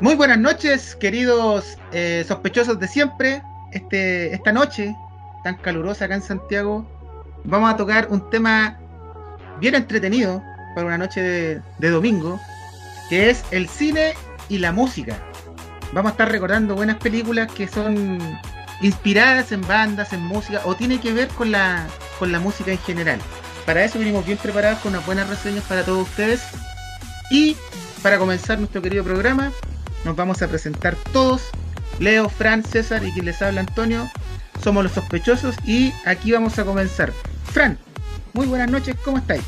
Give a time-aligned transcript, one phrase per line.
[0.00, 3.42] Muy buenas noches, queridos eh, sospechosos de siempre.
[3.70, 4.94] Este, esta noche
[5.44, 6.84] tan calurosa acá en Santiago,
[7.44, 8.76] vamos a tocar un tema
[9.60, 10.42] bien entretenido
[10.74, 12.40] para una noche de, de domingo,
[13.08, 14.14] que es el cine
[14.48, 15.16] y la música.
[15.92, 18.18] Vamos a estar recordando buenas películas que son
[18.80, 21.86] inspiradas en bandas, en música, o tiene que ver con la,
[22.18, 23.20] con la música en general.
[23.64, 26.42] Para eso venimos bien preparados con unas buenas reseñas para todos ustedes.
[27.30, 27.56] Y
[28.02, 29.52] para comenzar nuestro querido programa,
[30.04, 31.42] nos vamos a presentar todos.
[31.98, 34.10] Leo, Fran, César y quien les habla Antonio.
[34.62, 37.12] Somos los sospechosos y aquí vamos a comenzar.
[37.52, 37.78] Fran,
[38.32, 39.42] muy buenas noches, ¿cómo estáis?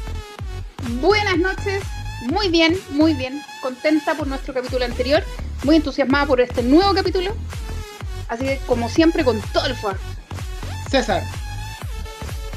[1.00, 1.82] Buenas noches,
[2.26, 3.42] muy bien, muy bien.
[3.62, 5.22] Contenta por nuestro capítulo anterior,
[5.64, 7.34] muy entusiasmada por este nuevo capítulo.
[8.28, 9.98] Así que, como siempre, con todo el fuego.
[10.90, 11.22] César.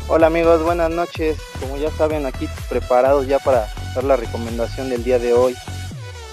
[0.08, 1.38] Hola amigos, buenas noches.
[1.60, 5.56] Como ya saben, aquí preparados ya para dar la recomendación del día de hoy.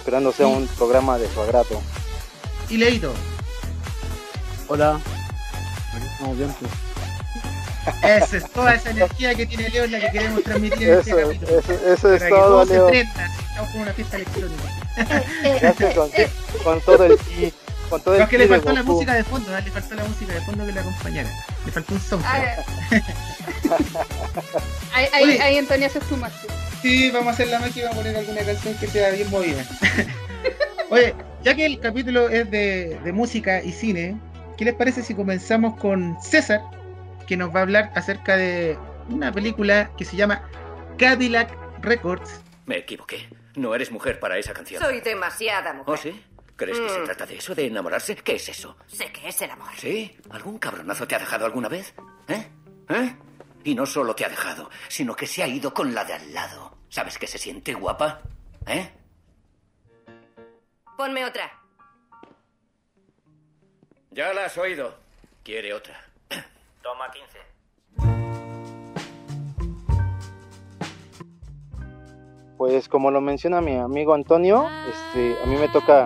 [0.06, 1.82] Esperando sea un programa de su agrado.
[2.68, 3.12] Y Leito.
[4.68, 5.00] Hola.
[6.12, 6.70] Estamos bien, pues.
[8.04, 11.10] Esa es toda esa energía que tiene Leo, es la que queremos transmitir en este
[11.10, 11.58] Eso, capítulo.
[11.58, 12.86] eso, eso es Para que todo, todos se Leo.
[12.86, 14.62] prendan, estamos con una fiesta electrónica.
[15.60, 16.10] Gracias con,
[16.62, 17.52] con todo el ki,
[17.90, 18.92] con todo No, el es que ki le faltó la Goku.
[18.92, 19.60] música de fondo, ¿no?
[19.60, 21.30] le faltó la música de fondo que le acompañara.
[21.66, 22.66] Le faltó un A soundtrack.
[24.94, 26.38] ahí, ahí, ahí, Antonio, haces tu magia.
[26.82, 29.30] Sí, vamos a hacer la máquina y vamos a poner alguna canción que sea bien
[29.30, 29.64] movida.
[30.90, 34.16] Oye, ya que el capítulo es de, de música y cine,
[34.56, 36.60] ¿qué les parece si comenzamos con César,
[37.26, 40.48] que nos va a hablar acerca de una película que se llama
[40.98, 41.50] Cadillac
[41.82, 42.40] Records?
[42.66, 43.28] Me equivoqué.
[43.56, 44.82] No eres mujer para esa canción.
[44.82, 45.94] Soy demasiada mujer.
[45.94, 46.22] ¿Oh, sí?
[46.56, 47.04] ¿Crees que se Mm.
[47.04, 48.16] trata de eso, de enamorarse?
[48.16, 48.76] ¿Qué es eso?
[48.86, 49.68] Sé que es el amor.
[49.76, 50.16] ¿Sí?
[50.30, 51.94] ¿Algún cabronazo te ha dejado alguna vez?
[52.28, 52.46] ¿Eh?
[52.88, 53.14] ¿Eh?
[53.66, 56.32] Y no solo te ha dejado, sino que se ha ido con la de al
[56.32, 56.78] lado.
[56.88, 58.20] ¿Sabes que se siente guapa?
[58.64, 58.88] ¿Eh?
[60.96, 61.50] Ponme otra.
[64.12, 64.94] Ya la has oído.
[65.42, 66.00] Quiere otra.
[66.80, 67.38] Toma 15.
[72.56, 76.04] Pues como lo menciona mi amigo Antonio, este, a mí me toca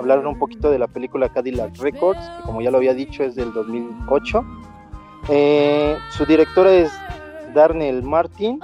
[0.00, 3.36] hablar un poquito de la película Cadillac Records, que como ya lo había dicho es
[3.36, 4.67] del 2008.
[5.28, 6.92] Eh, su directora es
[7.54, 8.60] Darnell Martin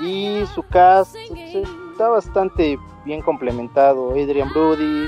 [0.00, 1.54] y su cast pues,
[1.92, 4.10] está bastante bien complementado.
[4.10, 5.06] Adrian Brody,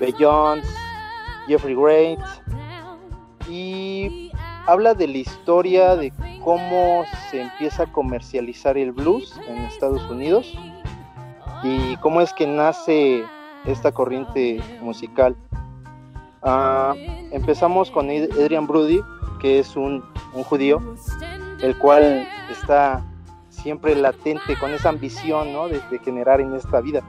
[0.00, 0.66] Bey Jones,
[1.46, 2.18] Jeffrey Wright
[3.48, 4.30] y
[4.66, 6.12] habla de la historia de
[6.44, 10.52] cómo se empieza a comercializar el blues en Estados Unidos
[11.62, 13.24] y cómo es que nace
[13.66, 15.36] esta corriente musical.
[16.42, 16.94] Ah,
[17.32, 19.00] empezamos con Ad- Adrian Brody,
[19.40, 20.02] que es un,
[20.32, 20.80] un judío,
[21.62, 23.04] el cual está
[23.48, 25.68] siempre latente con esa ambición ¿no?
[25.68, 27.02] de, generar en esta vida.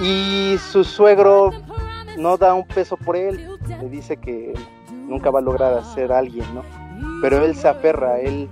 [0.00, 1.50] Y su suegro
[2.16, 4.54] no da un peso por él, le dice que
[4.90, 6.62] nunca va a lograr ser alguien, ¿no?
[7.20, 8.48] Pero él se aferra, él,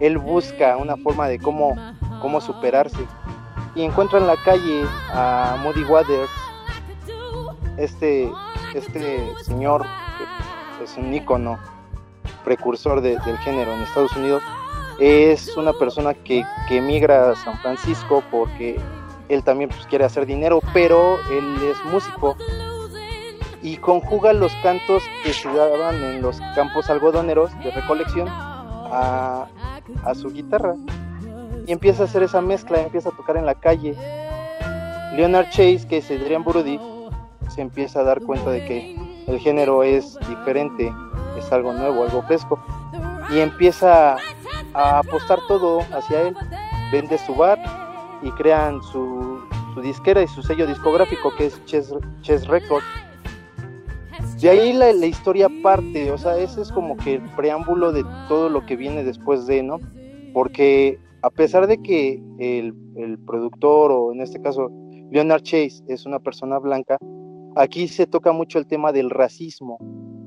[0.00, 1.74] él busca una forma de cómo,
[2.20, 3.06] cómo superarse
[3.74, 6.30] y encuentra en la calle a Moody Waters,
[7.76, 8.30] este,
[8.74, 9.84] este señor
[10.78, 11.58] que es un ícono
[12.44, 14.42] precursor de- del género en Estados Unidos,
[14.98, 18.78] es una persona que, emigra a San Francisco porque
[19.28, 22.36] él también pues, quiere hacer dinero, pero él es músico
[23.62, 29.46] y conjuga los cantos que se daban en los campos algodoneros de recolección a,
[30.04, 30.74] a su guitarra
[31.66, 33.94] y empieza a hacer esa mezcla, empieza a tocar en la calle.
[35.14, 36.78] Leonard Chase, que es Adrian Brody,
[37.48, 38.96] se empieza a dar cuenta de que
[39.30, 40.92] el género es diferente,
[41.38, 42.58] es algo nuevo, algo fresco,
[43.30, 44.16] y empieza
[44.74, 46.36] a apostar todo hacia él.
[46.92, 47.58] Vende su bar
[48.22, 49.40] y crean su,
[49.74, 52.84] su disquera y su sello discográfico que es Chess, Chess Records.
[54.40, 58.48] De ahí la, historia parte, o sea, ese es como que el preámbulo de todo
[58.48, 59.78] lo que viene después de, ¿no?
[60.32, 64.70] Porque a pesar de que el, el productor, o en este caso
[65.10, 66.96] Leonard Chase, es una persona blanca,
[67.56, 69.78] aquí se toca mucho el tema del racismo,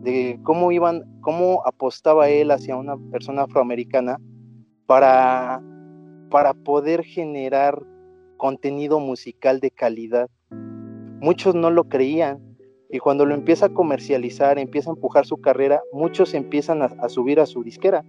[0.02, 4.20] de cómo iban, cómo apostaba él hacia una persona afroamericana
[4.86, 5.62] para,
[6.30, 7.82] para poder generar
[8.38, 10.30] contenido musical de calidad.
[11.22, 12.40] Muchos no lo creían
[12.90, 17.10] y cuando lo empieza a comercializar, empieza a empujar su carrera, muchos empiezan a, a
[17.10, 18.04] subir a su disquera.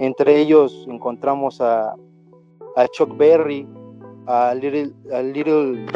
[0.00, 1.94] Entre ellos encontramos a,
[2.76, 3.66] a Chuck Berry,
[4.26, 5.86] a Little, a Little,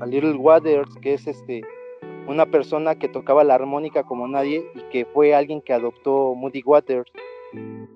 [0.00, 1.62] a Little Waters, que es este
[2.28, 6.62] una persona que tocaba la armónica como nadie y que fue alguien que adoptó Moody
[6.64, 7.10] Waters.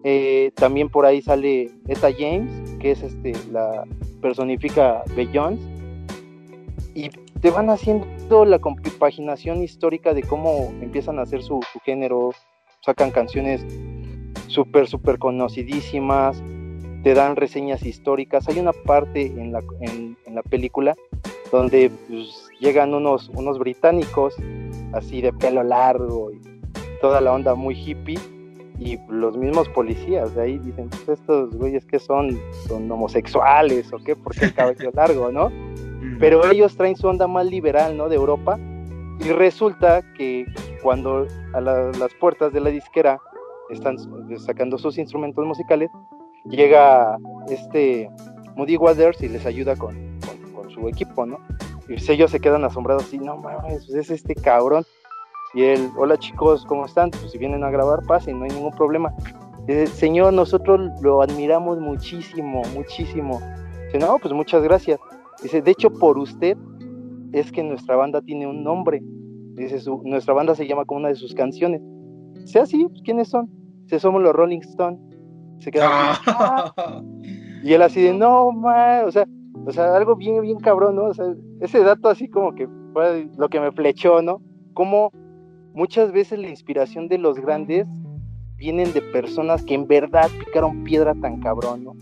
[0.05, 2.51] Eh, también por ahí sale Etta James,
[2.81, 3.85] que es este la
[4.21, 5.61] personifica Jones
[6.95, 12.31] y te van haciendo la compaginación histórica de cómo empiezan a hacer su, su género,
[12.81, 13.65] sacan canciones
[14.47, 16.43] súper, súper conocidísimas,
[17.03, 18.49] te dan reseñas históricas.
[18.49, 20.95] Hay una parte en la, en, la película
[21.51, 24.35] donde pues, llegan unos, unos británicos
[24.93, 26.41] así de pelo largo y
[27.01, 28.19] toda la onda muy hippie
[28.79, 32.39] y los mismos policías de ahí dicen, pues estos güeyes que son,
[32.69, 35.51] son homosexuales o qué, porque el cabello largo, ¿no?
[36.19, 38.09] Pero ellos traen su onda más liberal, ¿no?
[38.09, 38.59] De Europa
[39.21, 40.45] y resulta que
[40.83, 43.21] cuando a las puertas de la disquera
[43.71, 43.97] están
[44.39, 45.91] sacando sus instrumentos musicales,
[46.45, 47.19] llega
[47.49, 48.11] este
[48.57, 50.13] Moody Waters y les ayuda con,
[50.75, 51.39] su equipo, ¿no?
[51.93, 54.85] Y ellos se quedan asombrados así, no mames, pues es este cabrón.
[55.55, 57.11] Y él, hola chicos, ¿cómo están?
[57.11, 59.13] Pues si vienen a grabar, pasen, no hay ningún problema.
[59.67, 63.41] Dice, señor, nosotros lo admiramos muchísimo, muchísimo.
[63.87, 64.99] Dice, no, pues muchas gracias.
[65.43, 66.57] Dice, de hecho, por usted
[67.33, 69.03] es que nuestra banda tiene un nombre.
[69.55, 71.83] Dice, su, nuestra banda se llama como una de sus canciones.
[72.47, 73.51] Sea así, pues, ¿quiénes son?
[73.83, 74.99] Dice, somos los Rolling Stones.
[75.59, 75.89] Se queda
[76.27, 77.03] ah.
[77.63, 79.27] Y él así de, no, man, o sea,
[79.65, 81.05] o sea, algo bien, bien cabrón, ¿no?
[81.05, 81.27] O sea,
[81.61, 84.41] ese dato así como que fue lo que me flechó, ¿no?
[84.75, 85.13] Como
[85.75, 87.87] muchas veces la inspiración de los grandes
[88.57, 91.95] vienen de personas que en verdad picaron piedra tan cabrón, ¿no?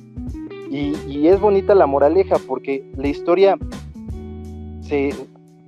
[0.70, 3.58] Y, es bonita la moraleja porque la historia
[4.80, 5.12] se,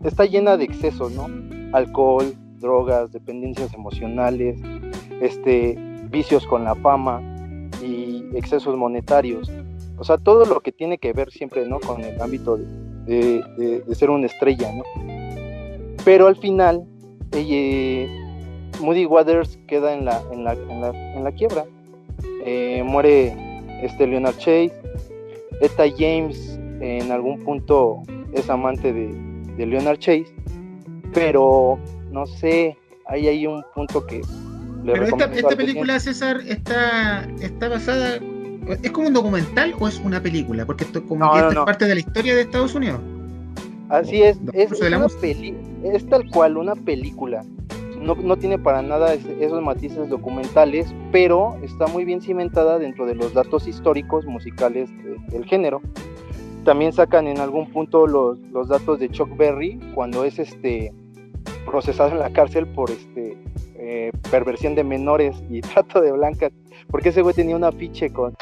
[0.05, 1.27] está llena de excesos, ¿no?
[1.73, 4.61] Alcohol, drogas, dependencias emocionales,
[5.21, 5.77] este,
[6.11, 7.21] vicios con la fama
[7.83, 9.51] y excesos monetarios.
[10.03, 11.79] O sea, todo lo que tiene que ver siempre, ¿no?
[11.79, 14.83] Con el ámbito de, ser una estrella, ¿no?
[16.05, 16.83] Pero al final
[17.31, 18.09] eh,
[18.81, 21.65] Moody Waters queda en la, en la, en la, quiebra.
[22.45, 23.33] Eh, muere
[23.81, 24.73] este Leonard Chase.
[25.61, 28.03] Esta James en algún punto
[28.33, 30.35] es amante de, Leonard Chase.
[31.15, 31.79] Pero
[32.11, 32.77] no sé,
[33.07, 34.21] ahí hay un punto que
[34.83, 38.19] le Pero esta, esta película, César, está, está basada.
[38.67, 40.65] ¿Es como un documental o es una película?
[40.65, 43.01] Porque esto como es parte de la historia de Estados Unidos.
[43.89, 45.55] Así es, es, una peli
[45.85, 47.45] es tal cual una película.
[48.01, 53.15] No, no tiene para nada esos matices documentales, pero está muy bien cimentada dentro de
[53.15, 54.91] los datos históricos musicales
[55.29, 55.83] del género.
[56.65, 60.93] También sacan en algún punto los, los datos de Chuck Berry cuando es este
[61.67, 63.37] procesado en la cárcel por este
[63.85, 66.53] eh, perversión de menores y trato de blancas,
[66.89, 68.37] porque ese güey tenía un afiche con,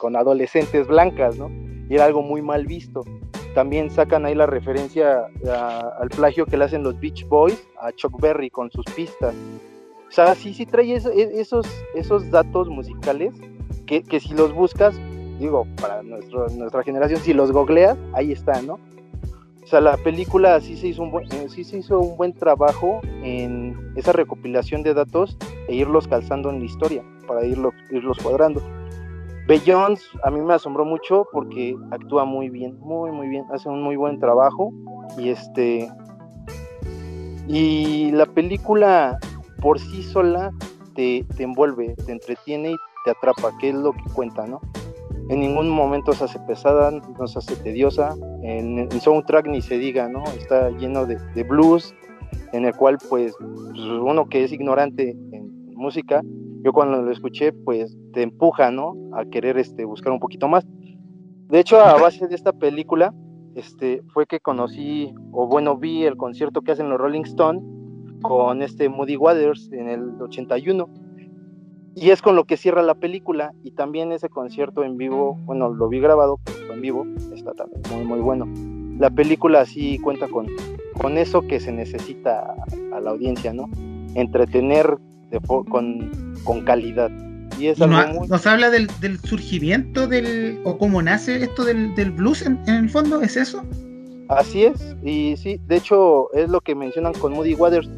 [0.00, 1.48] con, adolescentes blancas, ¿no?
[1.88, 3.04] Y era algo muy mal visto.
[3.54, 5.28] También sacan ahí la referencia
[6.00, 9.34] al plagio que le hacen los Beach Boys a Chuck Berry con sus pistas.
[10.08, 13.34] O sea, sí, sí trae e, esos, esos datos musicales
[13.86, 14.98] que, si los buscas,
[15.38, 18.80] digo, para nuestra generación, si los googleas, ahí están, ¿no?
[19.66, 23.00] O sea, la película sí se hizo un buen, eh, se hizo un buen trabajo
[23.24, 25.36] en esa recopilación de datos
[25.66, 28.62] e irlos calzando en la historia, para irlos cuadrando.
[29.48, 33.82] Beyoncé a mí me asombró mucho porque actúa muy bien, muy muy bien, hace un
[33.82, 34.72] muy buen trabajo
[35.18, 35.90] y este
[37.48, 39.18] y la película
[39.60, 40.52] por sí sola
[40.94, 44.60] te, envuelve, te entretiene y te atrapa, que es lo que cuenta, ¿no?
[45.28, 49.78] En ningún momento se hace pesada, no se hace tediosa, en el soundtrack ni se
[49.78, 50.22] diga, ¿no?
[50.38, 51.94] Está lleno de, blues,
[52.52, 56.22] en el cual pues uno que es ignorante en música,
[56.62, 58.94] yo cuando lo escuché, pues te empuja, ¿no?
[59.12, 60.66] A querer este, buscar un poquito más.
[61.48, 63.14] De hecho, a base de esta película,
[63.54, 67.62] este, fue que conocí, o bueno, vi el concierto que hacen los Rolling Stones
[68.22, 70.88] con este Moody Waters en el 81.
[71.96, 73.52] Y es con lo que cierra la película.
[73.64, 77.80] Y también ese concierto en vivo, bueno, lo vi grabado, pero en vivo está también
[77.90, 78.46] muy, muy bueno.
[79.00, 80.46] La película sí cuenta con,
[81.00, 82.54] con eso que se necesita
[82.92, 83.70] a la audiencia, ¿no?
[84.14, 84.98] Entretener
[85.46, 86.10] con,
[86.44, 87.10] con calidad.
[87.58, 88.88] Y es ¿Nos habla del,
[89.24, 93.22] surgimiento del, o cómo nace esto del, blues en, el fondo?
[93.22, 93.62] ¿Es eso?
[94.28, 97.88] Así es, y sí, de hecho es lo que mencionan con Moody Waters.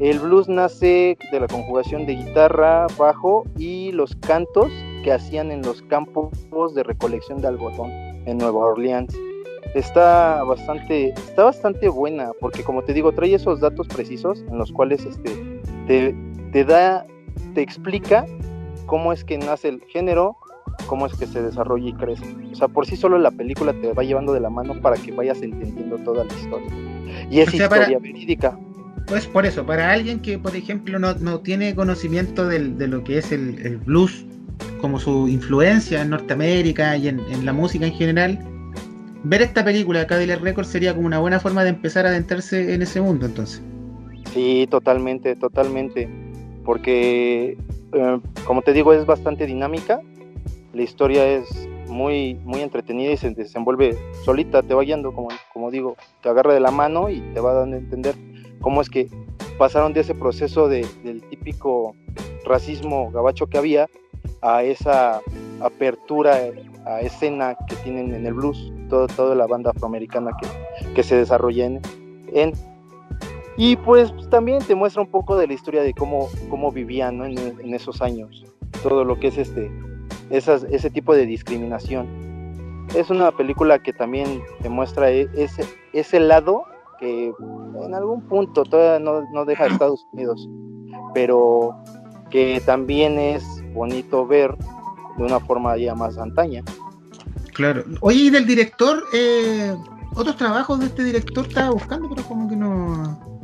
[0.00, 4.72] El blues nace de la conjugación de guitarra, bajo y los cantos
[5.04, 6.32] que hacían en los campos
[6.74, 7.90] de recolección de algodón
[8.26, 9.16] en Nueva Orleans.
[9.74, 14.72] Está bastante, está bastante buena, porque como te digo, trae esos datos precisos en los
[14.72, 16.14] cuales este, te,
[16.52, 17.06] te da
[17.54, 18.26] te explica
[18.86, 20.36] cómo es que nace el género,
[20.86, 22.24] cómo es que se desarrolla y crece.
[22.52, 25.12] O sea, por sí solo la película te va llevando de la mano para que
[25.12, 26.70] vayas entendiendo toda la historia.
[27.30, 28.58] Y es historia verídica.
[29.14, 33.30] Pues por eso, para alguien que, por ejemplo, no, tiene conocimiento de lo que es
[33.30, 34.26] el, blues,
[34.80, 38.40] como su influencia en Norteamérica y en, la música en general,
[39.22, 42.82] ver esta película, Cadillac Records, sería como una buena forma de empezar a adentrarse en
[42.82, 43.62] ese mundo, entonces.
[44.32, 46.08] Sí, totalmente, totalmente.
[46.64, 47.56] Porque,
[47.92, 50.00] eh, como te digo, es bastante dinámica.
[50.72, 55.70] La historia es muy, muy entretenida y se desenvuelve solita, te va guiando, como, como
[55.70, 58.16] digo, te agarra de la mano y te va dando a entender
[58.64, 59.08] cómo es que
[59.58, 61.94] pasaron de ese proceso de, del típico
[62.46, 63.90] racismo gabacho que había
[64.40, 65.20] a esa
[65.60, 66.40] apertura
[66.86, 71.14] a escena que tienen en el blues, todo, toda la banda afroamericana que, que se
[71.14, 71.80] desarrolla en,
[72.32, 72.52] en,
[73.58, 77.26] y pues también te muestra un poco de la historia de cómo, cómo vivían ¿no?
[77.26, 78.46] en, en, esos años,
[78.82, 79.70] todo lo que es este,
[80.30, 82.06] esas, ese tipo de discriminación.
[82.96, 86.64] Es una película que también te muestra e, ese, ese lado
[86.98, 87.32] que
[87.84, 90.48] en algún punto todavía no, no deja a Estados Unidos,
[91.12, 91.74] pero
[92.30, 94.56] que también es bonito ver
[95.16, 96.62] de una forma ya más antaña.
[97.54, 97.84] Claro.
[98.00, 99.04] Oye, ¿y del director?
[99.12, 99.74] Eh,
[100.16, 103.34] ¿Otros trabajos de este director estaba buscando, pero como que no...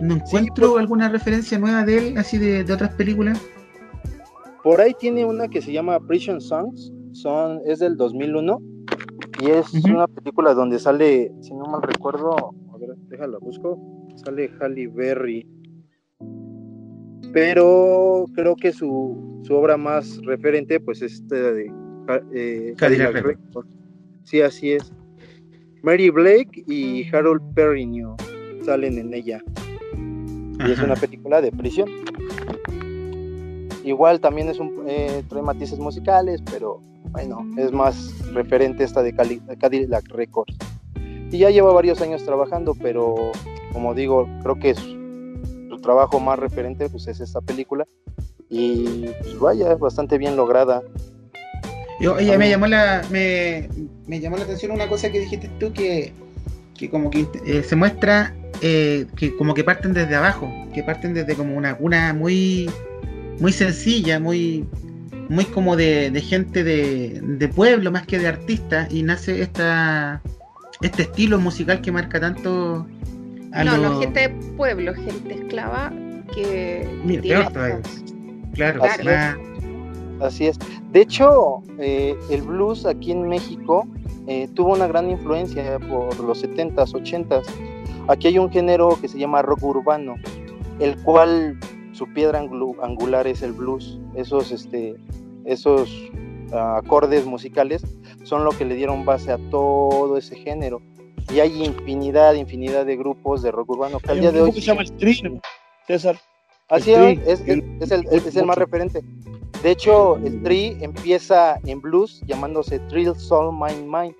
[0.00, 3.38] No encuentro sí, alguna referencia nueva de él, así de, de, otras películas.
[4.62, 8.58] Por ahí tiene una que se llama Prison Songs, son, es del 2001,
[9.40, 9.94] y es uh -huh.
[9.94, 12.36] una película donde sale, si no mal recuerdo,
[12.72, 13.78] a ver, déjala, busco,
[14.16, 15.46] sale Halle Berry.
[17.32, 21.72] Pero creo que su, su obra más referente, pues es esta de
[22.34, 23.70] eh, Cadillac Records.
[24.24, 24.92] Sí, así es.
[25.82, 28.16] Mary Blake y Harold Perrineau
[28.64, 29.40] salen en ella.
[30.58, 30.68] Ajá.
[30.68, 31.88] Y es una película de prisión.
[33.84, 39.14] Igual también es un eh, trae matices musicales, pero bueno, es más referente esta de
[39.14, 40.56] Cadillac Records.
[41.30, 43.14] Y ya lleva varios años trabajando, pero
[43.72, 44.98] como digo, creo que su,
[45.68, 47.86] su trabajo más referente pues es esta película.
[48.48, 50.82] Y pues vaya, bastante bien lograda.
[52.00, 53.68] Yo, ella me llamó la me,
[54.06, 56.14] me, llamó la atención una cosa que dijiste tú que,
[56.76, 61.12] que como que eh, se muestra eh, que como que parten desde abajo, que parten
[61.12, 62.70] desde como una cuna muy
[63.38, 64.66] muy sencilla, muy
[65.30, 70.20] muy como de, de gente de, de, pueblo más que de artista y nace esta
[70.82, 72.84] este estilo musical que marca tanto
[73.52, 73.90] a no, lo...
[73.90, 75.92] no gente de pueblo, gente esclava
[76.34, 77.80] que Mira, tiene claro,
[78.54, 79.36] claro, Así es.
[80.20, 80.58] Así es.
[80.90, 83.86] De hecho, eh, el blues aquí en México
[84.26, 87.44] eh, tuvo una gran influencia por los 70s, 80s.
[88.08, 90.16] Aquí hay un género que se llama rock urbano,
[90.80, 91.56] el cual
[92.00, 93.98] su piedra angular es el blues.
[94.14, 94.96] Esos, este,
[95.44, 95.90] esos
[96.50, 97.82] uh, acordes musicales
[98.24, 100.80] son lo que le dieron base a todo ese género.
[101.30, 104.50] Y hay infinidad, infinidad de grupos de rock urbano que al día de hoy.
[104.52, 105.40] se llama el Street,
[105.86, 106.18] César.
[106.70, 109.02] Así es, es, es, es, el, es el más referente.
[109.62, 114.14] De hecho, el Tri empieza en blues llamándose Trill Soul Mind Mind.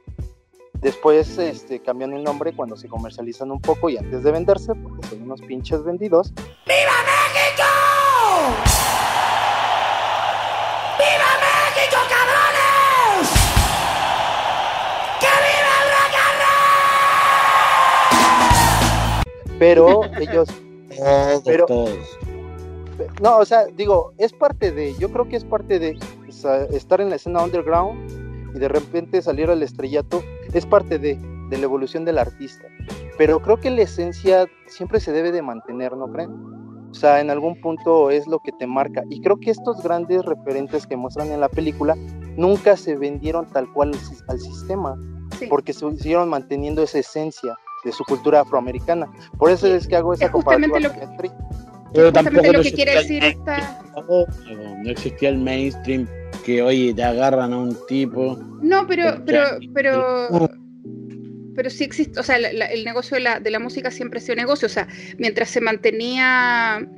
[0.83, 5.07] Después este, cambian el nombre cuando se comercializan un poco y antes de venderse, porque
[5.07, 6.35] son unos pinches vendidos.
[6.35, 7.70] ¡Viva México!
[19.61, 20.49] Pero ellos.
[21.44, 21.66] Pero.
[23.23, 26.64] No, o sea, digo, es parte de, yo creo que es parte de o sea,
[26.64, 31.16] estar en la escena underground y de repente salir al estrellato, es parte de,
[31.50, 32.64] de, la evolución del artista.
[33.16, 36.60] Pero creo que la esencia siempre se debe de mantener, ¿no creen?
[36.90, 39.02] O sea, en algún punto es lo que te marca.
[39.09, 41.97] Y creo que estos grandes referentes que muestran en la película
[42.37, 43.92] nunca se vendieron tal cual
[44.28, 44.97] al, sistema,
[45.38, 45.47] sí.
[45.47, 49.09] porque se siguieron manteniendo esa esencia de su cultura afroamericana.
[49.38, 49.73] Por eso sí.
[49.73, 51.30] es que hago esa es comparativa lo que...
[51.92, 53.82] Pero tampoco lo no que quiere decir esta...
[53.97, 54.26] No,
[54.82, 56.06] no existía el mainstream
[56.44, 58.38] que oye te agarran a un tipo.
[58.62, 59.44] No, pero, pero,
[59.75, 60.50] pero, pero
[61.69, 64.23] sí existe, o sea, la, la, el negocio de la, de la música siempre ha
[64.23, 64.88] sido negocio, o sea,
[65.19, 66.88] mientras se mantenía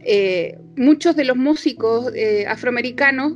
[0.00, 3.34] eh, muchos de los músicos eh, afroamericanos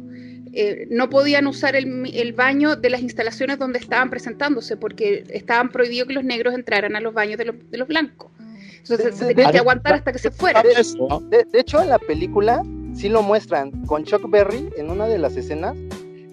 [0.55, 5.71] eh, no podían usar el, el, baño de las instalaciones donde estaban presentándose porque estaban
[5.71, 8.31] prohibidos que los negros entraran a los baños de los, de los blancos.
[8.79, 10.63] Entonces se tenía que aguantar hasta que se fuera.
[10.63, 12.63] De, de, hecho, en la película
[12.95, 15.77] sí lo muestran con Chuck Berry en una de las escenas.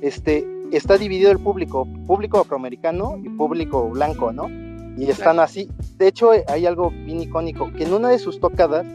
[0.02, 0.46] Este
[0.78, 4.50] está dividido el público, público afroamericano y público blanco, ¿no?
[4.98, 5.70] Y están así.
[5.98, 8.86] De hecho, hay algo bien icónico que en una de sus tocadas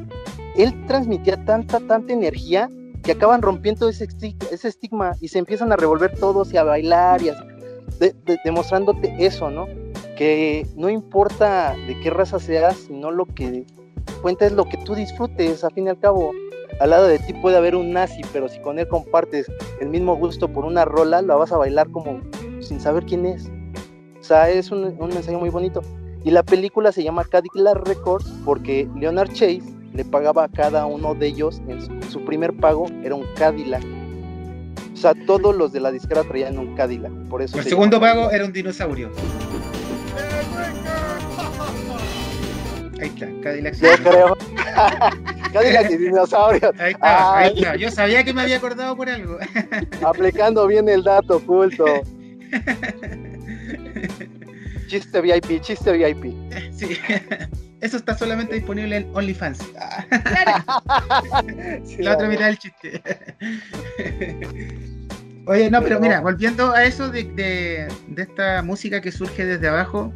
[0.57, 2.69] él transmitía tanta, tanta energía
[3.03, 4.09] que acaban rompiendo ese,
[4.51, 7.35] ese estigma y se empiezan a revolver todos y a bailar y a,
[7.99, 9.67] de, de, demostrándote eso, ¿no?
[10.17, 13.67] que no importa de qué raza seas, sino lo que
[14.23, 16.31] cuenta es lo que tú disfrutes, a fin y al cabo.
[16.81, 19.51] Al lado de ti puede haber un nazi, pero si con él compartes
[19.81, 22.21] el mismo gusto por una rola, la vas a bailar como
[22.61, 23.51] sin saber quién es.
[24.21, 25.83] O sea, es un, un mensaje muy bonito.
[26.25, 29.63] Y la película se llama Cadillac Records porque Leonard Chase
[29.95, 33.85] le pagaba a cada uno de ellos, en su, primer pago era un Cadillac.
[34.93, 37.13] O sea, todos los de la disquera traían un Cadillac.
[37.29, 39.11] Por eso El se segundo pago era un dinosaurio.
[43.05, 43.75] Ahí está, Cadillac.
[43.75, 44.37] Yo creo.
[45.53, 46.73] Cadillac y dinosaurio.
[46.79, 47.77] Ahí está, ahí Ay, está.
[47.77, 49.39] Yo sabía que me había acordado por algo.
[50.05, 51.85] aplicando bien el dato oculto.
[54.87, 56.35] Chiste VIP, chiste VIP.
[56.73, 56.97] Sí.
[57.81, 59.59] Eso está solamente disponible en OnlyFans.
[61.85, 63.03] Sí, La otra mitad del chiste.
[65.47, 69.69] Oye, no, pero mira, volviendo a eso de, de- de esta música que surge desde
[69.69, 70.13] abajo,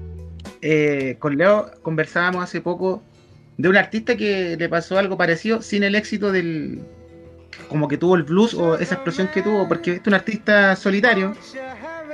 [0.63, 3.03] eh, con Leo conversábamos hace poco
[3.57, 6.81] de un artista que le pasó algo parecido sin el éxito del.
[7.69, 10.77] como que tuvo el blues o esa explosión que tuvo, porque este es un artista
[10.77, 11.35] solitario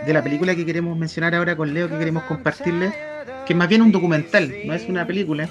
[0.07, 2.93] de la película que queremos mencionar ahora con Leo, que queremos compartirle,
[3.47, 5.49] que es más bien un documental, no es una película,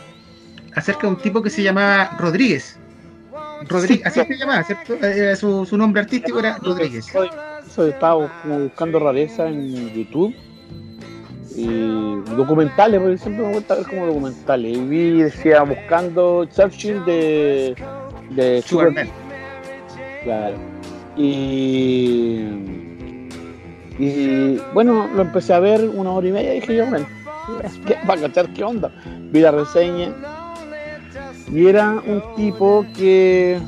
[0.75, 2.77] acerca de un tipo que se llamaba Rodríguez.
[3.69, 4.95] Rodríguez, así se llamaba, ¿cierto?
[5.01, 7.05] Eh, su, su nombre artístico era Rodríguez.
[7.05, 7.29] Soy-
[7.69, 10.35] soy- estaba buscando rareza en YouTube
[11.55, 14.77] y documentales, porque siempre me gusta ver como documentales.
[14.77, 17.75] Y vi, decía, buscando Churchill de,
[18.31, 19.07] de Sugar Sugar- Man.
[20.23, 20.55] Claro.
[21.15, 22.39] Y,
[23.99, 27.05] y bueno, lo empecé a ver una hora y media y dije yo, bueno,
[27.85, 28.91] ¿qué- para cachar qué onda.
[29.31, 30.13] Vi la reseña
[31.51, 33.59] y era un tipo que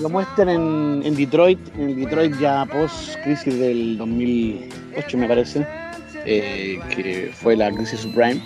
[0.00, 5.66] lo muestran en, en Detroit, en Detroit ya post crisis del 2008 me parece,
[6.26, 8.40] eh, que fue la crisis subprime,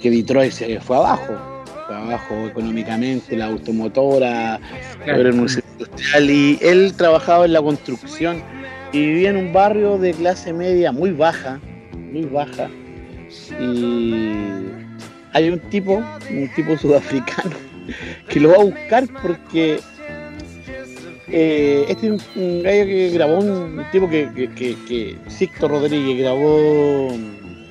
[0.00, 1.34] que Detroit se fue abajo,
[1.86, 4.60] fue abajo económicamente, la automotora,
[5.04, 5.20] Claro.
[5.20, 8.42] era un museo industrial y él trabajaba en la construcción
[8.92, 11.60] y vivía en un barrio de clase media muy baja,
[12.12, 12.68] muy baja.
[13.60, 14.32] Y
[15.32, 17.56] hay un tipo, un tipo sudafricano,
[18.28, 19.78] que lo va a buscar porque
[21.32, 25.16] eh, este es un, gallo que grabó un, tipo que, que,
[25.60, 27.08] Rodríguez grabó,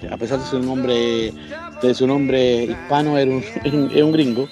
[0.10, 1.34] a pesar de su nombre,
[1.82, 3.43] de su nombre hispano, era un,
[3.93, 4.48] era un gringo,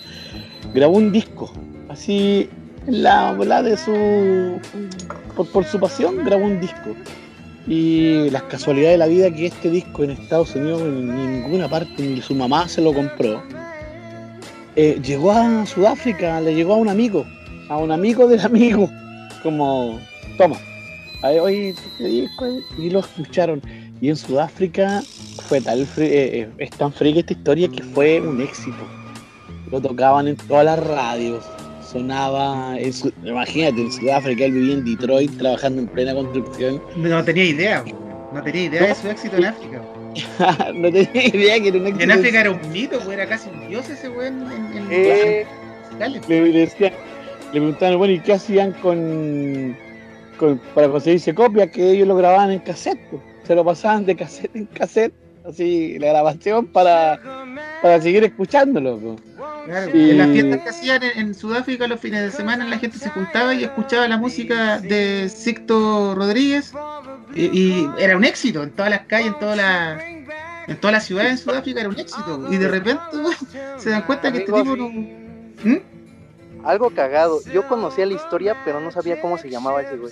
[0.73, 1.51] grabó un disco,
[1.89, 2.49] así
[2.85, 4.59] la bola de su
[5.35, 6.95] por, por su pasión grabó un disco.
[7.67, 12.01] Y las casualidades de la vida que este disco en Estados Unidos en ninguna parte
[12.01, 13.43] ni su mamá se lo compró
[14.77, 17.25] Eh, llegó a Sudáfrica le llegó a un amigo
[17.69, 18.89] a un amigo del amigo
[19.43, 19.99] como
[20.37, 20.57] toma
[21.21, 22.27] ahí, este eh",
[22.77, 23.61] y lo escucharon
[23.99, 25.01] y en Sudáfrica
[25.47, 28.87] fue tal eh, eh, es tan fría esta historia que fue un éxito
[29.71, 31.43] lo tocaban en todas las radios
[31.91, 36.81] sonaba, en Su- imagínate, en Sudáfrica, él vivía en Detroit trabajando en plena construcción.
[36.97, 37.83] No tenía idea,
[38.33, 39.81] no tenía idea de su éxito en África.
[40.73, 42.03] no tenía idea que era un éxito.
[42.03, 45.45] En África era un mito, pues, era casi un dios ese weón en, en Eh.
[46.27, 46.63] Le, le
[47.53, 49.75] le preguntaban, bueno, ¿y qué hacían con,
[50.37, 51.69] con- para conseguirse copias?
[51.71, 53.21] Que ellos lo grababan en cassette, pues.
[53.45, 55.13] se lo pasaban de cassette en cassette,
[55.47, 57.19] así la grabación para,
[57.81, 58.97] para seguir escuchándolo.
[58.99, 59.21] pues.
[59.65, 62.79] Claro, Y- En las fiestas que hacían en, en Sudáfrica los fines de semana la
[62.79, 66.71] gente se juntaba y escuchaba la música de Sixto Rodríguez
[67.35, 70.01] y, y era un éxito en todas las calles, en todas las
[70.69, 73.01] en todas las ciudades en Sudáfrica era un éxito y de repente
[73.77, 75.77] se dan cuenta que este tipo no ¿Mm?
[76.67, 77.39] Algo cagado.
[77.53, 80.11] Yo conocía la historia, pero no sabía cómo se llamaba ese güey.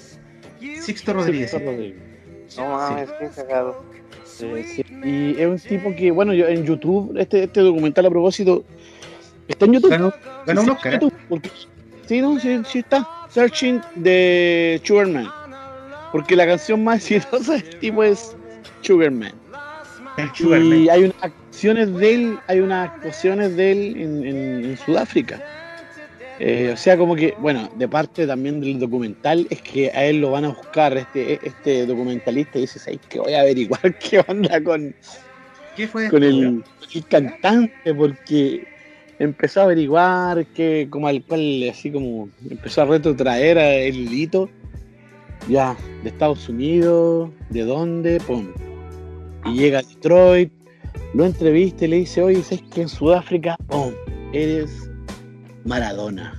[0.82, 1.52] Sixto Rodríguez.
[1.52, 2.02] Sixto Rodríguez.
[2.58, 3.84] No mames, qué cagado.
[4.42, 4.86] Eh, sí.
[5.04, 8.64] Y es un tipo que, bueno, yo en YouTube, este, este documental a propósito,
[9.48, 9.90] está en YouTube.
[9.92, 10.14] Ganó,
[10.46, 10.90] ganó un Sí.
[10.92, 11.52] YouTube, porque-
[12.08, 13.08] sí, no, sí, sí está.
[13.30, 15.28] Searching de Sugarman.
[16.12, 18.36] Porque la canción más exitosa del tipo es
[18.82, 19.34] Sugarman.
[20.40, 25.42] Y hay unas actuaciones de él, hay unas actuaciones de él en, en- en Sudáfrica.
[26.40, 30.20] Eh, o sea, como que, bueno, de parte también del documental, es que a él
[30.20, 34.24] lo van a buscar, este, este documentalista, y dice, ¿sabes que Voy a averiguar qué
[34.28, 34.94] onda con,
[35.78, 36.10] ¿Qué fue?
[36.10, 38.68] con el, el cantante, porque
[39.20, 44.50] empezó a averiguar que, como al cual, así como, empezó a retrotraer a el hilito,
[45.48, 48.48] ya, de Estados Unidos, de dónde, pum.
[49.46, 50.52] Y llega a Detroit,
[51.14, 53.94] lo entrevista y le dice, oye, ¿sabes que en Sudáfrica, pum,
[54.34, 54.90] eres
[55.66, 56.34] Maradona?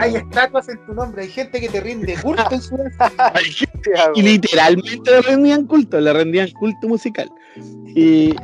[0.00, 3.32] Hay estatuas en tu nombre, hay gente que te rinde culto en Sudáfrica.
[4.14, 7.28] Y literalmente le rendían culto, le rendían culto musical.
[7.94, 8.34] Y,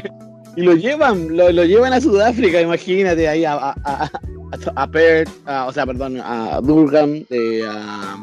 [0.56, 4.10] y lo llevan, lo, lo llevan a Sudáfrica, imagínate, ahí a, a, a,
[4.76, 8.16] a Perth, a- o sea, perdón, a Durham, eh, a,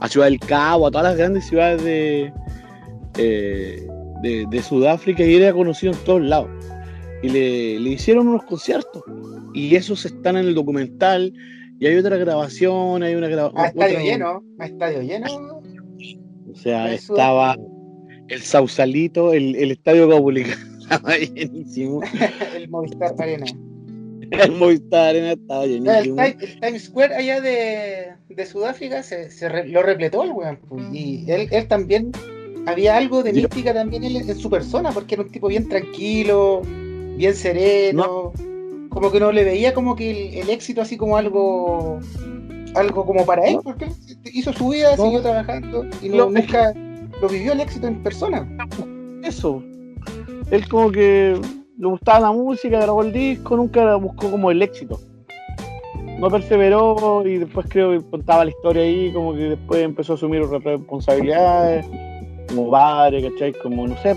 [0.00, 2.32] a Ciudad del Cabo, a todas las grandes ciudades de,
[3.18, 3.86] eh,
[4.22, 6.48] de, de Sudáfrica y era conocido en todos lados.
[7.22, 9.02] Y le, le hicieron unos conciertos.
[9.54, 11.32] Y esos están en el documental.
[11.80, 13.66] Y hay otra grabación, hay una A grabación.
[13.66, 15.26] estadio lleno, a estadio lleno.
[16.50, 17.56] O sea, Eso- estaba
[18.28, 22.00] el Sausalito, el, el Estadio Caupolicán estaba llenísimo.
[22.56, 23.46] el Movistar Arena.
[24.30, 26.20] El Movistar Arena estaba llenísimo.
[26.20, 30.58] El Times Square allá de, de Sudáfrica se, se re- lo repletó el weón.
[30.68, 32.10] pues, Y él, él también,
[32.66, 36.60] había algo de Yo- mística también en su persona, porque era un tipo bien tranquilo,
[37.16, 38.32] bien sereno.
[38.90, 41.98] Como que no le veía como que el, el éxito así como algo
[42.74, 43.88] algo como para él, porque
[44.32, 45.04] hizo su vida, No.
[45.04, 46.72] siguió trabajando y no, Lo- nunca
[47.20, 48.46] lo vivió el éxito en persona.
[49.24, 49.62] Eso.
[50.50, 51.38] Él como que
[51.78, 54.98] le gustaba la música, grabó el disco, nunca buscó como el éxito.
[56.18, 60.16] No perseveró y después creo que contaba la historia ahí, como que después empezó a
[60.16, 61.86] asumir responsabilidades,
[62.48, 63.52] como padre, ¿cachai?
[63.54, 64.14] Como, no sé,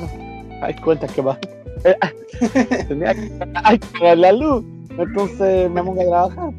[0.62, 1.40] hay cuentas que pagar.
[2.88, 3.32] Tenía que
[3.64, 4.64] hay que pagar la luz.
[4.98, 6.54] Entonces me pongo a trabajar.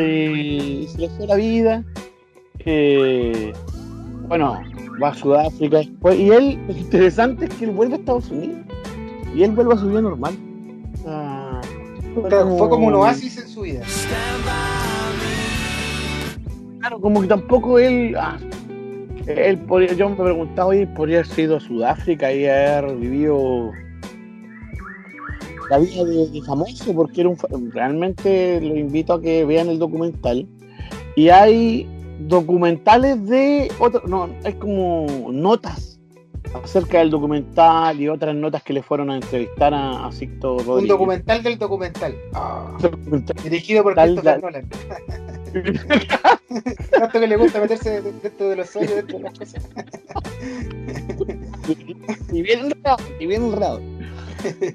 [0.00, 1.84] Y se le fue la vida.
[2.60, 3.52] Eh,
[4.28, 4.60] bueno,
[5.02, 6.18] va a Sudáfrica después.
[6.18, 8.58] Y él, lo interesante es que él vuelve a Estados Unidos.
[9.34, 10.34] Y él vuelve a su vida normal.
[11.06, 11.60] Ah,
[12.14, 13.82] fue como un oasis en su vida.
[16.80, 18.14] Claro, como que tampoco él.
[18.18, 18.38] ah,
[19.26, 23.72] él podría, yo me preguntaba, oye, podría haber sido a Sudáfrica y haber vivido
[25.70, 29.78] la vida de, de famoso, porque era un, realmente lo invito a que vean el
[29.78, 30.46] documental.
[31.16, 31.88] Y hay
[32.20, 35.98] documentales de otro, no, hay como notas
[36.62, 40.82] acerca del documental y otras notas que le fueron a entrevistar a, a Sixto Rodríguez.
[40.82, 42.14] Un documental del documental.
[42.34, 43.36] Ah, documental.
[43.42, 44.68] dirigido por Tal- Christopher Nolan.
[46.90, 49.68] Tanto que le gusta meterse de- dentro de los sueños, dentro de las cosas.
[52.32, 53.42] y bien enredado, y bien.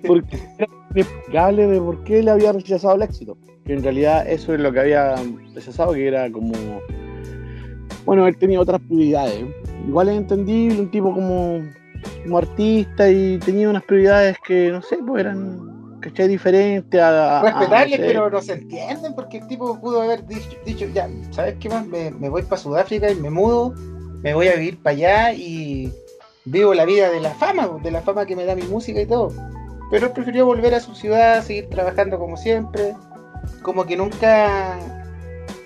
[0.06, 3.38] Porque era inexplicable de por qué le había rechazado el éxito.
[3.66, 5.16] Que en realidad eso es lo que había
[5.54, 6.54] rechazado, que era como.
[8.06, 9.46] Bueno, él tenía otras prioridades.
[9.88, 11.60] Igual es entendible, un tipo como,
[12.24, 16.28] como artista y tenía unas prioridades que, no sé, pues eran, ¿cachai?
[16.28, 17.40] Diferentes a.
[17.40, 18.12] a- Respetables, no sé.
[18.12, 21.86] pero no se entienden porque el tipo pudo haber dicho, dicho, ya, ¿sabes qué más?
[21.86, 23.74] Me, me voy para Sudáfrica y me mudo,
[24.24, 25.92] me voy a vivir para allá y
[26.46, 29.06] vivo la vida de la fama, de la fama que me da mi música y
[29.06, 29.32] todo.
[29.92, 32.96] Pero él prefirió volver a su ciudad, seguir trabajando como siempre,
[33.64, 34.78] como que nunca,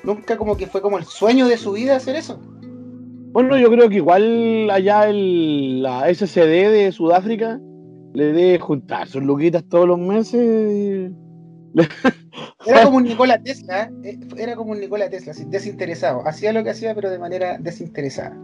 [0.03, 2.39] nunca como que fue como el sueño de su vida hacer eso.
[3.33, 7.59] Bueno, yo creo que igual allá el, la SCD de Sudáfrica
[8.13, 10.41] le debe juntar sus luquitas todos los meses.
[10.41, 11.15] y-
[12.65, 16.25] Era como un Nikola Tesla, eh, era como un Nikola Tesla, desinteresado.
[16.25, 18.37] Hacía lo que hacía, pero de manera desinteresada.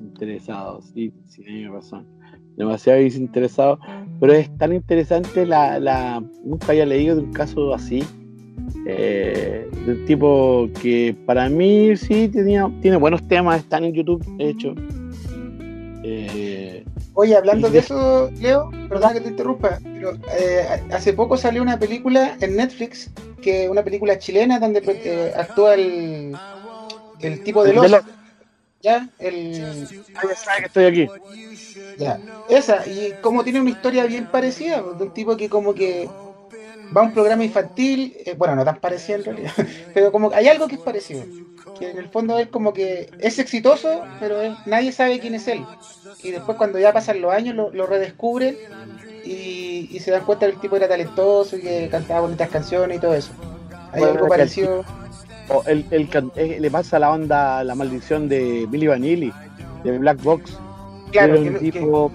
[0.00, 2.06] Interesado, sí, sí, tiene razón.
[2.60, 3.78] Demasiado desinteresado.
[4.20, 6.22] Pero es tan interesante la, la.
[6.44, 8.04] Nunca había leído de un caso así.
[8.86, 14.24] eh, de un tipo que para mí sí tenía, tiene buenos temas, están en YouTube,
[14.36, 14.74] de hecho.
[16.02, 21.36] Eh, Oye, hablando de de- eso, Leo, perdona que te interrumpa, pero eh, hace poco
[21.36, 23.10] salió una película en Netflix,
[23.42, 26.34] que una película chilena donde eh, actúa el,
[27.20, 27.90] el tipo de los...
[28.82, 29.10] ¿Ya?
[29.18, 31.06] El, ah, ya sabe que estoy aquí.
[31.96, 32.20] Ya.
[32.48, 36.08] Esa, y como tiene una historia bien parecida, pues, de un tipo que como que
[36.96, 39.52] va a un programa infantil, eh, bueno, no tan parecida en realidad,
[39.94, 41.24] pero como que hay algo que es parecido,
[41.78, 45.46] que en el fondo él como que es exitoso, pero él- nadie sabe quién es
[45.48, 45.64] él.
[46.22, 48.56] Y después cuando ya pasan los años lo, lo redescubren
[49.24, 52.98] y, y se dan cuenta que el tipo era talentoso y que cantaba bonitas canciones
[52.98, 53.32] y todo eso.
[53.92, 54.84] Hay Bueno, algo parecido.
[55.48, 59.32] O el, el can- eh, le pasa la onda, la maldición de Billy Vanilli,
[59.84, 60.52] de Black Box.
[61.12, 62.12] Claro, Era que un que- tipo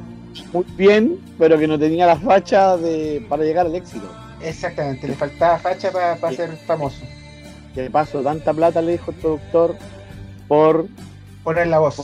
[0.54, 4.06] muy bien, pero que no tenía la facha de, para llegar al éxito.
[4.42, 6.36] exactamente, le faltaba facha para Sí.
[6.36, 7.04] ser famoso.
[7.74, 9.76] De paso, tanta plata le dijo el productor
[10.48, 10.88] por,
[11.44, 12.02] Poner la voz.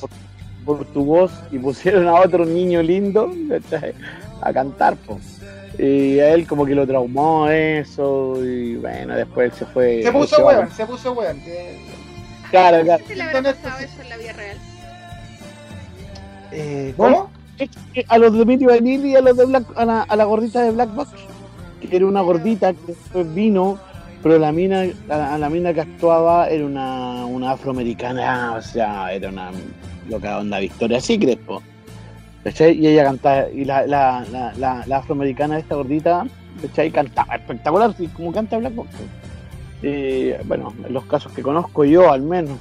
[0.66, 3.32] por tu voz y pusieron a otro niño lindo
[4.42, 4.96] a cantar.
[4.98, 5.20] po.
[5.80, 10.04] Y a él como que lo traumó eso y bueno, después él se fue.
[10.04, 11.42] Se puso weón, se puso weón.
[12.50, 13.04] Claro, claro.
[13.08, 14.58] ¿Se le habrá pasado eso en la vida real?
[16.52, 17.30] Eh, ¿Cómo?
[18.08, 20.62] a los de Mitty Vanilli y a los de Black, a la, a la gordita
[20.62, 21.12] de Black Box,
[21.82, 23.78] que era una gordita que después vino,
[24.24, 29.14] pero la mina, a, a la mina que actuaba era una, una afroamericana, o sea,
[29.14, 29.52] era una
[30.10, 31.62] loca onda Victoria Secret, po.
[32.44, 32.78] ¿Cachai?
[32.80, 34.26] Y ella cantaba, y la, la,
[34.58, 36.26] la, la, afroamericana esta gordita,
[36.62, 36.90] ¿cachai?
[36.90, 38.90] Cantaba espectacular, como canta Black Box.
[39.84, 42.58] Y, bueno, en los casos que conozco yo al menos.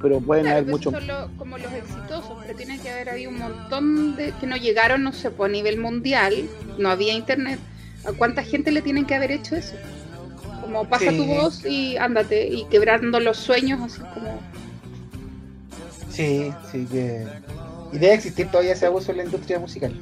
[0.00, 0.92] Pero pueden Claro, haber muchos.
[0.94, 4.46] esos son lo- como los exitosos, pero tiene que haber habido un montón de que
[4.46, 7.58] no llegaron, no sé, pues, a nivel mundial, no había internet.
[8.06, 9.74] ¿A cuánta gente le tienen que haber hecho eso?
[10.62, 11.16] Como pasa Sí.
[11.18, 14.40] tu voz y ándate, y quebrando los sueños, así como.
[16.10, 17.26] Sí, sí que.
[17.92, 19.92] Y debe existir todavía ese abuso en la industria musical.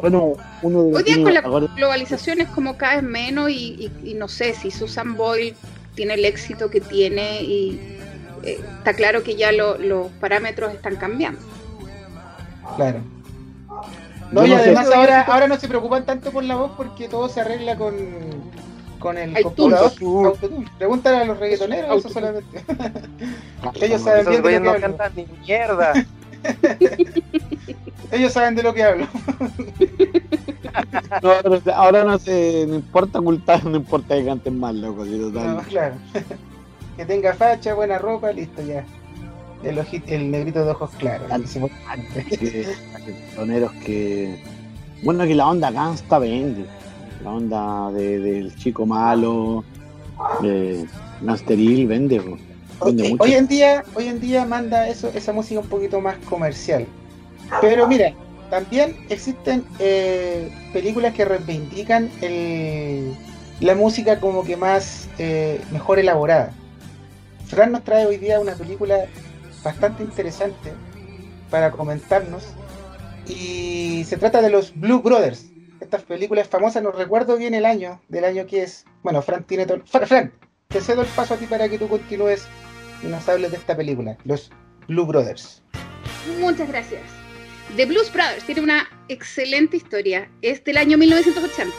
[0.00, 3.50] Bueno, uno de los Hoy día con la ahora- globalización es como cada vez menos
[3.50, 5.54] y, y- y no sé si Susan Boyle
[5.94, 7.98] tiene el éxito que tiene y
[8.42, 11.40] eh, está claro que ya lo- los parámetros están cambiando.
[12.76, 13.00] Claro.
[14.30, 17.28] No, y no además ahora, ahora no se preocupan tanto por la voz porque todo
[17.28, 17.94] se arregla con,
[18.98, 19.92] con el computador.
[20.78, 22.64] Pregúntale a los reggaetoneros eso solamente.
[23.80, 24.80] Ellos saben bien de lo que hablo.
[24.80, 25.92] cantan ni mierda.
[28.10, 29.06] Ellos saben de lo que hablo.
[31.22, 35.04] No, ahora, ahora no se no importa ocultar, no importa que canten mal, loco.
[35.04, 35.56] si total.
[35.56, 35.94] No, claro.
[36.96, 38.84] Que tenga facha, buena ropa, listo ya.
[39.64, 39.78] El,
[40.08, 41.30] el negrito de ojos claros.
[41.30, 41.70] Al- Hicimos-
[43.84, 44.42] que,
[45.04, 46.64] bueno que la onda gangsta vende
[47.22, 49.64] la onda de- del chico malo
[50.42, 50.84] de
[51.20, 52.18] Gangsteril vende,
[52.84, 53.22] vende Hoy- mucho.
[53.22, 56.84] Hoy en día, hoy en día manda eso, esa música un poquito más comercial.
[57.60, 58.12] Pero mira,
[58.50, 63.14] también existen eh, películas que reivindican el-
[63.60, 66.52] la música como que más eh, mejor elaborada.
[67.52, 69.04] Fran nos trae hoy día una película
[69.62, 70.72] bastante interesante
[71.50, 72.44] para comentarnos
[73.28, 75.44] y se trata de los Blue Brothers.
[75.78, 78.86] Estas películas famosas, no recuerdo bien el año, del año que es.
[79.02, 79.82] Bueno, Fran tiene todo.
[79.84, 80.32] Fran,
[80.68, 82.46] te cedo el paso a ti para que tú continúes
[83.02, 84.50] y nos hables de esta película, los
[84.88, 85.62] Blue Brothers.
[86.40, 87.02] Muchas gracias.
[87.76, 90.26] The Blues Brothers tiene una excelente historia.
[90.40, 91.70] Es del año 1980.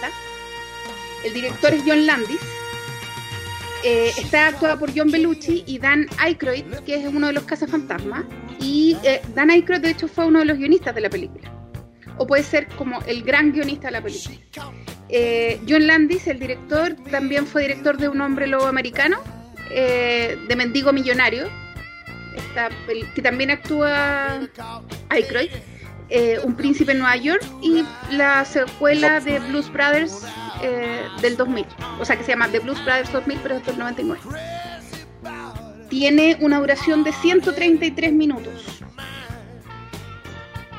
[1.26, 2.63] El director es John Landis.
[3.84, 8.24] Eh, está actuada por John Belushi y Dan Aykroyd, que es uno de los cazafantasmas.
[8.60, 11.52] Y eh, Dan Aykroyd, de hecho, fue uno de los guionistas de la película.
[12.18, 14.38] O puede ser como el gran guionista de la película.
[15.10, 19.18] Eh, John Landis, el director, también fue director de Un hombre lobo americano,
[19.70, 21.50] de Mendigo Millonario,
[23.16, 24.40] que también actúa
[25.10, 25.50] Aykroyd,
[26.10, 30.26] eh, Un príncipe en Nueva York y la secuela de Blues Brothers
[30.62, 31.66] eh, del 2000,
[32.00, 34.22] o sea que se llama The Blues Brothers 2000 pero es del 99.
[35.90, 38.82] Tiene una duración de 133 minutos.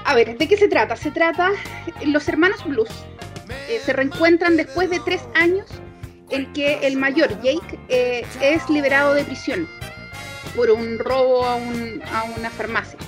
[0.04, 0.96] A ver, ¿de qué se trata?
[0.96, 1.50] Se trata,
[2.04, 2.90] los hermanos Blues
[3.68, 5.66] eh, se reencuentran después de tres años
[6.30, 9.68] en que el mayor, Jake, eh, es liberado de prisión
[10.56, 12.98] por un robo a, un- a una farmacia.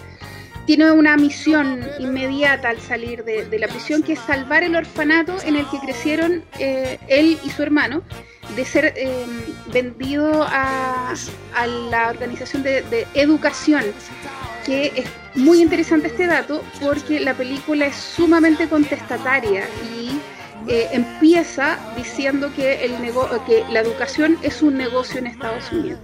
[0.67, 5.57] Tiene una misión inmediata al salir de, la prisión que es salvar el orfanato en
[5.57, 8.03] el que crecieron eh, él y su hermano
[8.57, 9.25] de ser eh,
[9.73, 11.15] vendido a,
[11.91, 13.85] la organización de, de educación
[14.65, 19.65] que es muy interesante este dato porque la película es sumamente contestataria
[19.97, 20.21] y
[20.69, 26.01] eh, empieza diciendo que, el nego- que la educación es un negocio en Estados Unidos.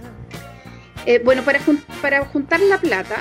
[1.05, 3.17] Eh, bueno, para, jun- para juntar la plata,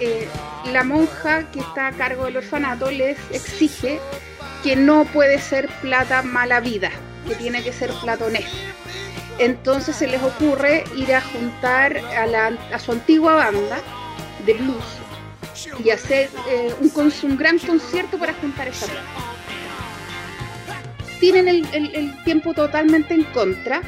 [0.00, 0.28] eh,
[0.72, 4.00] la monja que está a cargo del orfanato les exige
[4.62, 6.90] que no puede ser plata mala vida,
[7.28, 8.26] que tiene que ser plata.
[9.38, 13.78] Entonces se les ocurre ir a juntar a, su antigua banda
[14.44, 14.84] de blues
[15.84, 19.08] y hacer eh, un, gran concierto para juntar esa plata.
[21.20, 23.82] Tienen el tiempo totalmente en contra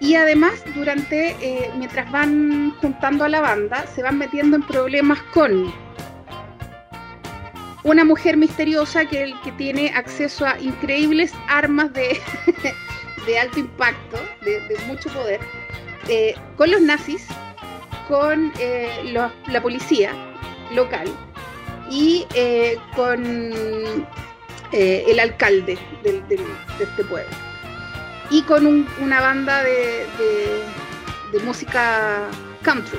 [0.00, 5.20] y además durante, eh, mientras van juntando a la banda, se van metiendo en problemas
[5.34, 5.72] con
[7.84, 12.20] una mujer misteriosa que, tiene acceso a increíbles armas de,
[13.26, 15.40] de alto impacto, de, mucho poder,
[16.08, 17.26] eh, con los nazis,
[18.06, 20.12] con eh, la policía
[20.74, 21.08] local
[21.90, 24.06] y eh, con
[24.70, 26.38] el alcalde del- de
[26.78, 27.47] este pueblo
[28.30, 32.26] y con un- una banda de, de- música
[32.62, 32.98] country.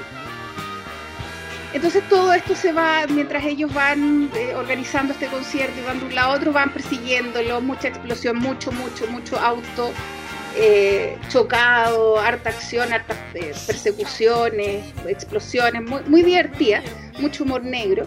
[1.73, 6.05] Entonces todo esto se va, mientras ellos van eh, organizando este concierto y van de
[6.05, 9.91] un lado a otro, van persiguiéndolo, mucha explosión, mucho, mucho, mucho auto
[10.61, 16.81] eh, chocado, harta acción, hartas eh, persecuciones, explosiones, muy, muy divertida,
[17.19, 18.05] mucho humor negro.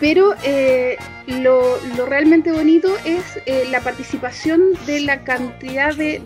[0.00, 6.20] Pero eh, lo, realmente bonito es eh, la participación de la cantidad de,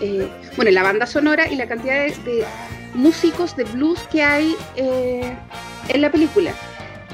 [0.00, 2.44] mm, bueno, la banda sonora y la cantidad de, de
[2.94, 6.52] músicos de blues que hay en la película.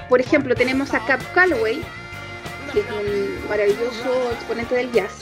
[0.08, 1.82] Por ejemplo, tenemos a Cap Calloway,
[2.72, 5.20] que es un maravilloso exponente del jazz,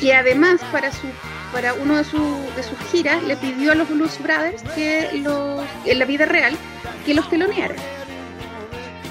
[0.00, 1.06] que además para su
[1.52, 5.98] para uno de, de sus giras, le pidió a los Blues Brothers que los, en
[5.98, 6.56] la vida real
[7.04, 7.76] que los telonearan.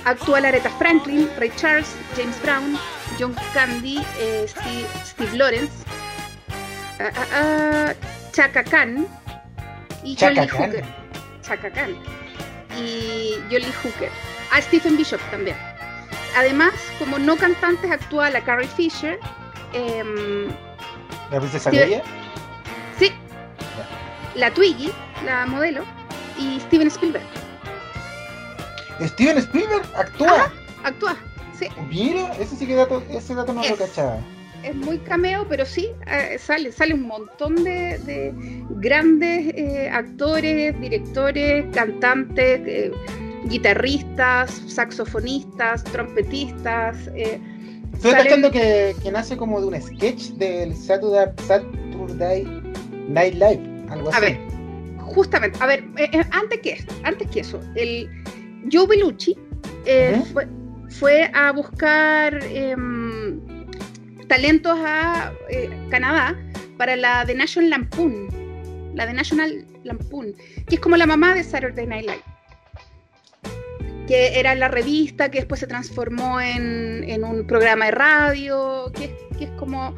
[0.06, 2.78] Actúa Aretha Franklin, Ray Charles, James Brown,
[3.20, 5.74] John Candy, eh, Steve, Lawrence,
[7.00, 7.94] uh,
[8.32, 9.08] Chaka Khan
[10.04, 10.86] y Jolly Hooker.
[11.42, 11.96] Chaka Khan
[12.78, 14.12] y Jolly Hooker.
[14.52, 15.58] A Stephen Bishop también.
[16.38, 19.18] Además, como no cantantes, actúa la Carrie Fisher.
[19.74, 20.04] Eh,
[21.32, 22.04] ¿La princesa Leia?
[24.36, 24.92] La Twiggy,
[25.26, 25.84] la modelo,
[26.38, 27.24] y Steven Spielberg.
[29.02, 30.52] Steven Spielberg actúa.
[30.84, 31.16] actúa,
[31.58, 31.68] sí.
[31.90, 34.20] Mira, ese sí que dato, ese dato no lo cachaba.
[34.64, 38.34] Es muy cameo, pero sí, eh, sale, sale un montón de,
[38.72, 42.92] grandes eh, actores, directores, cantantes, eh,
[43.46, 46.98] guitarristas, saxofonistas, trompetistas.
[47.94, 52.44] Estoy cachando que, que, nace como de un sketch del Saturday, Saturday
[53.08, 54.18] Night Live, algo así.
[54.18, 54.40] A ver,
[55.00, 55.84] justamente, a ver,
[56.32, 58.10] antes que antes que eso, el
[58.72, 59.38] Joe Bellucci
[59.86, 60.22] eh,
[60.90, 63.40] fue, a buscar em,
[64.28, 66.36] talentos a eh, Canadá
[66.78, 68.28] para la The National Lampoon,
[68.96, 70.34] la The National Lampoon,
[70.68, 72.36] que es como la mamá de Saturday Night Live
[74.08, 79.50] que era la revista que después se transformó en, un programa de radio, que, es
[79.58, 79.96] como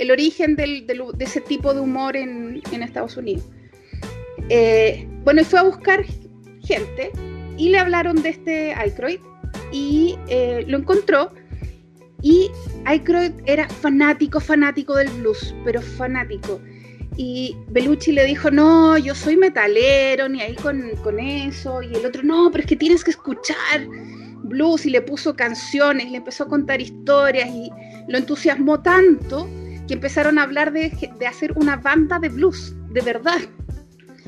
[0.00, 0.82] el origen de
[1.18, 3.44] ese tipo de humor en, Estados Unidos.
[4.48, 6.04] Eh, bueno, fue a buscar
[6.64, 7.12] gente
[7.58, 9.20] y le hablaron de este Aykroyd
[9.70, 11.32] y eh, lo encontró
[12.22, 12.50] y
[12.86, 16.60] Aykroyd era fanático, fanático del blues, pero fanático.
[17.16, 21.82] Y Bellucci le dijo, no, yo soy metalero, ni ahí con, con eso.
[21.82, 23.86] Y el otro, no, pero es que tienes que escuchar
[24.44, 24.86] blues.
[24.86, 27.70] Y le puso canciones, le empezó a contar historias y
[28.08, 29.46] lo entusiasmó tanto
[29.90, 33.40] que empezaron a hablar de, de hacer una banda de blues, de verdad.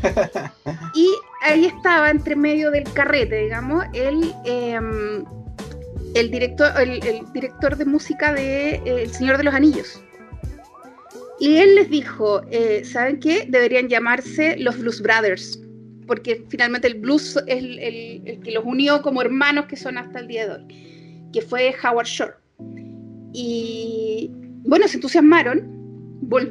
[0.96, 1.08] y
[1.40, 5.24] ahí estaba entre medio del carrete, digamos, el, em,
[6.16, 7.00] el, director, el,
[7.32, 10.02] director de música de eh, El Señor de los Anillos.
[11.38, 13.46] Y él les dijo, eh, ¿saben qué?
[13.48, 15.62] Deberían llamarse los Blues Brothers,
[16.08, 20.26] porque finalmente el blues es el, que los unió como hermanos que son hasta el
[20.26, 22.32] día de hoy, que fue Howard Shore.
[23.32, 25.82] Y bueno, se entusiasmaron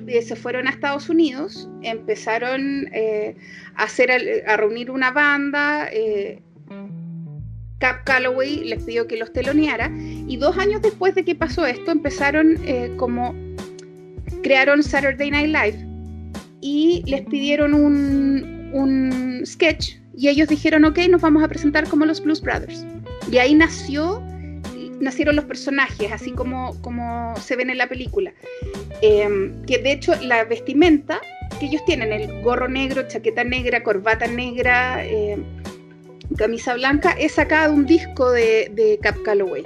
[0.08, 3.36] eh, se fueron a Estados Unidos, empezaron eh,
[3.76, 4.12] a, hacer,
[4.46, 5.88] a reunir una banda.
[5.92, 6.42] Eh,
[7.80, 11.90] Cap Calloway les pidió que los teloneara y dos años después de que pasó esto
[11.90, 12.58] empezaron
[12.98, 13.34] como
[14.44, 15.88] crearon Saturday Night Live
[16.62, 22.06] y les pidieron un, un sketch y ellos dijeron ok nos vamos a presentar como
[22.06, 22.86] los Blues Brothers
[23.32, 24.22] y ahí nació
[25.02, 28.34] nacieron los personajes, así como, como se ven en la película.
[29.02, 31.20] Em, que de hecho la vestimenta
[31.60, 35.44] que ellos tienen, el gorro negro, chaqueta negra, corbata negra, em,
[36.38, 39.66] camisa blanca, es sacada de un disco de, Cap Calloway.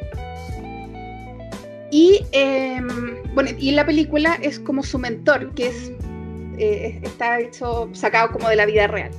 [1.91, 2.88] Y em,
[3.34, 5.91] bueno, y la película es como su mentor, que es
[6.58, 9.12] eh, está hecho, sacado como de la vida real.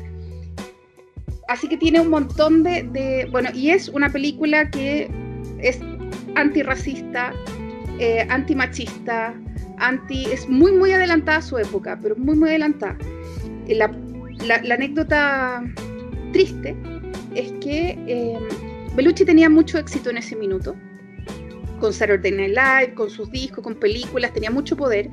[1.48, 5.08] Así que tiene un montón de, de, Bueno, y es una película que
[5.60, 5.78] es
[6.36, 7.32] antirracista,
[7.98, 9.34] eh, antimachista,
[9.78, 12.96] anti, es muy, muy adelantada a su época, pero muy, muy adelantada.
[13.68, 13.90] La,
[14.46, 15.64] la, anécdota
[16.32, 16.76] triste
[17.34, 18.38] es que eh,
[18.94, 20.76] Bellucci tenía mucho éxito en ese minuto,
[21.80, 25.10] con Saturday Night Live, con sus discos, con películas, tenía mucho poder.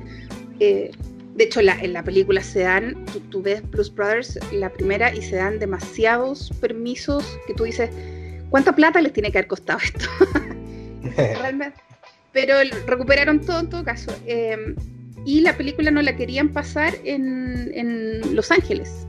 [0.60, 0.90] Eh,
[1.34, 5.20] de hecho, en la película se dan, tú, tú, ves Blues Brothers, la primera, y
[5.20, 7.90] se dan demasiados permisos que tú dices,
[8.50, 10.06] ¿cuánta plata les tiene que haber costado esto?
[11.16, 11.80] realmente.
[12.32, 14.12] Pero recuperaron todo en todo caso.
[14.26, 14.74] Em,
[15.24, 19.06] y la película no la querían pasar en, Los Ángeles.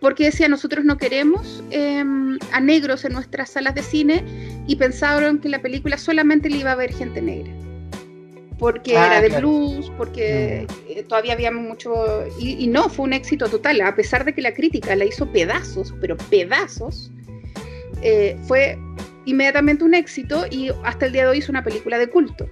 [0.00, 4.24] Porque decía, nosotros no queremos em, a negros en nuestras salas de cine
[4.68, 7.52] y pensaron que la película solamente le iba a ver gente negra.
[8.60, 10.90] Porque ah, era de blues, porque mm.
[10.90, 12.24] eh, todavía había mucho...
[12.38, 15.26] Y, y, no, fue un éxito total, a pesar de que la crítica la hizo
[15.30, 17.10] pedazos, pero pedazos,
[18.02, 18.78] eh, fue
[19.28, 22.48] inmediatamente un éxito y hasta el día de hoy es una película de culto.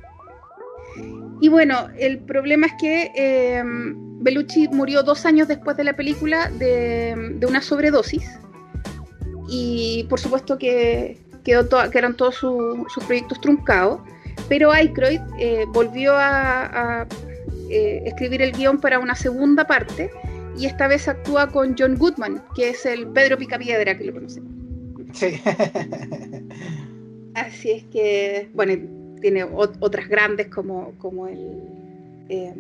[1.41, 6.51] Y bueno, el problema es que eh, Bellucci murió dos años después de la película
[6.51, 8.29] de, una sobredosis.
[9.49, 14.01] Y por supuesto que, quedó quedaron todos sus proyectos truncados.
[14.49, 17.07] Pero Aykroyd eh, volvió a,
[17.71, 20.11] eh, escribir el guion para una segunda parte.
[20.59, 24.51] Y esta vez actúa con John Goodman, que es el Pedro Picapiedra que lo conocemos.
[25.13, 25.41] Sí.
[27.37, 28.73] Así es que, bueno,
[29.21, 31.39] tiene otras grandes como, como el...
[32.31, 32.55] Eh,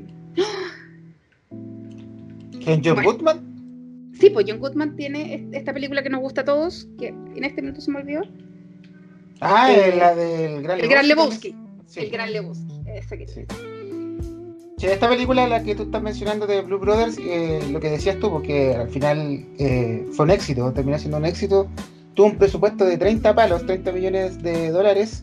[1.50, 3.12] ¿En John Bueno.
[3.12, 4.10] Goodman?
[4.20, 7.44] Sí, pues John Goodman tiene est- esta película que nos gusta a todos, que en
[7.44, 8.22] este minuto se me olvidó.
[9.40, 11.48] Ah, Eh, la del Gran El Gran Lebowski.
[11.50, 11.82] Lebowski.
[11.86, 12.00] Sí.
[12.00, 12.80] El Gran Lebowski.
[12.86, 13.40] Esa que Sí.
[14.78, 18.18] Sí, esta película, la que tú estás mencionando de Blue Brothers, eh, lo que decías
[18.18, 21.66] tú, porque al final eh, fue un éxito, terminó siendo un éxito.
[22.16, 25.22] Tuvo un presupuesto de 30 palos, 30 millones de dólares,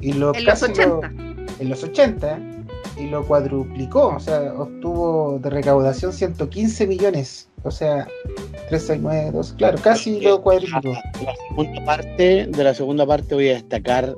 [0.00, 1.22] y lo En los casi lo- 80.
[1.58, 2.38] en los 80,
[2.98, 8.06] y lo cuadruplicó, o sea, obtuvo de recaudación 115 millones, o sea,
[8.68, 10.92] 362, claro, casi lo cuadruplicó.
[11.24, 14.14] La segunda parte, de la segunda parte voy a destacar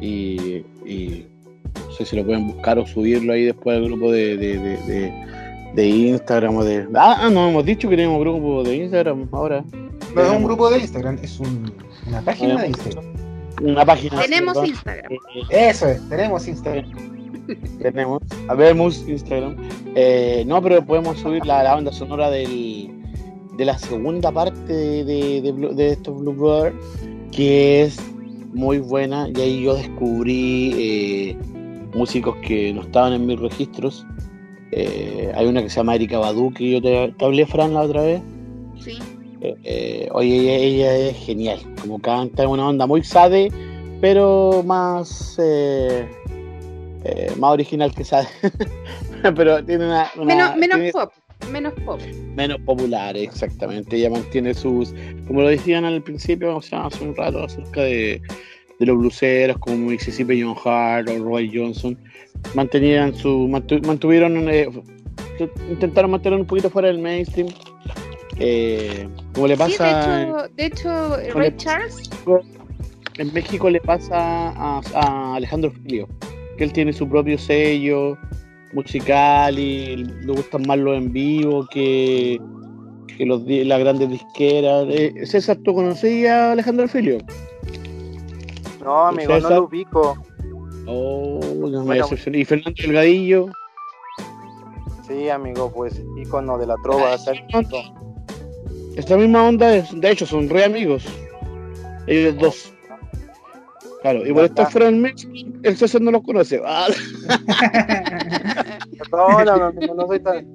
[0.00, 1.26] y, y
[1.86, 4.76] no sé si lo pueden buscar o subirlo ahí después al grupo de, de, de,
[4.86, 5.26] de-
[5.74, 6.86] de Instagram o de.
[6.94, 9.62] Ah, ah, no hemos dicho que tenemos grupo de Instagram ahora.
[10.16, 11.72] No es un grupo de Instagram, es un-
[12.08, 13.04] una página de Instagram.
[13.62, 14.20] Una página.
[14.20, 14.70] Tenemos perdón.
[14.70, 15.12] Instagram.
[15.50, 16.84] Eso es, tenemos Instagram.
[17.80, 19.56] tenemos, habemos Instagram.
[19.94, 22.90] Eh, no, pero podemos subir la, la banda sonora del,
[23.56, 26.76] de la segunda parte de, de, de Blue- de estos Blue Brothers,
[27.32, 27.98] que es
[28.52, 29.28] muy buena.
[29.34, 31.36] Y ahí yo descubrí eh,
[31.94, 34.06] músicos que no estaban en mis registros.
[34.72, 37.82] Eh, hay una que se llama Erika Badu, que yo te, te hablé, Fran, la
[37.82, 38.20] otra vez.
[38.78, 38.98] Sí.
[39.64, 40.56] Eh, oye, ella,
[40.94, 43.50] ella es genial, como canta, una onda muy sade,
[44.00, 46.08] pero más eh,
[47.04, 48.26] eh, más original que sade.
[49.36, 51.12] pero tiene una, una- Menos, menos tiene- pop.
[51.52, 52.00] Menos pop.
[52.34, 53.96] menos popular, exactamente.
[53.96, 54.94] Ella mantiene sus,
[55.28, 58.20] como lo decían al principio, o sea, hace un rato acerca de,
[58.80, 61.96] de los bluseros como Mississippi John Hart o Roy Johnson,
[62.54, 64.68] mantenían su, mantu- mantuvieron, eh,
[65.70, 67.48] intentaron mantener un poquito fuera del mainstream.
[68.38, 69.90] Eh, como le Sí, pasa de
[70.26, 72.10] hecho, de hecho Ray Charles,
[73.18, 76.06] en México, le pasa a, a Alejandro Filio,
[76.58, 78.18] que él tiene su propio sello
[78.74, 82.38] musical y le gustan más los en vivo que,
[83.16, 84.86] que los, las grandes disqueras.
[84.90, 87.18] Eh, César, ¿tú conocías a Alejandro Filio?
[88.84, 89.52] No, amigo, no César?
[89.52, 90.16] lo ubico.
[90.86, 92.06] Oh, no me Bueno.
[92.34, 93.48] ¿Y Fernando Delgadillo?
[95.08, 97.14] Sí, amigo, pues ícono de la trova.
[97.52, 97.62] Ah,
[98.96, 101.04] Esta misma onda, es- de hecho, son re amigos.
[102.06, 102.72] Ellos dos.
[104.02, 104.70] Claro, y por estar está.
[104.70, 105.32] fuera del México,
[105.62, 106.60] el César no los conoce.
[106.64, 106.86] Ah,
[109.12, 110.46] No, no, no, no, no soy tan.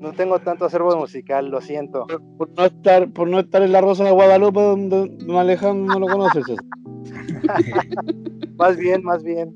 [0.00, 2.06] No tengo tanto acervo musical, lo siento.
[2.36, 6.06] por no estar por no estar en la Rosa de Guadalupe donde don Alejandro no
[6.06, 6.64] lo conoce César.
[8.58, 9.54] Más bien, más bien.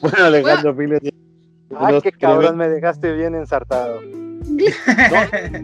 [0.00, 1.16] bueno Alejandro Filio tiene
[1.76, 4.00] Ah, qué cabrón, me dejaste bien ensartado.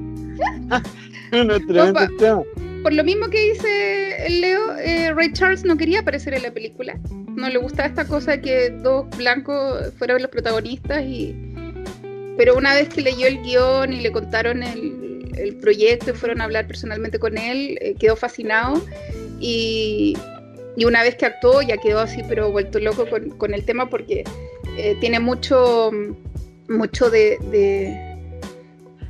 [1.91, 2.09] Opa.
[2.18, 2.45] temas.
[2.82, 6.99] por lo mismo que dice Leo, eh, Ray Charles no quería aparecer en la película.
[7.34, 11.34] No le gustaba esta cosa de que dos blancos fueran los protagonistas y
[12.37, 16.41] pero una vez que leyó el guion y le contaron el, el proyecto y fueron
[16.41, 18.82] a hablar personalmente con él, eh, quedó fascinado
[19.41, 20.16] y,
[20.76, 23.89] y una vez que actuó ya quedó así pero vuelto loco con, con el tema
[23.89, 24.24] porque
[24.78, 25.91] eh, tiene mucho
[26.68, 28.05] mucho de, de-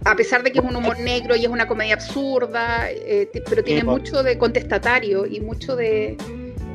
[0.07, 3.63] a pesar de que es un humor negro y es una comedia absurda, eh, pero
[3.65, 6.17] tiene Sí, mucho de contestatario y mucho de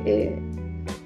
[0.04, 0.38] eh,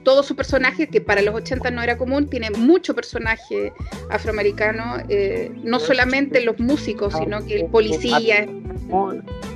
[0.02, 3.72] todo su personaje, que para los 80 no era común, tiene mucho personaje
[4.10, 8.46] afroamericano, eh, no solamente los músicos, sino que el policía.
[8.88, 9.12] No,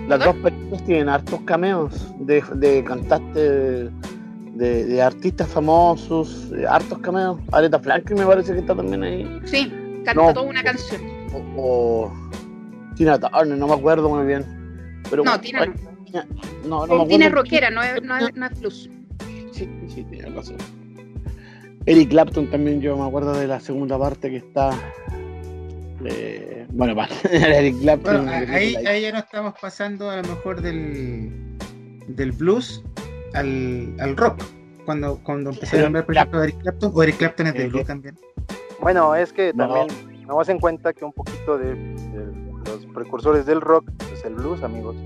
[0.08, 3.90] Las dos películas tienen hartos cameos de, de cantantes
[4.54, 7.38] de, de artistas famosos, hartos cameos.
[7.52, 9.40] Aretha Franklin me parece que está también ahí.
[9.44, 9.72] Sí,
[10.04, 10.34] canta No.
[10.34, 11.00] toda una canción.
[11.32, 12.12] O, o
[13.00, 14.44] Tina Turner, no me acuerdo muy bien.
[15.08, 16.22] Pero, No, Tina no.
[16.66, 18.90] no, no me Tina es rockera, no es, no es- no es blues.
[19.52, 20.56] Sí, sí, tiene razón.
[21.86, 24.72] Eric Clapton también, yo me acuerdo de la segunda parte que está.
[26.04, 27.08] eh, bueno, para
[27.58, 28.26] Eric Clapton.
[28.26, 31.56] Bueno, ahí, ahí ya no estamos pasando a lo mejor del,
[32.08, 32.84] del blues
[33.32, 34.42] al, al rock.
[34.84, 37.86] Cuando, cuando empecé a nombrar, por ejemplo, Eric Clapton, o Eric Clapton es de blues
[37.86, 38.18] también.
[38.82, 39.68] Bueno, es que No.
[39.68, 41.74] también tomamos en cuenta que un poquito de,
[42.90, 44.96] precursores del rock es el blues, amigos.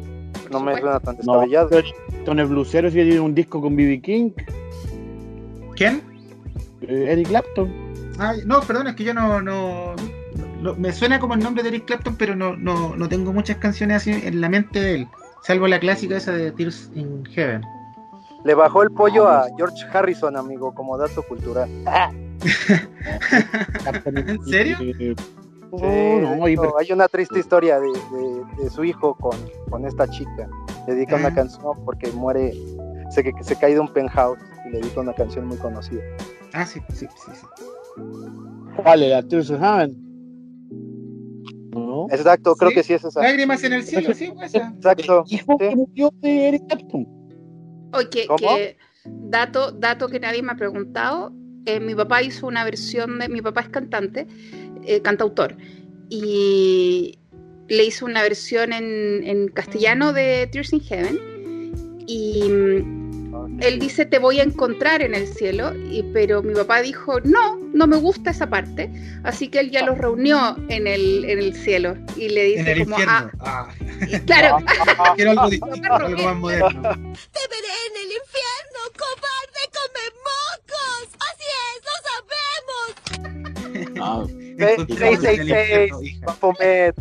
[0.50, 1.78] No me suena tan No, descabellado.
[1.78, 4.00] Eric Clapton es blusero, sí tiene un disco con B.B.
[4.00, 4.30] King.
[5.76, 6.02] ¿Quién?
[6.82, 7.72] eh, Eric Clapton.
[8.18, 9.94] Ay, no, perdón, es que yo no, no,
[10.60, 13.56] no- Me suena como el nombre de Eric Clapton, pero no, no, no tengo muchas
[13.56, 15.08] canciones así en la mente de él.
[15.42, 17.62] Salvo la clásica esa de Tears in Heaven.
[18.44, 21.68] Le bajó el pollo a George Harrison, amigo, como dato cultural.
[24.04, 24.76] ¿En serio?
[25.78, 29.36] Sí, no, y hay una triste historia de, de- de su hijo con,
[29.70, 30.48] con esta chica.
[30.86, 31.34] Le dedica una Ah.
[31.34, 32.52] canción porque muere,
[33.10, 36.02] se, que se cae de un penthouse y le dedica una canción muy conocida.
[36.52, 37.30] Ah, sí, sí, sí.
[37.34, 37.46] sí.
[38.84, 39.96] Vale, la Tears of Heaven.
[41.72, 42.06] ¿no?
[42.10, 42.76] Exacto, creo Sí.
[42.76, 43.20] que sí es esa.
[43.22, 44.68] Lágrimas en el cielo, sí, pues esa.
[44.76, 45.24] Exacto.
[45.26, 45.58] El hijo sí.
[45.58, 47.06] que murió de Eric Clapton.
[47.92, 51.32] Oye, que dato, dato que nadie me ha preguntado.
[51.66, 53.28] eh, mi papá hizo una versión de.
[53.28, 54.26] Mi papá es cantante,
[54.86, 55.56] eh, cantautor.
[56.08, 57.18] Y
[57.68, 61.18] le hizo una versión en, en castellano de Tears in Heaven.
[62.06, 66.82] Y mm, él dice te voy a encontrar en el cielo, y, pero mi papá
[66.82, 68.90] dijo no, no me gusta esa parte,
[69.22, 72.68] así que él ya los reunió en el, en el cielo y le dice En
[72.68, 73.30] el como infierno.
[73.40, 73.74] ah, Ah,
[74.08, 74.58] y claro,
[75.16, 76.82] quiero algo distinto, algo más moderno.
[76.82, 81.08] Te veré en el infierno, cobarde come mocos.
[81.30, 81.94] Así es, lo
[83.94, 84.43] sabemos.
[84.60, 86.26] Ah, Encontramos en el 666, infierno, hija.
[86.26, 86.94] Baphomet.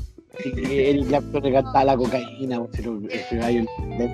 [0.45, 2.61] y Eric Clapton le cantaba la cocaína,
[3.09, 3.65] ese gallo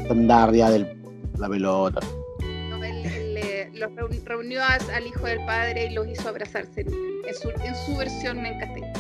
[0.09, 0.97] andaba arriba de
[1.37, 1.99] la pelota.
[2.83, 6.89] Eh, los reuni- reunió al hijo del padre y los hizo abrazarse en,
[7.35, 8.93] su, en su versión en castellano.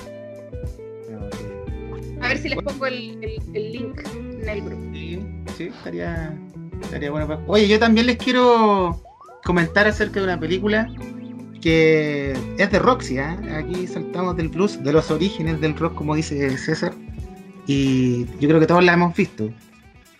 [2.21, 4.83] A ver si les pongo el, el- el link en el grupo.
[4.93, 5.19] Sí,
[5.57, 6.37] sí, estaría,
[6.81, 7.41] estaría bueno.
[7.47, 9.01] Oye, yo también les quiero
[9.43, 10.87] comentar acerca de una película
[11.61, 13.39] que es de Roxy, ¿ah?
[13.57, 16.93] Aquí saltamos del blues, de los orígenes del rock, como dice César.
[17.67, 19.51] Y yo creo que todos la hemos visto.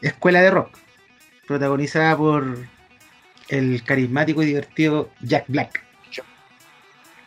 [0.02, 0.78] Escuela de Rock,
[1.48, 2.58] protagonizada por
[3.50, 5.84] el carismático y divertido Jack Black.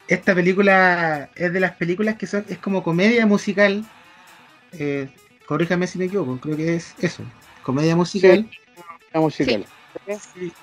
[0.08, 3.84] Esta película es de las películas que son, es como comedia musical.
[4.72, 5.08] Eh,
[5.46, 7.22] corríjame si me equivoco, creo que es eso,
[7.62, 8.48] comedia musical.
[9.14, 9.66] Musical.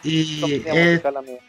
[0.03, 1.39] Y Comedia es, musical,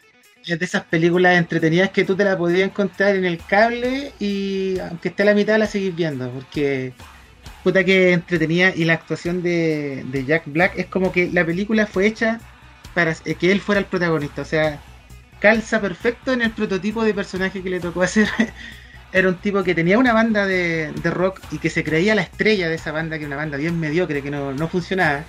[0.45, 5.09] de esas películas entretenidas que tú te la podías encontrar en el cable y aunque
[5.09, 6.93] esté a la mitad la seguís viendo, porque
[7.63, 11.85] puta que entretenida y la actuación de, de Jack Black es como que la película
[11.85, 12.39] fue hecha
[12.93, 14.81] para que él fuera el protagonista, o sea,
[15.39, 18.29] calza perfecto en el prototipo de personaje que le tocó hacer.
[19.13, 22.21] Era un tipo que tenía una banda de, de rock y que se creía la
[22.21, 25.25] estrella de esa banda, que era una banda bien mediocre, que no, no funcionaba.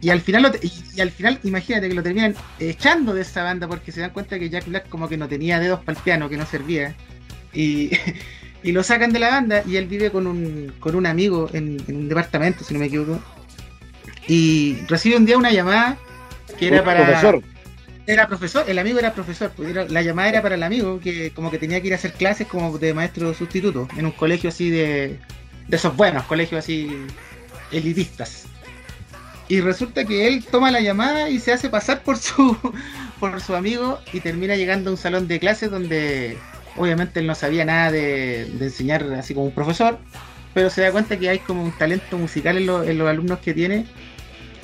[0.00, 3.22] Y al final, lo te- y, y al final, imagínate que lo terminan echando de
[3.22, 5.98] esa banda porque se dan cuenta que Jack Black como que no tenía dedos para
[5.98, 6.94] el piano, que no servía.
[7.52, 7.90] Y,
[8.62, 11.82] y lo sacan de la banda y él vive con un, con un amigo en,
[11.86, 13.20] en un departamento, si no me equivoco.
[14.26, 15.98] Y recibe un día una llamada
[16.58, 17.04] que era para...
[17.06, 17.42] profesor.
[18.06, 21.30] Era profesor, el amigo era profesor, pues era- la llamada era para el amigo que
[21.30, 24.50] como que tenía que ir a hacer clases como de maestro sustituto en un colegio
[24.50, 25.18] así de,
[25.68, 26.90] de esos buenos, colegios así
[27.70, 28.44] elitistas.
[29.48, 32.56] Y resulta que él toma la llamada y se hace pasar por su
[33.20, 36.36] por su amigo y termina llegando a un salón de clases donde
[36.76, 39.98] obviamente él no sabía nada de, enseñar así como un profesor,
[40.52, 43.54] pero se da cuenta que hay como un talento musical en, en los alumnos que
[43.54, 43.86] tiene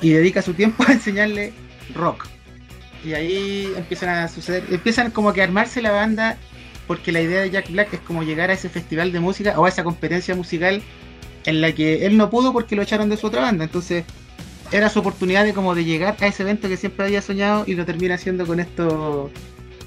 [0.01, 1.53] y dedica su tiempo a enseñarle
[1.95, 2.27] rock.
[3.03, 6.37] Y ahí empiezan a suceder, empiezan como que a armarse la banda
[6.87, 9.65] porque la idea de Jack Black es como llegar a ese festival de música o
[9.65, 10.81] a esa competencia musical
[11.45, 13.63] en la que él no pudo porque lo echaron de su otra banda.
[13.63, 14.03] Entonces
[14.71, 17.75] era su oportunidad de como de llegar a ese evento que siempre había soñado y
[17.75, 19.29] lo termina haciendo con esto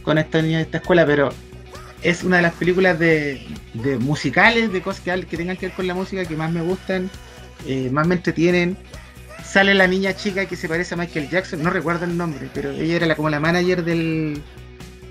[0.02, 1.30] con estos niños de esta escuela, pero
[2.02, 5.86] es una de las películas de, de musicales, de cosas que, tengan que ver con
[5.86, 7.10] la música que más me gustan,
[7.66, 8.76] eh, más me entretienen.
[9.42, 12.70] Sale la niña chica que se parece a Michael Jackson, no recuerdo el nombre, pero
[12.70, 14.42] ella era como la manager del,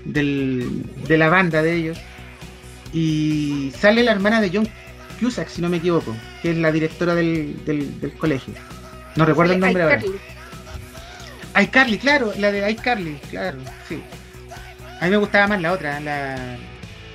[0.04, 1.98] de la banda de ellos.
[2.92, 4.68] Y sale la hermana de John
[5.18, 8.54] Cusack, si no me equivoco, que es la directora del colegio.
[9.16, 10.00] No recuerdo el nombre ahora.
[11.60, 11.98] iCarly.
[11.98, 13.58] claro, la de iCarly, claro,
[13.88, 14.02] sí.
[15.00, 16.56] A mí me gustaba más la otra, la,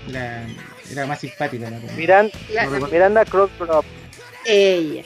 [0.07, 0.43] la
[0.91, 1.69] era más simpática.
[1.69, 2.87] La, Miran, La- No.
[2.87, 3.85] Miranda Crossgrove.
[4.45, 5.03] ella.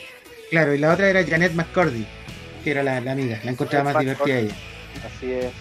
[0.50, 2.06] Claro, y la otra era Janet McCordy,
[2.64, 4.56] que era la, la amiga, la encontraba más divertida ella.
[5.04, 5.52] Así es.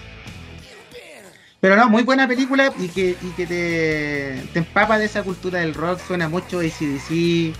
[1.60, 5.60] Pero no, muy buena película y que, y que te, te empapa de esa cultura
[5.60, 7.54] del rock, suena mucho ACDC,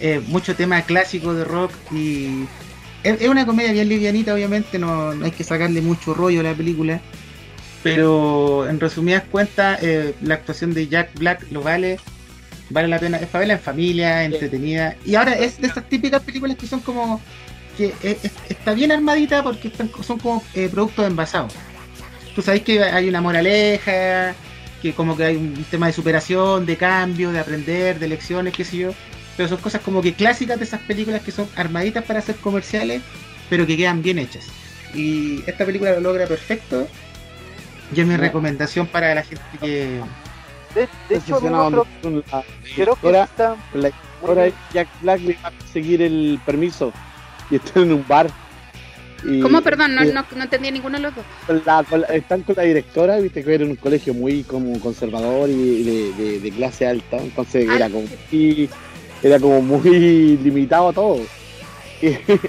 [0.00, 2.44] eh, mucho tema clásico de rock y
[3.04, 6.44] es, es una comedia bien livianita, obviamente, no, no hay que sacarle mucho rollo a
[6.44, 7.00] la película,
[7.82, 11.98] pero en resumidas cuentas, eh, la actuación de Jack Black lo vale,
[12.68, 16.22] vale la pena, es para verla en familia, entretenida, y ahora es de estas típicas
[16.22, 17.20] películas que son como,
[17.76, 21.52] que es- está bien armadita porque están, son como eh, productos envasados
[22.34, 24.34] tú sabes que hay una moraleja,
[24.80, 28.64] que como que hay un tema de superación, de cambio, de aprender, de lecciones, qué
[28.64, 28.94] sé yo.
[29.40, 33.00] Pero son cosas como que clásicas de esas películas que son armaditas para ser comerciales,
[33.48, 34.44] pero que quedan bien hechas.
[34.94, 36.86] Y esta película lo logra perfecto.
[37.96, 39.98] Y es mi recomendación para la gente que...
[40.74, 45.20] De, de hecho, Obsesionado creo, con la creo que está con la directora Jack Black
[45.22, 46.92] le va a conseguir el permiso
[47.50, 48.26] y están en un bar.
[49.24, 49.62] Y- ¿Cómo?
[49.62, 51.24] Perdón, no, y no, no entendí ninguno de los dos.
[51.46, 54.42] con la- con la- están con la directora, viste que era en un colegio muy
[54.42, 58.68] como conservador y de, de- de clase alta, entonces Ah, era como y,
[59.22, 61.20] era como muy limitado a todo.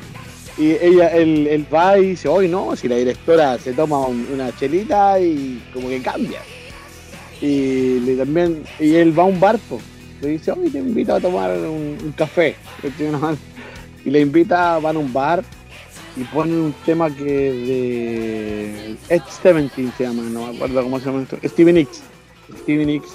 [0.58, 4.06] Y, y ella, él, él va y dice, hoy no, si la directora se toma
[4.06, 6.42] un- una chelita y como que cambia.
[7.42, 9.80] Y le también, y él va a un bar, po.
[10.22, 12.56] le dice, hoy te invito a tomar un, café.
[14.04, 15.44] Y le invita, van a un bar
[16.18, 21.06] y ponen un tema que de Ed 17 se llama, no me acuerdo cómo se
[21.06, 22.02] llama esto, Steven X.
[22.64, 23.10] Steven X.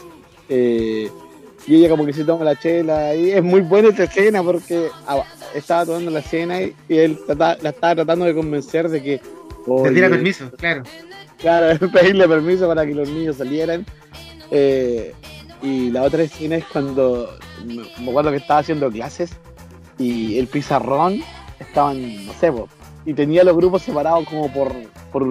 [1.66, 4.88] y ella como que se toma la chela y es muy buena esta escena porque
[5.54, 9.20] estaba tomando la cena y, y él la estaba tratando de convencer de que
[9.66, 10.82] oye, permiso, claro.
[11.38, 13.84] Claro, pedirle permiso para que los niños salieran.
[14.50, 15.12] Eh,
[15.62, 17.28] y la otra escena es cuando
[17.64, 19.32] me me acuerdo que estaba haciendo clases
[19.98, 21.22] y el pizarrón
[21.58, 22.68] estaban, no sé, po,
[23.04, 24.72] y tenía los grupos separados como por,
[25.10, 25.24] por,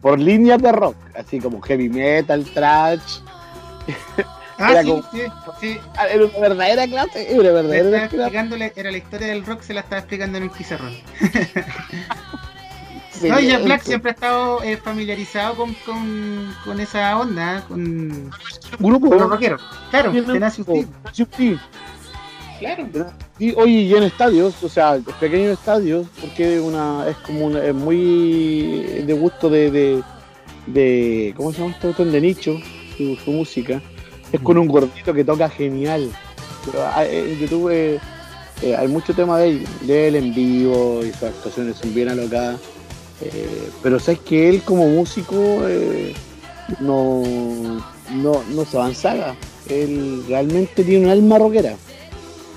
[0.00, 3.20] por líneas de rock, así como heavy metal, trash.
[4.58, 5.22] Ah, Era sí, como- sí,
[5.60, 5.78] sí.
[5.96, 8.16] Ah, Era una verdadera clase, era verdadera estaba clase.
[8.24, 10.92] explicándole, era la historia del rock, se la estaba explicando en el pizarrón.
[13.10, 17.64] Sí, no, y Jack Black siempre ha estado eh, familiarizado con, con, con esa onda,
[17.66, 18.30] con,
[18.78, 19.60] grupo, con los rockeros.
[19.90, 20.50] Claro, D.
[21.12, 21.58] Sí, sí.
[22.60, 22.86] Claro.
[23.40, 27.74] Y oye, y en estadios, o sea, pequeños estadios, porque una, es como una, es
[27.74, 30.02] muy de gusto de, de,
[30.68, 31.88] de ¿cómo se llama esto?
[31.88, 32.56] Botón De nicho,
[32.96, 33.80] su, su música.
[34.32, 36.10] Es con un gordito que toca genial.
[36.66, 37.98] Pero, ah, En YouTube eh,
[38.62, 42.08] eh, hay mucho tema de él, de él en vivo y sus actuaciones son bien
[42.08, 42.60] alocadas.
[43.20, 45.34] Eh, pero sabes que él como músico
[45.66, 46.14] eh,
[46.80, 47.22] no,
[48.12, 49.34] no, no se avanzaga.
[49.68, 51.74] Él realmente tiene un alma rockera.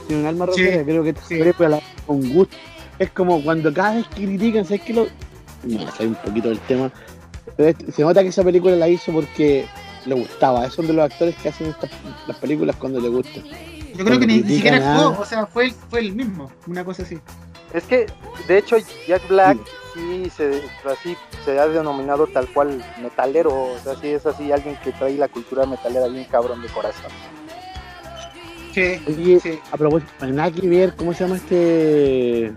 [0.07, 0.83] Tiene un alma Sí, rockera.
[0.83, 1.41] Creo que sí.
[1.41, 1.53] hace
[2.05, 2.55] con gusto.
[2.99, 4.93] Es como cuando cada vez que critican, ¿sabes qué?
[4.93, 5.07] Lo...
[5.63, 6.91] No, sé un poquito del tema.
[7.93, 9.65] Se nota que esa película la hizo porque
[10.05, 10.61] le gustaba.
[10.61, 11.89] Esos son de los actores que hacen estas,
[12.27, 13.41] las películas cuando les gusta.
[13.95, 15.07] Yo creo que ni, ni siquiera nada.
[15.09, 17.19] actuó, o sea, fue el, fue el mismo, una cosa así.
[17.73, 18.05] Es que,
[18.47, 18.77] de hecho,
[19.07, 19.57] Jack Black
[19.93, 23.51] sí se, así, se ha denominado tal cual metalero.
[23.51, 27.11] O sea, sí es así alguien que trae la cultura metalera bien cabrón de corazón.
[28.73, 29.59] Sí, Oye, sí.
[29.71, 32.53] a propósito, nada que ver, ¿cómo se llama este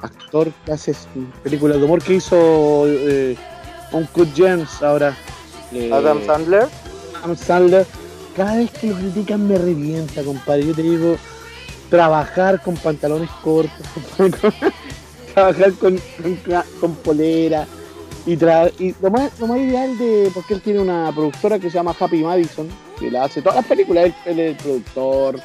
[0.00, 0.94] actor que hace
[1.42, 3.36] películas de humor que hizo eh,
[3.92, 5.14] Uncut Gems ahora?
[5.72, 6.66] Eh, Adam Sandler.
[7.22, 7.86] Adam Sandler.
[8.36, 10.66] Cada vez que lo critican me revienta, compadre.
[10.66, 11.16] Yo te digo,
[11.90, 13.72] trabajar con pantalones cortos,
[15.34, 16.38] trabajar con, con,
[16.80, 17.66] con polera.
[18.26, 20.30] Y, tra- y lo, más, lo más ideal de.
[20.32, 22.68] Porque él tiene una productora que se llama Happy Madison,
[22.98, 24.04] que la hace todas las películas.
[24.06, 25.40] Él, él es el productor,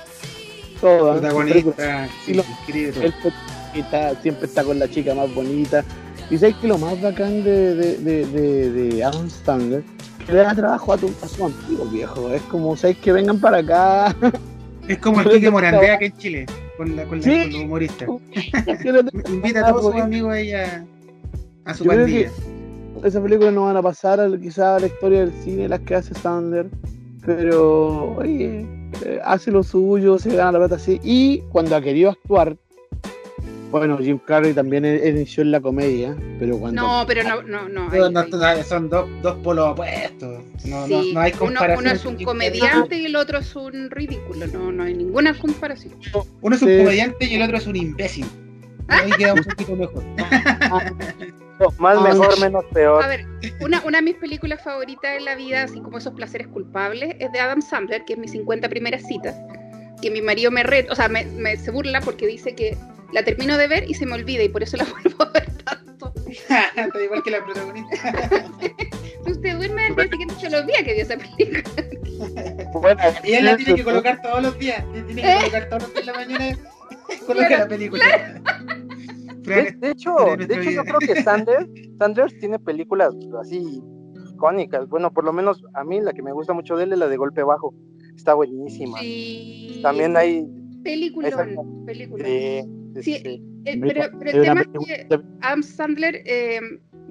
[0.81, 1.11] todo.
[1.19, 2.43] Protagonista, sí, lo-.
[2.67, 3.13] Él
[3.73, 5.83] está- siempre está con la chica más bonita.
[6.29, 9.83] Y sabes que lo más bacán de, de, de, de, de Adam Sandler
[10.27, 12.29] le da trabajo a, tu, a sus amigos, viejo.
[12.29, 14.15] Es como, ¿sabes que vengan para acá?
[14.87, 16.45] Es como el Quique Morandea que en Chile,
[16.77, 17.41] con, la, con, la, Sí.
[17.41, 18.07] con los humoristas.
[19.29, 20.85] Invita a todos sus amigos ahí a,
[21.65, 22.29] a su Yo pandilla.
[23.03, 25.95] Esas películas no van a pasar a, quizás a la historia del cine, las que
[25.95, 26.67] hace Sandler.
[27.25, 28.67] Pero, oye,
[29.03, 30.99] eh, hace lo suyo, se gana la plata así.
[31.03, 32.55] Y cuando ha querido actuar,
[33.79, 36.81] bueno, Jim Carrey también e- inició en la comedia, pero cuando.
[36.81, 37.89] No, pero no, no, no.
[38.63, 40.43] Son dos, dos polos opuestos.
[40.65, 41.79] No, Sí, no, no hay comparación.
[41.85, 44.47] uno es un comediante y el otro es un ridículo.
[44.47, 45.93] No, no hay ninguna comparación.
[46.41, 46.77] Uno es un Sí.
[46.77, 48.25] comediante y el otro es un imbécil.
[48.87, 50.03] Ahí queda un poquito mejor.
[51.79, 53.01] Más Ah, mejor, menos peor.
[53.03, 53.25] A ver,
[53.61, 57.31] una, una de mis películas favoritas en la vida, así como esos placeres culpables, es
[57.31, 59.35] de Adam Sandler, que es mis 50 primeras citas.
[60.01, 62.77] Que mi marido me re, o sea, me, me- se burla porque dice que
[63.15, 65.49] la termino de ver y se me olvida y por eso la vuelvo a ver
[65.63, 66.13] tanto.
[66.27, 67.95] Está igual que la protagonista.
[69.27, 71.63] Usted duerme al día siguiente se lo olvida que vio esa película.
[72.73, 74.83] Bueno, Y él la tiene que colocar todos los días.
[74.93, 75.35] Tiene que ¿Eh?
[75.39, 76.57] colocar todos los días en la mañana.
[77.25, 78.05] Coloca Claro, la película.
[79.43, 83.81] de, hecho, de hecho yo creo que Sanders, Sanders tiene películas así
[84.33, 84.87] icónicas.
[84.89, 87.07] Bueno, por lo menos a mí la que me gusta mucho de él es la
[87.07, 87.73] de Golpe Bajo.
[88.15, 88.99] Está buenísima.
[88.99, 89.79] Sí.
[89.81, 90.45] También hay...
[90.83, 91.47] Peliculón, Esa-
[91.85, 92.23] película.
[92.27, 92.63] eh,
[93.01, 93.19] Sí.
[93.23, 93.41] sí.
[93.65, 95.07] Eh, pero, el tema es que
[95.41, 96.59] Adam Sandler eh,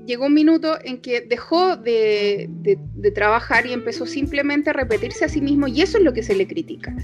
[0.06, 5.24] llegó un minuto en que dejó de, de- de trabajar y empezó simplemente a repetirse
[5.24, 6.94] a sí mismo y eso es lo que se le critica.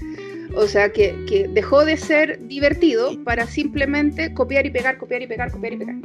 [0.53, 5.27] O sea, que, que dejó de ser divertido para simplemente copiar y pegar, copiar y
[5.27, 5.95] pegar, copiar y pegar.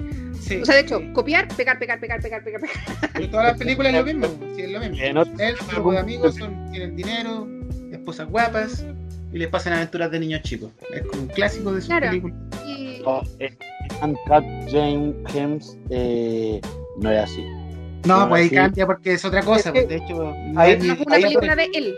[0.40, 0.56] Sí.
[0.62, 2.76] O sea, de hecho, copiar, pegar, pegar, pegar, pegar, pegar, pegar.
[3.12, 4.26] Pero todas las películas es lo mismo.
[4.56, 4.96] Sí, es lo mismo.
[5.38, 7.48] Él, su grupo de amigos son, tienen dinero,
[7.90, 8.84] esposas guapas
[9.32, 10.70] y les pasan aventuras de niños chicos.
[10.94, 12.06] Es como un clásico de sus Claro.
[12.08, 12.36] películas.
[12.66, 13.56] Y Oh, eh,
[14.02, 16.60] Uncut James James eh,
[17.00, 17.44] no es así.
[18.04, 19.70] No, pues ahí cambia porque es otra cosa.
[19.70, 21.96] Es que pues, de hecho, no ahí- no es una ahí- película de él.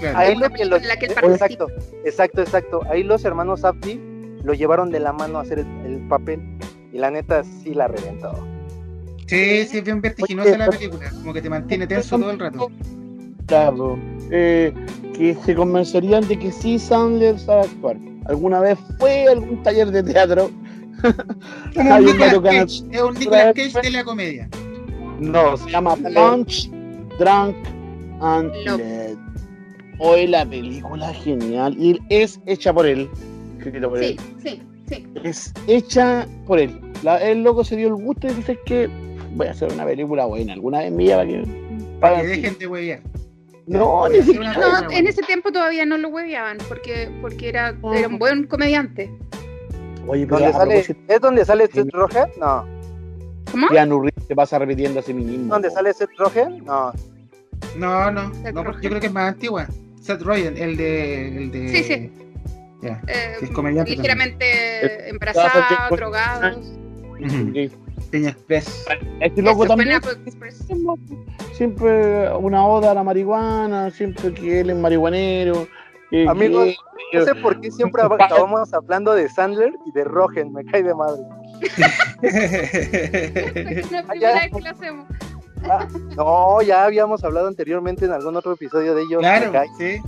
[0.00, 0.18] Claro.
[0.18, 1.66] Ahí La lo que los- película en la que él exacto,
[2.04, 2.80] exacto, exacto.
[2.90, 4.00] Ahí los hermanos Safdie
[4.42, 6.40] lo llevaron de la mano a hacer el, el papel.
[6.92, 8.32] Y la neta sí la reventó.
[9.26, 12.38] Sí, sí, es bien vertiginosa Oye, la película, como que te mantiene tenso todo el
[12.38, 12.70] rato.
[13.46, 13.98] Claro.
[14.30, 14.72] Eh,
[15.18, 17.96] que se convencerían de que sí Sandler sabe actuar.
[18.26, 20.50] ¿Alguna vez fue a algún taller de teatro?
[21.74, 22.42] Como un Nicolas Cage.
[22.42, 24.48] Cage, es un Nicolas Cage de la comedia.
[25.18, 26.70] No, se llama Punch,
[27.18, 27.56] Drunk
[28.20, 28.52] and.
[28.76, 29.16] Led.
[30.00, 33.08] Hoy la película genial y es hecha por él.
[33.58, 34.18] escrito por Sí, él.
[34.44, 35.06] sí, sí.
[35.24, 36.78] Es hecha por él.
[37.02, 38.88] La- el loco se dio el gusto de decir que
[39.34, 40.52] voy a hacer una película buena.
[40.52, 41.42] Alguna vez mía para que.
[42.00, 43.00] Para para- que dejen de huevear.
[43.68, 44.54] No, ni siquiera.
[44.54, 47.92] No, en ese tiempo todavía no lo hueveaban porque, porque era, Oh.
[47.94, 49.10] era un buen comediante.
[50.06, 52.28] Oye, pero ¿Dónde a sale, ¿Es donde sale Seth Rogen?
[52.40, 52.64] No.
[53.50, 53.68] ¿Cómo?
[53.68, 55.52] Keanu pasa repitiendo a sí mismo.
[55.52, 56.64] ¿Dónde sale Seth Rogen?
[56.64, 56.92] No.
[57.76, 59.66] No, no, Seth no, yo creo que es más antigua.
[60.00, 61.28] Seth Rogen, el de.
[61.36, 61.68] El de...
[61.68, 62.12] Sí, sí.
[62.80, 66.72] Eh, Sí, es comediante ligeramente El- embarazados, drogados.
[68.10, 68.86] Peña Express.
[69.20, 70.00] Este loco también
[71.52, 75.66] siempre una oda a la marihuana, siempre que él es marihuanero.
[76.10, 76.76] que- Amigos,
[77.12, 80.52] que- No sé por qué siempre acabamos hablando de Sandler y de Rogen.
[80.52, 81.22] Me cae de madre.
[82.22, 85.06] Es la primera vez que lo hacemos.
[85.68, 89.18] Ah, no, ya habíamos hablado anteriormente en algún otro episodio de ellos.
[89.20, 89.98] claro, sí.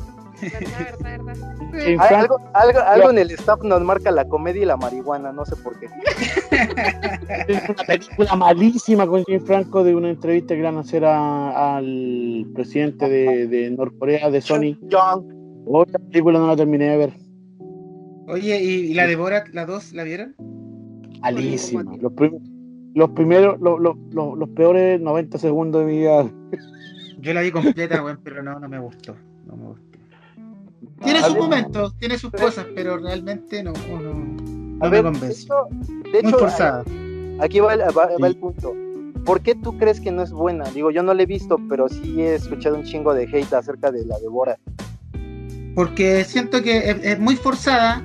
[0.41, 1.55] Verdad, verdad, verdad.
[1.85, 1.97] Sí.
[1.99, 5.45] Hay Algo, algo, algo en el staff nos marca la comedia y la marihuana, no
[5.45, 5.87] sé por qué.
[7.49, 11.05] Es una película malísima con James Franco de una entrevista que le van a hacer
[11.05, 14.77] a- al presidente de, de Norcorea, de Sony.
[14.83, 15.25] Young.
[15.67, 17.13] Otra película no la terminé de ver.
[18.27, 20.35] Oye, ¿y, y la de Borat, la 2, la vieron?
[21.21, 21.85] Malísima.
[22.01, 22.39] Los, prim-
[22.95, 26.31] los primeros, los, los, los, los peores 90 segundos de mi vida.
[27.19, 29.15] Yo la vi completa, weón, pero no, no me gustó.
[29.47, 29.90] No me gustó.
[31.03, 35.43] Tiene sus ver, momentos, tiene sus cosas, pero realmente no, A me ver, de convence.
[35.43, 35.55] hecho,
[36.13, 36.85] de Muy forzada.
[37.41, 38.23] aquí va el, va- va Sí.
[38.23, 38.75] el punto.
[39.25, 40.65] ¿Por qué tú crees que no es buena?
[40.71, 43.91] Digo, yo no la he visto, pero sí he escuchado un chingo de hate acerca
[43.91, 44.59] de la de Bora.
[45.75, 48.03] Porque siento que es, es muy forzada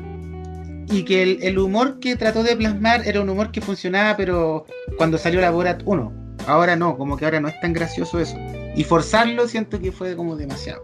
[0.87, 4.65] y que el, el humor que trató de plasmar era un humor que funcionaba, pero
[4.97, 6.13] cuando salió la Borat 1.
[6.47, 8.37] Ahora no, como que ahora no es tan gracioso eso.
[8.75, 10.83] Y forzarlo siento que fue como demasiado.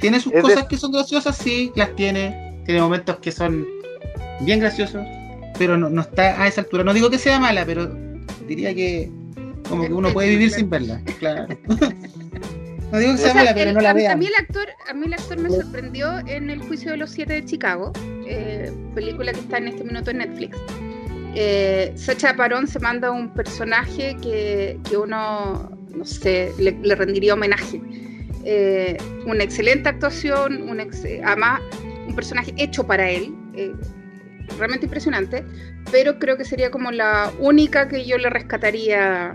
[0.00, 2.62] Tiene sus Es de- cosas que son graciosas, sí, las tiene.
[2.64, 3.66] Tiene momentos que son
[4.40, 5.04] bien graciosos,
[5.58, 6.82] pero no, no está a esa altura.
[6.84, 7.86] No digo que sea mala, pero
[8.46, 9.10] diría que
[9.68, 11.00] como que uno puede vivir sin verla.
[11.18, 11.46] Claro.
[12.92, 14.26] No digo que sea O sea, mala, pero el- no la a, mí- a mí
[14.26, 17.44] el actor, a mí el actor me sorprendió en el juicio de los siete de
[17.44, 17.92] Chicago,
[18.28, 20.56] eh, película que está en este minuto en Netflix.
[21.34, 27.34] Eh, Sacha Parón se manda un personaje que, que uno, no sé, le, le rendiría
[27.34, 27.80] homenaje.
[28.48, 31.60] Eh, una excelente actuación, un ex- además
[32.06, 33.72] un personaje hecho para él, eh,
[34.56, 35.44] realmente impresionante,
[35.90, 39.34] pero creo que sería como la única que yo le rescataría.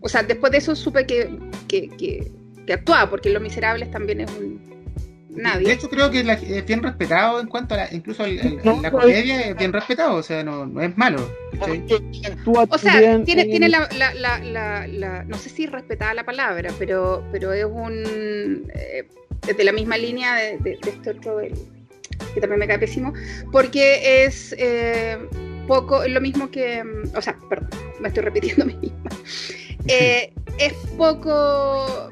[0.00, 1.30] O sea, después de eso supe que,
[1.68, 2.32] que, que,
[2.66, 4.60] que actuaba, porque Los Miserables también es un
[5.42, 8.56] De hecho, creo que la- es bien respetado en cuanto a la, incluso el- el-
[8.64, 11.28] No, la no, comedia es bien respetado, o sea, no, no es malo.
[12.70, 12.92] O sea,
[13.24, 17.24] tiene, en- tiene la, la, la, la, la- no sé si respetada la palabra, pero,
[17.32, 19.06] pero es un eh,
[19.46, 21.54] es de la misma línea de, de- de este otro el-
[22.34, 23.12] que también me cae pésimo,
[23.52, 25.16] porque es eh,
[25.66, 26.82] poco, es lo mismo que,
[27.14, 27.70] o sea, perdón,
[28.00, 29.10] me estoy repitiendo a mí misma.
[29.90, 32.10] Eh, es poco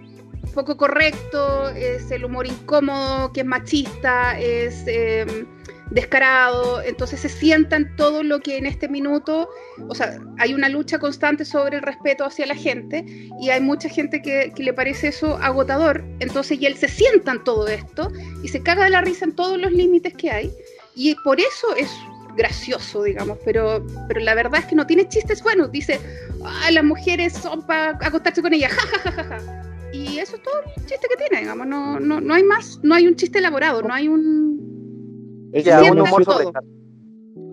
[0.57, 5.47] poco correcto, es el humor incómodo, que es machista, es eh,
[5.91, 9.51] descarado, entonces se sientan todo lo que en este minuto,
[9.87, 13.05] o sea, hay una lucha constante sobre el respeto hacia la gente
[13.39, 17.45] y hay mucha gente que, le parece eso agotador, entonces y él se sienta en
[17.45, 18.11] todo esto
[18.43, 20.51] y se caga de la risa en todos los límites que hay.
[20.95, 21.91] Y por eso es
[22.35, 26.01] gracioso, digamos, pero, pero la verdad es que no tiene chistes buenos, dice,
[26.43, 29.66] ah, las mujeres son para acostarse con ellas, ja, ja, ja, ja, ja.
[30.13, 32.95] Y eso es todo el chiste que tiene, digamos, no, no, no hay más, no
[32.95, 35.51] hay un chiste elaborado, no hay un...
[35.53, 36.47] es Ya, la un humor sobre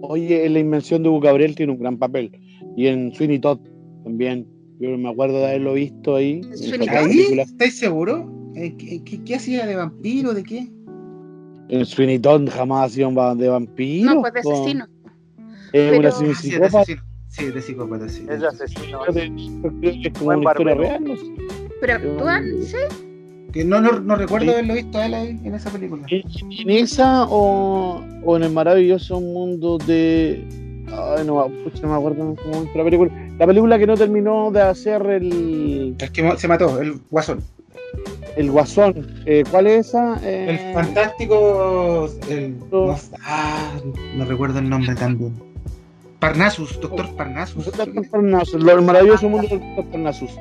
[0.01, 2.31] Oye, en la invención de Hugo Gabriel tiene un gran papel.
[2.75, 3.59] Y en Sweeney Todd
[4.03, 4.47] también.
[4.79, 6.41] Yo me acuerdo de haberlo visto ahí.
[6.41, 7.39] en.
[7.39, 8.25] ¿Estáis seguros?
[8.55, 10.33] Eh, ¿Qué, qué, qué hacía de vampiro?
[10.33, 10.67] ¿De qué?
[11.69, 14.13] En Sweeney Todd jamás ha sido de vampiro.
[14.13, 14.85] No, pues de asesino.
[14.85, 16.79] Es Pero- una Ah, sí, de psicópata.
[16.81, 17.01] asesino.
[17.29, 18.25] Sí, de psicópata, sí.
[18.29, 18.99] Es de asesino.
[19.05, 21.03] Es como una historia real.
[21.03, 21.23] no sé.
[21.85, 22.77] Pero actúan, ¿sí?
[23.51, 24.51] Que no, no, no recuerdo Sí.
[24.53, 26.07] haberlo visto a él ahí en esa película.
[26.09, 30.47] ¿En esa o, o en el maravilloso mundo de.
[30.87, 33.11] Ay, no, pucha, no me acuerdo cómo es la película.
[33.37, 35.95] La película que no terminó de hacer el.
[35.99, 37.43] El que se mató, el guasón.
[38.37, 39.05] El Guasón.
[39.27, 40.19] Eh, ¿Cuál es esa?
[40.23, 42.09] Eh, El fantástico.
[42.29, 43.73] El, no, ah,
[44.15, 45.33] no recuerdo el nombre también.
[46.19, 47.65] Parnassus, Doctor Parnassus.
[47.65, 50.31] Doctor Parnassus, lo- el maravilloso mundo del Doctor Parnassus.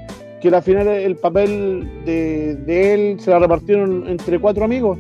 [0.43, 4.99] Que al final el papel de, de él se la repartieron entre cuatro amigos.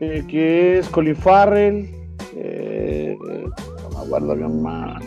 [0.00, 1.88] eh, que es Colin Farrell.
[2.36, 3.16] eh,
[3.90, 5.02] no me acuerdo bien más.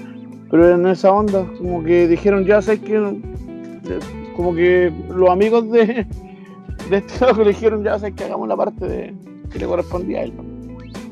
[0.50, 2.96] Pero en esa onda, como que dijeron, ya sé que.
[2.98, 4.00] eh,
[4.36, 6.06] Como que los amigos de,
[6.90, 9.14] de este loco le dijeron, ya sé que hagamos la parte de,
[9.52, 10.34] que le correspondía a él.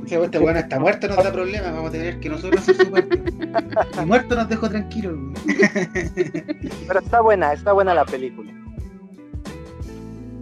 [0.07, 1.69] Si este weón está muerto, no da problema.
[1.71, 3.21] Vamos a tener que nosotros hacer su parte.
[3.99, 5.15] El muerto nos dejó tranquilos.
[6.89, 8.51] Pero está buena, está buena la película.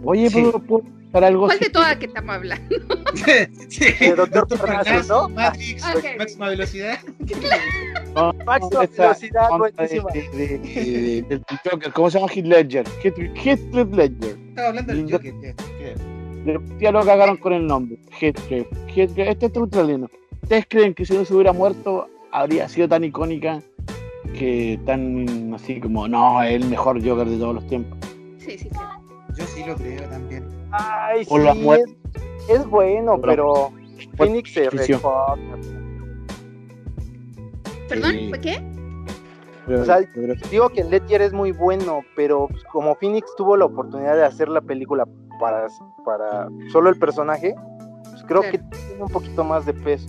[0.02, 0.40] Oye, Sí.
[0.40, 2.76] ¿puedo, puedo contar algo ¿Cuál de todas que estamos hablando?
[3.68, 5.28] sí, Eh, Doctor Doctor ¿no?
[5.28, 6.04] Matrix, Ok.
[6.18, 6.98] máxima velocidad.
[8.14, 10.08] No, Máxima esa velocidad, buenísima.
[11.70, 12.32] Joker, ¿cómo se llama?
[12.32, 12.86] Heath Ledger.
[13.04, 14.38] Heath, Heath Ledger.
[14.48, 15.34] Estaba hablando del El Joker.
[16.80, 17.98] ya, lo cagaron con el nombre.
[18.20, 18.66] Heath Ledger.
[18.88, 19.28] Heath Ledger.
[19.28, 20.08] Este es australiano.
[20.42, 23.60] ¿Ustedes creen que si no se hubiera muerto habría sido tan icónica
[24.34, 27.98] que tan así como, no, es el mejor Joker de todos los tiempos?
[28.38, 29.00] Sí, sí, claro.
[29.36, 30.44] Yo sí lo creo también.
[30.70, 31.96] Ay, O la sí, muerte.
[32.48, 33.70] es, es bueno, pero
[34.16, 35.34] Phoenix se recorta.
[37.88, 38.12] ¿Perdón?
[38.12, 38.28] Sí.
[38.28, 38.62] ¿Fue qué?
[39.66, 43.66] Pero- O sea, pero- Digo que Ledger es muy bueno, pero como Phoenix tuvo la
[43.66, 45.06] oportunidad de hacer la película
[45.40, 45.66] para,
[46.04, 47.54] para solo el personaje,
[48.10, 48.50] pues creo Claro.
[48.52, 48.58] que
[48.88, 50.08] tiene un poquito más de peso.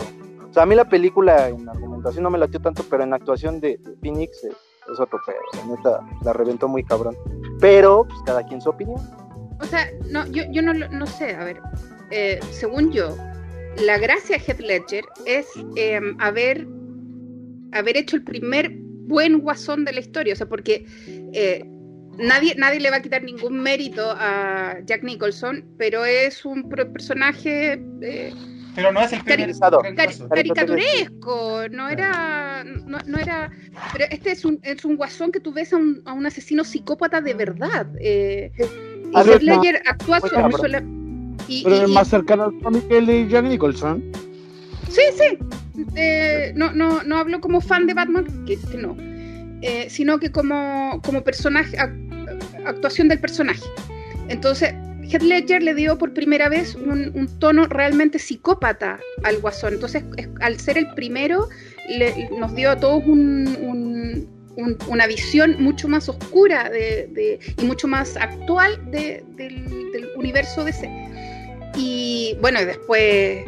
[0.50, 3.60] O sea, a mí la película en argumentación no me latió tanto, pero en actuación
[3.60, 4.52] de, Phoenix eh,
[4.92, 6.02] es otro pedo.
[6.24, 7.16] La reventó muy cabrón.
[7.60, 9.00] Pero, pues cada quien su opinión.
[9.62, 11.60] O sea, no, yo, yo no, no sé, a ver,
[12.12, 13.16] eh, según yo,
[13.78, 16.66] la gracia de Heath Ledger es eh, haber,
[17.72, 20.86] haber hecho el primer buen guasón de la historia, o sea, porque
[21.34, 21.64] eh,
[22.18, 27.82] nadie, nadie le va a quitar ningún mérito a Jack Nicholson, pero es un personaje
[28.80, 30.28] Pero no es el cari- caso.
[30.30, 33.52] caricaturesco, no era, no, no era,
[33.94, 36.64] pero este es un, es un guasón que tú ves a un, a un asesino
[36.64, 37.88] psicópata de verdad.
[38.00, 40.62] Eh, y Heath no, Ledger actúa muy so- cabrón.
[40.62, 40.84] sola-
[41.48, 44.04] y- pero y- es y- más cercano al cómic que el de Jack Nicholson.
[44.90, 45.38] Sí, sí.
[45.96, 48.96] Eh, no, no, no hablo como fan de Batman, que, que no.
[49.62, 53.64] Eh, sino que como, como personaje, ac- actuación del personaje.
[54.28, 54.74] Entonces,
[55.10, 59.74] Heath Ledger le dio por primera vez un, tono realmente psicópata al guasón.
[59.74, 61.50] Entonces, es- al ser el primero,
[62.38, 67.88] nos dio a todos un- un- un- una visión mucho más oscura de, y mucho
[67.88, 70.90] más actual de- del, del universo DC.
[71.76, 73.46] Y bueno, después eh,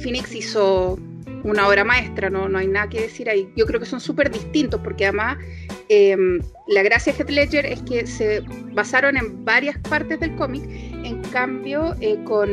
[0.00, 0.98] Phoenix hizo
[1.44, 3.50] una obra maestra, no, no hay nada que decir ahí.
[3.56, 5.38] Yo creo que son súper distintos porque además
[5.88, 6.16] eh,
[6.68, 10.62] la gracia de Heath Ledger es que se basaron en varias partes del cómic,
[11.04, 12.50] en cambio eh, con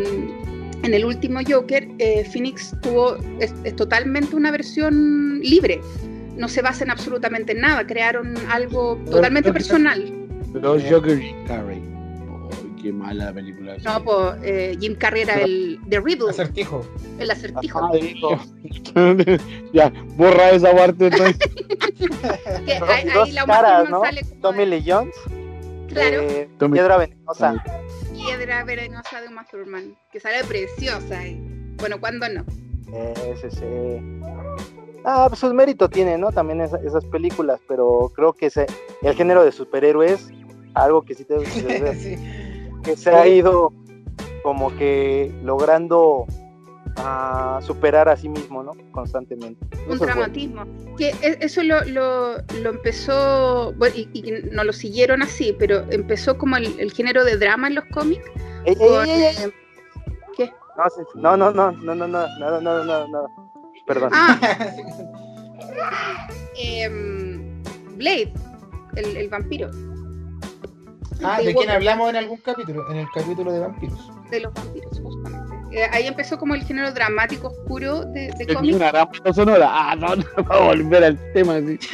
[0.83, 5.81] en el último Joker eh, Phoenix tuvo es, es totalmente una versión libre,
[6.35, 10.13] no se basa en absolutamente nada, crearon algo totalmente personal.
[10.53, 11.96] Pero Joker Carrey.
[12.81, 13.75] Qué mala película.
[13.83, 16.85] No, pues eh, Jim Carrey era el The Riddle, Acertijo.
[17.19, 17.79] el acertijo.
[17.83, 18.39] Ah, digo.
[19.73, 21.09] ya, borra esa parte.
[22.65, 24.01] que Dos- ahí, dos la caras, ¿no?
[24.01, 25.15] sale como Tommy Lee Jones,
[25.87, 27.63] claro, eh, Tommy- Piedra Venenosa.
[28.13, 31.25] piedra venenosa de Uma Thurman, que sale preciosa.
[31.27, 31.41] y-
[31.79, 32.45] Bueno, ¿cuándo no?
[32.93, 33.65] Ese sí.
[35.03, 36.31] Ah, pues sus méritos tiene, ¿no?
[36.31, 38.65] También esa- esas películas, pero creo que ese,
[39.01, 40.29] el género de superhéroes,
[40.73, 41.35] algo que sí te
[41.95, 42.17] Sí.
[42.87, 43.73] Que se ha ido
[44.43, 46.25] como que logrando
[46.95, 48.71] ah, superar a sí mismo, ¿no?
[48.91, 49.59] Constantemente.
[49.71, 50.13] Eso Un es bueno.
[50.13, 50.65] dramatismo.
[50.97, 55.83] Que e- eso lo, lo, lo empezó, bueno, y, y no lo siguieron así, pero
[55.89, 58.23] empezó como el, el género de drama en los cómics.
[58.65, 59.51] Ey, eh,
[60.37, 60.51] ¿Qué?
[61.15, 63.53] No, no, no, no, no, no, no, no, no, no, no.
[63.85, 64.11] Perdón.
[64.13, 64.39] Ah,
[66.57, 67.61] em,
[67.97, 68.31] Blade,
[68.95, 69.69] el, el vampiro.
[71.23, 72.89] Ah, De ¿de quién hablamos en algún capítulo?
[72.91, 74.11] En el capítulo de vampiros.
[74.29, 75.47] de los vampiros, justamente.
[75.71, 78.75] Eh, ahí empezó como el género dramático oscuro de, de cómics.
[78.75, 79.67] una banda sonora.
[79.69, 81.59] Ah, no, no, va a volver al tema.
[81.59, 81.77] sí.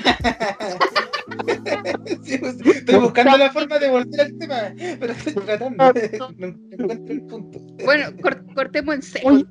[2.24, 4.56] Sí, pues, estoy buscando la forma de volver al tema,
[5.00, 5.84] pero estoy tratando.
[6.38, 7.60] No encuentro el punto.
[7.86, 9.30] Bueno, cor- cortemos en seco.
[9.30, 9.46] Oye,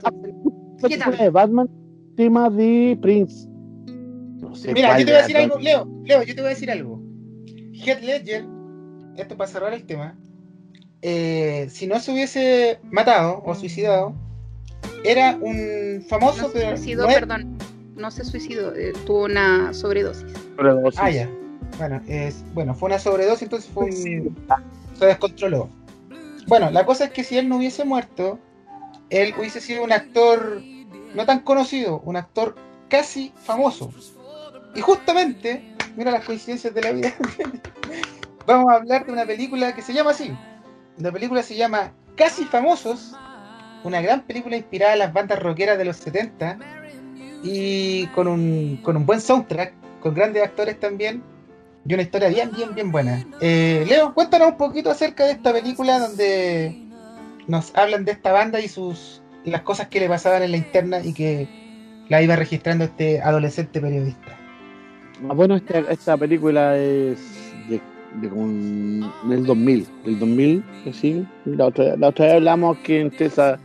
[0.89, 1.16] ¿Qué tal?
[1.16, 1.68] de Batman,
[2.16, 3.49] tema de Prince.
[3.89, 5.59] No sé Mira, yo te voy a decir algo.
[5.59, 7.01] Leo, Leo, yo te voy a decir algo.
[7.73, 8.45] Heath Ledger,
[9.17, 10.17] esto para cerrar el tema,
[11.03, 14.15] eh, si no se hubiese matado o suicidado,
[15.05, 17.59] era un famoso, No se pero suicidó, no es- perdón.
[17.97, 20.25] No se suicidó, eh, tuvo una sobredosis.
[20.57, 21.01] Sobredosis.
[21.01, 21.29] Ah, ya.
[21.79, 24.37] Bueno, es, bueno, fue una sobredosis, entonces fue un-
[24.99, 25.69] se descontroló.
[26.47, 28.39] Bueno, la cosa es que si él no hubiese muerto,
[29.11, 30.63] él hubiese sido un actor
[31.15, 32.57] no tan conocido, un actor
[32.89, 33.93] casi famoso.
[34.75, 35.63] Y justamente,
[35.97, 37.15] mira las coincidencias de la vida,
[38.47, 40.32] vamos a hablar de una película que se llama así.
[40.99, 43.14] La película se llama Casi Famosos,
[43.84, 46.59] una gran película inspirada en las bandas rockeras de los 70
[47.43, 51.22] y con un, con un buen soundtrack, con grandes actores también
[51.84, 53.26] y una historia bien, bien, bien buena.
[53.40, 56.78] Eh, Leo, cuéntanos un poquito acerca de esta película donde
[57.49, 61.01] nos hablan de esta banda y sus las cosas que le pasaban en la interna
[61.01, 61.49] y que
[62.09, 64.38] la iba registrando este adolescente periodista.
[65.28, 67.41] Ah, bueno, esta, esta película es
[68.21, 68.47] de, como
[69.29, 71.27] del 2000, del 2000, sí.
[71.45, 73.59] La otra, la otra vez hablamos que entre, esa,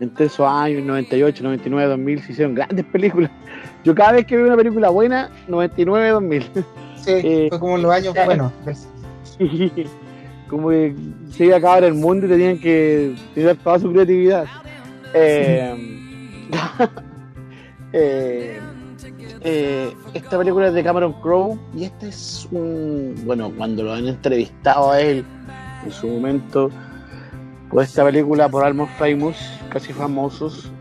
[0.00, 3.30] entre esos años, 98, 99, 2000, se hicieron grandes películas.
[3.84, 6.42] Yo cada vez que veo una película buena, 99, 2000.
[6.42, 6.50] Sí,
[7.06, 8.52] eh, fue como en los años eh, buenos.
[9.22, 9.72] Sí,
[10.48, 10.94] como que
[11.30, 14.46] se iba a acabar el mundo y tenían que tener toda su creatividad.
[15.12, 15.74] Eh,
[17.92, 18.60] eh,
[19.44, 23.14] eh, esta película es de Cameron Crowe y este es un.
[23.24, 25.24] Bueno, cuando lo han entrevistado a él
[25.84, 26.70] en su momento,
[27.70, 29.36] pues esta película por Almost Famous,
[29.68, 30.72] casi famosos,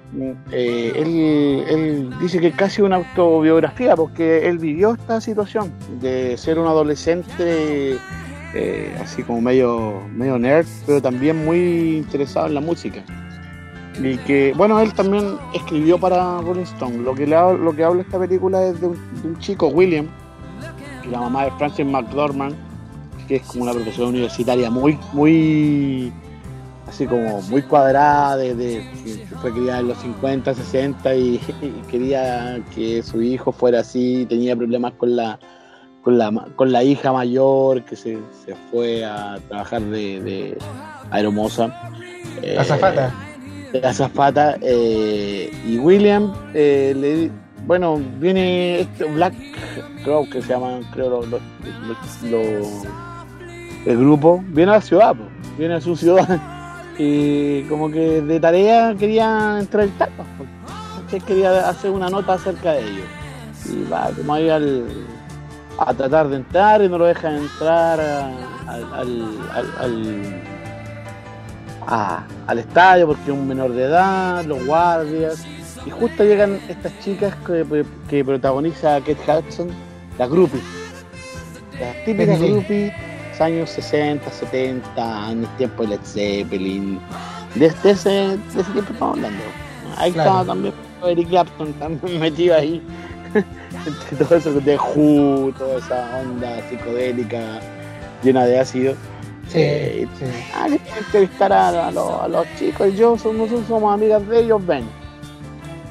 [0.51, 6.59] eh, él, dice que es casi una autobiografía porque él vivió esta situación de ser
[6.59, 7.97] un adolescente
[8.53, 13.03] eh, así como medio, medio nerd, pero también muy interesado en la música.
[14.01, 16.97] Y que, bueno, él también escribió para Rolling Stone.
[16.97, 20.07] Lo que, le, lo que habla esta película es de un, de un chico, William,
[21.03, 22.55] que la mamá de Francis McDormand,
[23.27, 26.11] que es como una profesora universitaria muy, muy,
[26.87, 31.69] así como muy cuadrada, de, de que fue criada en los 50, 60 y, y,
[31.89, 35.39] quería que su hijo fuera así, tenía problemas con la,
[36.01, 40.57] con la, con la hija mayor que se, se fue a trabajar de, de
[41.11, 41.65] aeromoza.
[42.57, 43.07] Azafata.
[43.07, 43.32] Eh,
[43.81, 47.31] la zafata eh, y William eh, le,
[47.65, 49.33] bueno viene este Black
[50.03, 51.39] Crow que se llama creo lo, lo,
[52.29, 52.41] lo,
[53.85, 55.15] el grupo viene a la ciudad
[55.57, 56.39] viene a su ciudad
[56.97, 59.65] y como que de tarea quería
[59.97, 60.27] tapas
[61.27, 63.05] quería hacer una nota acerca de ellos
[63.69, 64.87] y va como ahí al,
[65.77, 67.99] a tratar de entrar y no lo dejan entrar
[69.79, 70.52] al
[71.87, 75.45] a, al estadio porque es un menor de edad, los guardias.
[75.85, 79.69] Y justo llegan estas chicas que, que protagoniza Kate Hudson,
[80.17, 80.61] la groupie.
[81.79, 82.47] Las típicas sí.
[82.47, 82.93] groupies,
[83.41, 86.99] años 60, 70, en el tiempo de Led Zeppelin.
[87.55, 89.43] Desde ese, de ese tiempo estamos hablando.
[89.97, 90.29] Ahí claro.
[90.29, 90.73] estaba también
[91.05, 92.81] Eric Clapton también metido ahí.
[93.33, 97.59] Entre todo eso de Who, toda esa onda psicodélica
[98.23, 98.95] llena de ácido.
[99.47, 100.25] Sí, eh, sí.
[100.55, 100.67] Ah,
[100.97, 102.95] entrevistar a, a, los, a, los, chicos.
[102.95, 104.85] Yo somos, nosotros somos amigas de ellos, ven.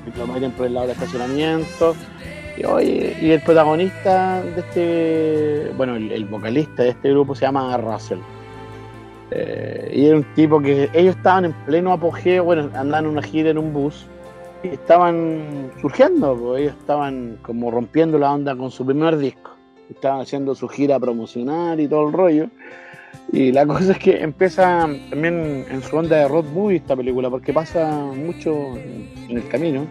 [0.07, 1.95] Y lo meten por el lado del estacionamiento.
[2.57, 7.43] Y, oye, y el protagonista de este, bueno, el, el, vocalista de este grupo se
[7.43, 8.19] llama Russell.
[9.35, 13.23] Eh, y era un tipo que ellos estaban en pleno apogeo, bueno, andaban en una
[13.23, 14.07] gira en un bus
[14.63, 19.53] y estaban surgiendo, pues ellos estaban como rompiendo la onda con su primer disco.
[19.89, 22.51] Estaban haciendo su gira promocional y todo el rollo.
[23.33, 27.31] Y la cosa es que empieza también en su onda de road movie esta película,
[27.31, 29.87] porque pasa mucho en el camino.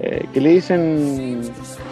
[0.00, 1.40] Eh, que le dicen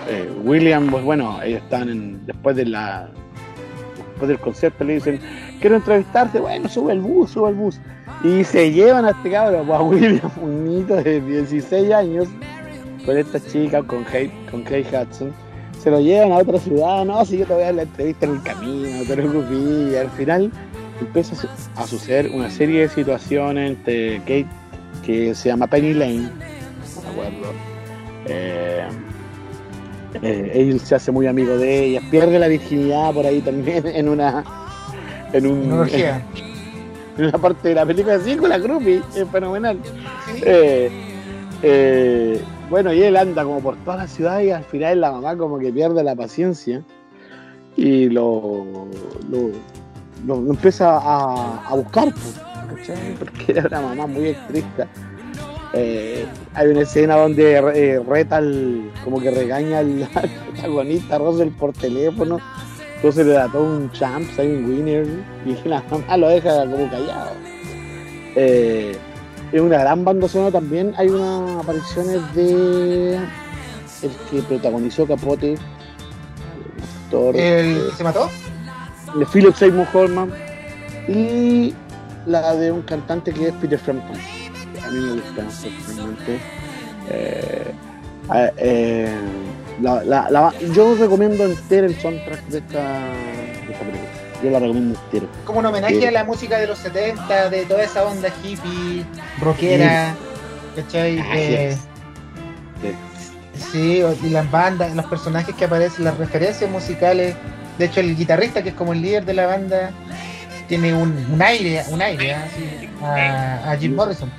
[0.08, 5.20] eh, William, pues bueno, ellos están después de después del concierto le dicen,
[5.60, 7.80] quiero entrevistarte, bueno, sube el bus, sube el bus.
[8.24, 12.28] Y se llevan a este cabrón, pues, a William, un niñito de 16 años,
[13.06, 15.32] con esta chica, con Kate, con Kate Hudson
[15.82, 18.26] se lo llevan a otra ciudad, no, si yo te voy a dar la entrevista
[18.26, 20.52] en el camino, no te preocupes, y al final
[21.00, 24.46] empieza a suceder una serie de situaciones entre Kate,
[25.04, 27.52] que se llama Penny Lane, no me acuerdo,
[28.26, 28.86] eh,
[30.22, 34.08] eh, él se hace muy amigo de ella, pierde la virginidad por ahí también en
[34.08, 34.44] una...
[35.32, 36.22] En, un, en,
[37.18, 39.78] en una parte de la película así con la groupie, es fenomenal.
[40.44, 42.40] Eh,
[42.72, 45.58] bueno, y él anda como por toda la ciudad y al final la mamá como
[45.58, 46.82] que pierde la paciencia
[47.76, 48.64] y lo,
[49.28, 49.50] lo,
[50.26, 52.14] lo empieza a, buscar,
[53.18, 54.88] porque era una mamá muy estricta.
[55.74, 61.50] Eh, hay una escena donde eh, reta el, como que regaña al, al protagonista Russell
[61.50, 62.38] por teléfono.
[62.96, 65.06] Entonces le da todo un champ, hay un winner,
[65.44, 67.32] y la mamá lo deja como callado.
[68.34, 68.96] Eh,
[69.52, 70.94] es una gran banda sonora también.
[70.96, 75.56] Hay unas apariciones de el que protagonizó Capote.
[77.12, 78.30] El, ¿El que se mató?
[79.14, 80.32] De Philip Seymour Holman.
[81.08, 81.74] Y
[82.26, 84.16] la de un cantante que es Peter Frampton.
[84.84, 85.44] A mí me gusta
[85.84, 86.40] personalmente.
[87.10, 87.72] Eh,
[88.56, 89.14] eh,
[89.80, 93.12] la, la, la, yo recomiendo entero el soundtrack de esta.
[94.42, 95.26] Yo la recomiendo entero.
[95.44, 96.04] Como un homenaje Sí.
[96.06, 99.04] a la música de los 70, de toda esa onda hippie,
[99.40, 100.14] rockera,
[100.74, 101.18] ¿cachai?
[101.34, 101.78] Eh, es.
[103.70, 107.34] Sí, o- y las bandas, los personajes que aparecen, las referencias musicales.
[107.78, 109.90] De hecho, el guitarrista, que es como el líder de la banda,
[110.68, 114.30] tiene un, un aire, un aire así, a, a Jim Morrison.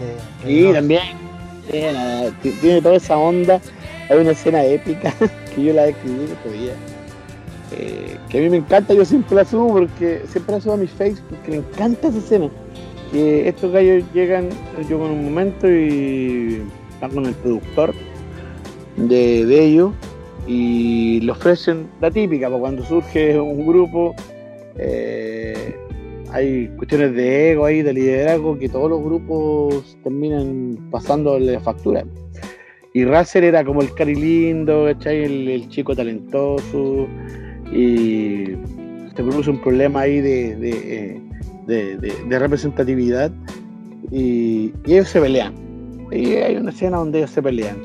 [0.00, 1.02] de- de Sí, también.
[1.70, 3.60] Tiene, ti- tiene toda esa onda.
[4.10, 5.12] Hay una escena épica
[5.54, 6.72] que yo la escribí el otro día.
[7.76, 10.76] Eh, que a mí me encanta, yo siempre la subo porque siempre la subo a
[10.76, 12.50] mi Facebook porque me encanta esa escena.
[13.12, 14.48] Que estos gallos llegan,
[14.88, 16.62] yo con un momento y
[16.94, 17.94] están con el productor
[18.96, 19.92] de, ellos
[20.46, 24.14] y le ofrecen la típica, pues cuando surge un grupo,
[24.76, 25.76] eh,
[26.30, 32.04] hay cuestiones de ego ahí, de liderazgo, que todos los grupos terminan pasándole factura.
[32.94, 37.08] Y Russell era como el cari lindo, el chico talentoso,
[37.72, 38.56] y
[39.14, 41.20] se produce un problema ahí de, de,
[41.68, 43.30] eh, representatividad,
[44.10, 45.54] y, ellos se pelean.
[46.10, 47.78] Y hay una escena donde ellos se pelean.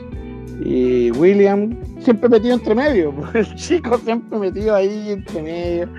[0.64, 5.90] Y William siempre metido entre medio, el chico siempre metido ahí entre medio.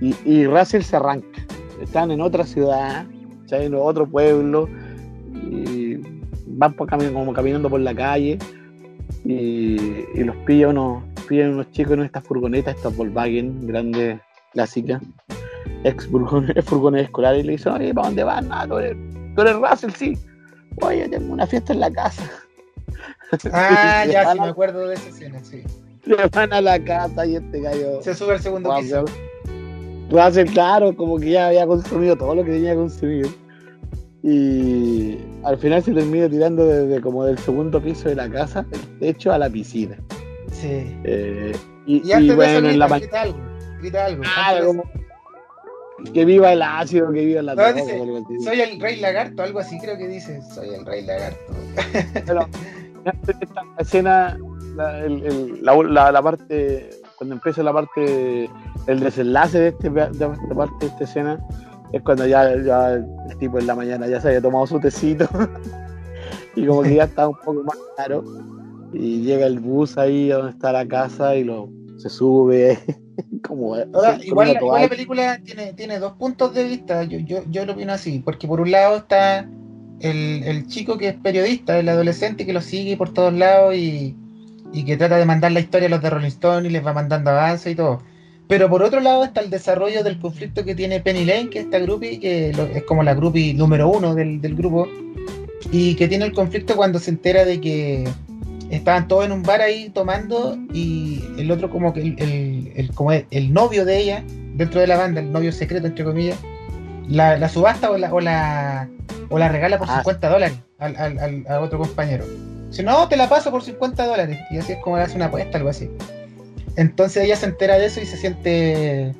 [0.00, 1.26] Y, y Russell se arranca.
[1.82, 3.06] Están en otra ciudad,
[3.62, 4.68] en otro pueblo,
[5.32, 5.98] y
[6.46, 8.38] van por como caminando por la calle,
[9.24, 9.76] y,
[10.14, 14.20] y los pilla unos, pillan unos chicos en estas furgonetas, estas Volkswagen grandes,
[14.52, 15.02] clásicas,
[15.84, 18.44] ex furgones, furgones escolares, y le dicen, oye, ¿para dónde vas?
[18.68, 18.96] Tú eres,
[19.34, 20.18] tú eres Russell, sí.
[20.80, 22.22] Oye, tengo una fiesta en la casa.
[23.52, 25.64] Ah, ya, sí, me acuerdo de esa escena, sí.
[26.04, 28.00] Se van a la casa y este gallo.
[28.00, 29.00] Se sube al segundo piso.
[29.00, 33.26] Russell, Russell, claro, como que ya había consumido todo lo que tenía que consumir.
[34.22, 38.98] Y al final se termina tirando desde como del segundo piso de la casa, el
[39.00, 39.96] techo a la piscina.
[40.68, 40.96] Sí.
[41.04, 41.52] Eh,
[41.86, 43.38] y, Y antes y de bueno, eso en la grita, algo.
[43.80, 44.22] Grita algo.
[44.36, 44.60] Ah,
[46.12, 48.34] que viva el ácido, que viva la No, droga, dice, algo así.
[48.34, 50.40] eso, Soy el rey lagarto, algo así creo que dice.
[50.54, 51.38] Soy el rey lagarto.
[52.26, 52.48] Pero,
[53.06, 54.38] antes de esta escena,
[54.76, 58.50] la, el- el- la- la- la parte, cuando empieza la parte,
[58.86, 61.38] el desenlace de, este, de esta parte de esta escena,
[61.92, 63.06] es cuando ya, ya el
[63.38, 65.28] tipo en la mañana ya se había tomado su tecito
[66.56, 68.24] y como que ya estaba un poco más claro.
[68.94, 72.78] Y llega el bus ahí donde está la casa y lo se sube
[73.42, 77.64] como Ahora, igual, igual la película tiene, tiene dos puntos de vista, yo, yo, yo
[77.64, 79.48] lo opino así, porque por un lado está
[80.00, 84.16] el, el chico que es periodista, el adolescente que lo sigue por todos lados y,
[84.72, 86.92] y que trata de mandar la historia a los de Rolling Stone y les va
[86.92, 88.02] mandando avances y todo.
[88.48, 91.64] Pero por otro lado está el desarrollo del conflicto que tiene Penny Lane, que es
[91.64, 94.86] esta groupie, que es como la groupie número uno del, del grupo,
[95.72, 98.04] y que tiene el conflicto cuando se entera de que
[98.70, 102.90] estaban todos en un bar ahí tomando y el otro como que el, el- el-
[102.94, 106.38] como el, novio de ella dentro de la banda, el novio secreto entre comillas,
[107.08, 108.88] la, la subasta o la, o la
[109.30, 112.24] o la regala por Ah, 50 dólares al, al- al- a otro compañero.
[112.70, 114.38] Si no, te la paso por 50 dólares.
[114.50, 115.88] Y así es como hace una apuesta, algo así.
[116.76, 119.12] Entonces ella se entera de eso y se siente.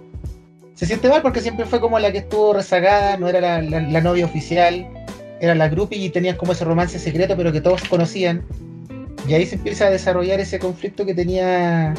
[0.75, 3.81] Se siente mal porque siempre fue como la que estuvo rezagada, no era la, la-
[3.81, 4.87] la novia oficial,
[5.41, 8.45] era la groupie y tenían como ese romance secreto, pero que todos conocían.
[9.29, 11.95] Y ahí se empieza a desarrollar ese conflicto que tenía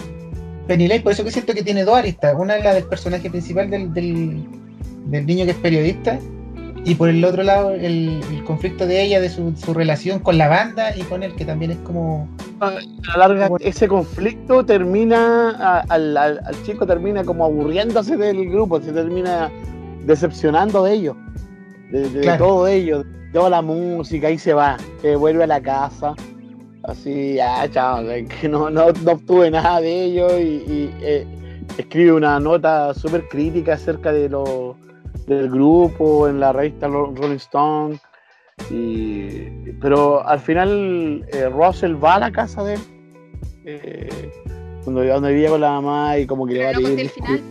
[0.67, 0.99] Lane.
[1.01, 2.35] Por eso que siento que tiene dos aristas.
[2.37, 4.43] Una es la del personaje principal del, del,
[5.07, 6.19] del niño que es periodista.
[6.87, 10.37] Y por el otro lado, el, el conflicto de ella, de su, su relación con
[10.37, 12.27] la banda y con él, que también es como.
[12.59, 12.73] a
[13.17, 18.79] la larga ese conflicto termina a- al, al- al chico termina como aburriéndose del grupo
[18.79, 19.49] se termina
[20.05, 21.15] decepcionando de ellos
[21.91, 22.45] de, de Claro.
[22.45, 26.13] todo ellos de toda la música y se va se vuelve a la casa
[26.87, 28.03] así ya chao
[28.41, 31.27] que no, no, no obtuve nada de ellos y, y, eh,
[31.77, 34.75] escribe una nota súper crítica acerca de lo
[35.27, 37.99] del grupo en la revista Ro- Rolling Stone
[38.69, 42.81] y, pero al final eh, Russell va a la casa de él,
[43.65, 44.31] eh,
[44.85, 47.09] donde, donde vivía con la mamá y como que le va a Pero no pedir
[47.09, 47.41] final.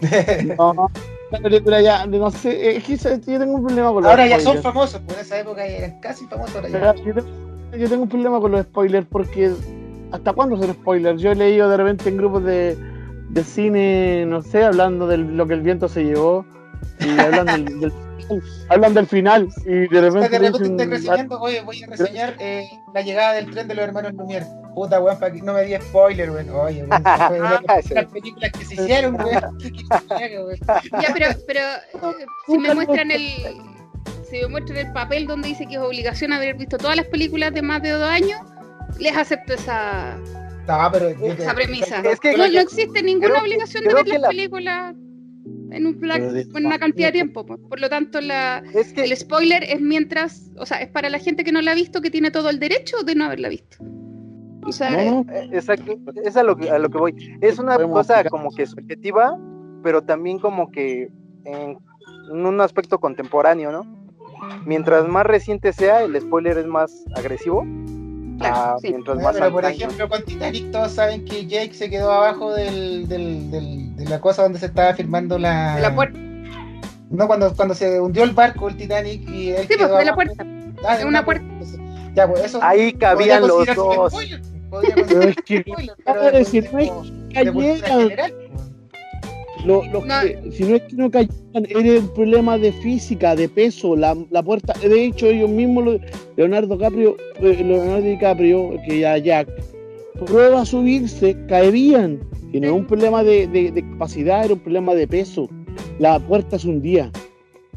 [0.00, 0.56] disculpas.
[0.58, 0.90] No,
[1.30, 4.40] la película ya, no sé, es que yo tengo un problema con los Ahora ya
[4.40, 6.56] son famosos, pues en esa época eran casi famosos.
[6.56, 7.04] Ahora Pero ya.
[7.04, 9.52] Yo tengo, yo tengo un problema con los spoilers porque
[10.12, 11.20] ¿hasta cuándo son spoilers?
[11.20, 12.76] Yo he leído de repente en grupos de,
[13.30, 16.44] de cine, no sé, hablando de lo que el viento se llevó
[17.00, 17.92] y hablan del, del-
[18.68, 21.82] hablan del final y de O sea, repente, de repente dicen, estoy reseñando, oye, voy
[21.82, 24.46] a reseñar eh, la llegada del tren de los hermanos Lumière.
[24.74, 26.50] Puta, weón, para que no me di spoiler, weón.
[26.50, 29.56] Oye, weón, las las películas que se hicieron, weón.
[29.58, 30.58] ¿Qué quieres que haga, weón?
[31.00, 33.22] Ya, pero, pero eh, si me muestran el.
[34.30, 37.52] Si me muestran el papel donde dice que es obligación haber visto todas las películas
[37.54, 38.40] de más de dos años,
[38.98, 40.16] les acepto esa,
[40.66, 42.00] No, pero yo te- esa premisa.
[42.02, 44.94] Es que- no, no existe ninguna creo obligación de ver las la- películas
[45.70, 47.44] en, un pla- Pero de- en una cantidad de tiempo.
[47.46, 47.58] pues.
[47.68, 51.18] Por lo tanto, la, Es que el spoiler es mientras, o sea, es para la
[51.18, 53.78] gente que no la ha visto que tiene todo el derecho de no haberla visto.
[54.64, 57.38] O sea, No, Eh, Exacto, es a lo, que- a lo que voy.
[57.40, 59.38] Es una cosa como que subjetiva,
[59.82, 61.08] pero también como que
[61.44, 61.78] en,
[62.30, 63.97] en un aspecto contemporáneo, ¿no?
[64.64, 67.64] Mientras más reciente sea, el spoiler es más agresivo.
[68.38, 68.90] Claro, ah, sí.
[68.90, 72.54] Mientras No, más pero por ejemplo, con Titanic todos saben que Jake se quedó abajo
[72.54, 75.74] del, del, del- de la cosa donde se estaba filmando la...
[75.76, 76.18] de la puerta.
[77.10, 80.04] No, cuando, cuando se hundió el barco, el Titanic, y él Sí, pues, quedó de
[80.04, 80.46] la puerta.
[80.86, 81.44] Ah, de una puerta.
[82.14, 82.60] Ya, pues eso...
[82.62, 84.12] Ahí cabían los dos.
[84.12, 84.40] spoiler,
[84.70, 86.44] podría Pero es que un spoiler, pero de de-
[87.44, 88.34] de- cultura general,
[89.64, 90.00] Lo- No.
[90.02, 94.16] que- si no es que no cayeran, era un problema de física, de peso, la,
[94.30, 96.00] la puerta, de hecho ellos mismos, lo-
[96.36, 99.48] Leonardo DiCaprio, eh, Leonardo DiCaprio, que ya Jack,
[100.26, 102.20] prueba a subirse, caerían.
[102.52, 105.48] Y no es un problema de, de- de capacidad, era un problema de peso.
[105.98, 107.10] La puerta se hundía.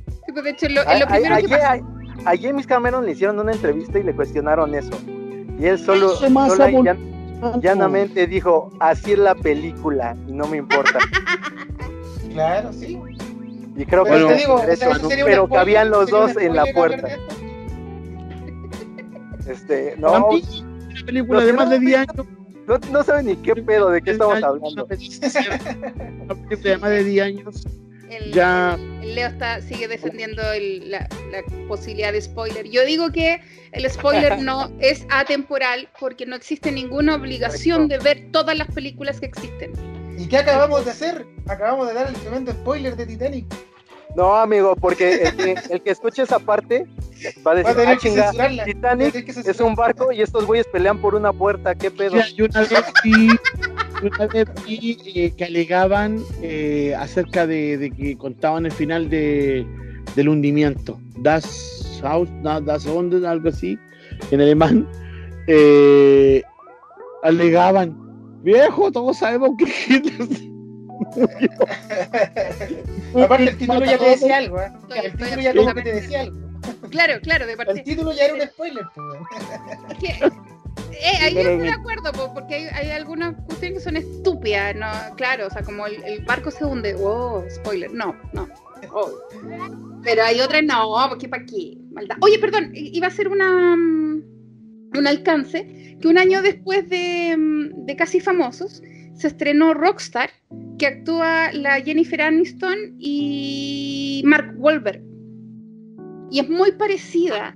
[0.07, 1.81] Sí, pues, de hecho, lo, A, lo a- primero que a-
[2.25, 4.91] a James Cameron le hicieron una entrevista y le cuestionaron eso.
[5.59, 10.57] Y él solo, más abun- llan- llanamente dijo, así es la película y no me
[10.57, 10.99] importa.
[12.33, 12.99] Claro, sí.
[13.77, 15.07] Y creo que Pero te es digo, o por sea, eso, ¿no?
[15.07, 17.07] un pero spoiler, cabían los dos en la puerta.
[19.47, 22.25] Este, no, una película Los de más de que no 10 años.
[22.67, 24.85] no, no saben ni qué pedo, de qué estamos hablando.
[24.85, 27.67] Una película de más de 10 años.
[28.09, 28.77] El, Ya.
[29.01, 32.69] el Leo está, sigue defendiendo el- la, la posibilidad de spoiler.
[32.69, 33.39] Yo digo que
[33.71, 39.19] el spoiler no es atemporal porque no existe ninguna obligación de ver todas las películas
[39.21, 39.71] que existen.
[40.21, 41.25] ¿Y qué acabamos de hacer?
[41.47, 43.45] Acabamos de dar el tremendo spoiler de Titanic.
[44.15, 46.85] No, amigo, porque el que, el que escuche esa parte
[47.45, 50.99] va a Va a decir, ah, chinga, Titanic es un barco y estos güeyes pelean
[50.99, 52.17] por una puerta, qué pedo.
[52.17, 53.29] Ya, yo una vez vi,
[54.03, 59.65] una vez vi, eh, que alegaban eh, acerca de, de que contaban el final de,
[60.15, 60.99] del hundimiento.
[61.17, 63.79] Das Haus, Das Unten, algo así,
[64.29, 64.87] en alemán.
[65.47, 66.43] eh,
[67.23, 68.10] alegaban,
[68.41, 71.49] viejo, todos sabemos que Hitler se murió".
[73.23, 74.71] Aparte, el título ya te decía algo, ¿eh?
[75.03, 76.37] El título ya como que te decía algo.
[76.89, 77.83] Claro, claro, de El partida.
[77.83, 80.07] título ya era un spoiler, pues, que,
[80.91, 84.75] eh, ahí yo estoy de acuerdo, po, porque hay, hay algunas cuestiones que son estúpidas,
[84.75, 85.15] ¿no?
[85.15, 88.47] Claro, o sea, como el, el barco se hunde, oh, spoiler, no, no.
[88.93, 89.09] oh.
[90.03, 92.17] Pero hay otras, no, porque para qué, maldad.
[92.21, 94.23] Oye, perdón, iba a ser una mm,
[94.97, 98.81] un alcance que un año después de, mm, de Casi Famosos
[99.13, 100.29] se estrenó Rockstar,
[100.79, 105.01] que actúa la Jennifer Aniston y Mark Wahlberg.
[106.31, 107.55] Y es muy parecida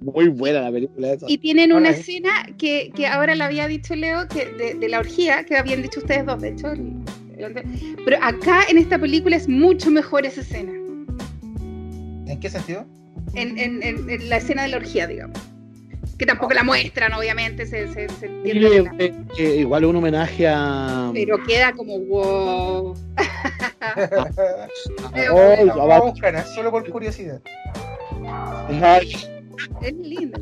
[0.00, 1.26] Muy buena la película esa.
[1.28, 4.98] y tienen una escena que, que ahora le había dicho Leo, que de, de la
[5.00, 6.72] orgía, que habían dicho ustedes dos, de hecho.
[8.04, 10.72] pero acá en esta película es mucho mejor esa escena.
[12.26, 12.86] ¿En qué sentido?
[13.34, 15.38] En, en- en- en la escena de la orgía, digamos.
[16.22, 20.46] Que tampoco la muestran, obviamente, se, se, se entiende la- eh, eh, igual un homenaje
[20.46, 21.10] a.
[21.12, 22.94] Pero queda como wow.
[25.32, 25.96] Oh, vamos va.
[25.96, 26.44] a buscar, ¿eh?
[26.54, 27.40] solo por curiosidad.
[29.82, 30.38] Es lindo.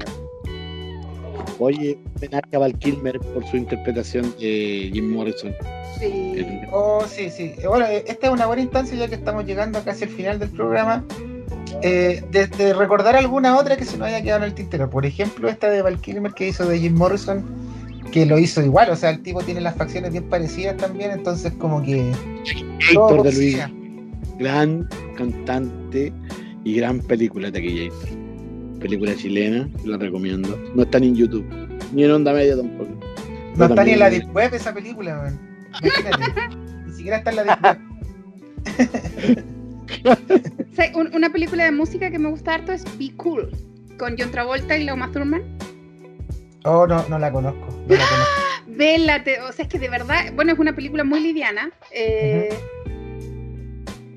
[1.59, 5.55] Oye, homenaje a Val Kilmer por su interpretación de Jim Morrison.
[5.98, 6.61] Sí.
[6.73, 7.55] Oh, sí, sí.
[7.66, 10.51] Bueno, eh, esta es una buena instancia ya que estamos llegando casi al final del
[10.51, 11.07] programa.
[11.82, 14.90] Eh, de, de recordar alguna otra que se nos haya quedado en el tintero.
[14.90, 17.44] Por ejemplo, esta de Val Kilmer que hizo de Jim Morrison,
[18.12, 18.90] que lo hizo igual.
[18.90, 22.12] O sea, el tipo tiene las facciones bien parecidas también, entonces como que...
[22.90, 23.59] Héctor de Luis,
[24.38, 26.12] gran cantante
[26.64, 27.94] y gran película de aquella
[28.80, 30.59] Película chilena, la recomiendo.
[30.74, 31.44] No está ni en YouTube,
[31.92, 32.90] ni en Onda Media tampoco.
[33.56, 35.38] No está ni en la Deep Web esa película, man.
[35.82, 36.56] Imagínate.
[36.86, 39.44] Ni siquiera está en la Deep Web.
[41.14, 43.50] Una película de música que me gusta harto es Be Cool,
[43.98, 45.42] con John Travolta y Lauma Thurman.
[46.64, 47.66] Oh, no, no la conozco.
[47.88, 48.30] No la conozco.
[48.68, 52.48] Vela, te- o sea, es que de verdad, bueno, es una película muy liviana, eh,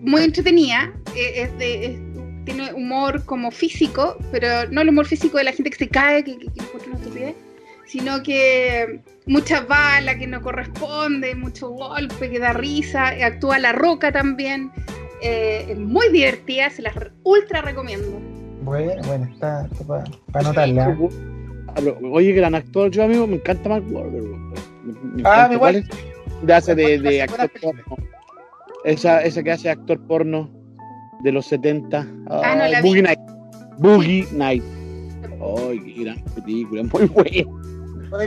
[0.01, 1.99] muy entretenida, eh, es de, es-
[2.45, 6.23] tiene humor como físico, pero no el humor físico de la gente que se cae,
[6.23, 7.35] que, que, que encuentra una estupidez,
[7.85, 14.11] sino que muchas balas que no corresponde, mucho golpe que da risa, actúa La Roca
[14.11, 14.71] también,
[15.23, 16.93] eh, es muy divertida, se las
[17.23, 18.19] ultra recomiendo.
[18.63, 20.97] Bueno, bueno, está, para anotarla.
[22.11, 24.23] Oye, gran actor, yo amigo, me encanta Mark Wahlberg.
[24.23, 25.53] Me, me Ah, encanta.
[25.55, 25.89] igual.
[26.43, 27.81] De hace de, de actor porno.
[28.85, 30.49] Esa, esa que hace actor porno
[31.23, 32.05] de los 70.
[32.29, 32.87] Ah, no la vi.
[32.89, 33.19] Boogie Night.
[33.79, 34.63] Boogie Night.
[35.67, 37.43] Ay, qué gran película, muy buena.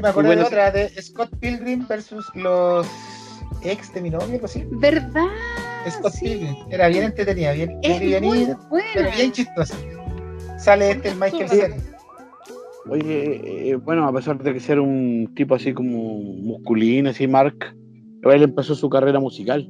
[0.02, 2.86] Me buena de otra, de Scott Pilgrim versus los
[3.62, 4.64] ex de mi novio, algo así.
[4.72, 5.26] ¿Verdad?
[5.90, 6.24] Scott Sí.
[6.26, 6.54] Pilgrim.
[6.70, 8.24] Era bien entretenida, bien, Es bien,
[8.94, 9.76] pero bien chistosa.
[10.58, 11.48] Sale este el Michael.
[11.48, 11.76] Cera.
[12.88, 17.56] Oye, eh, bueno, a pesar de que ser un tipo así como musculín, así Mark,
[18.22, 19.68] él empezó su carrera musical.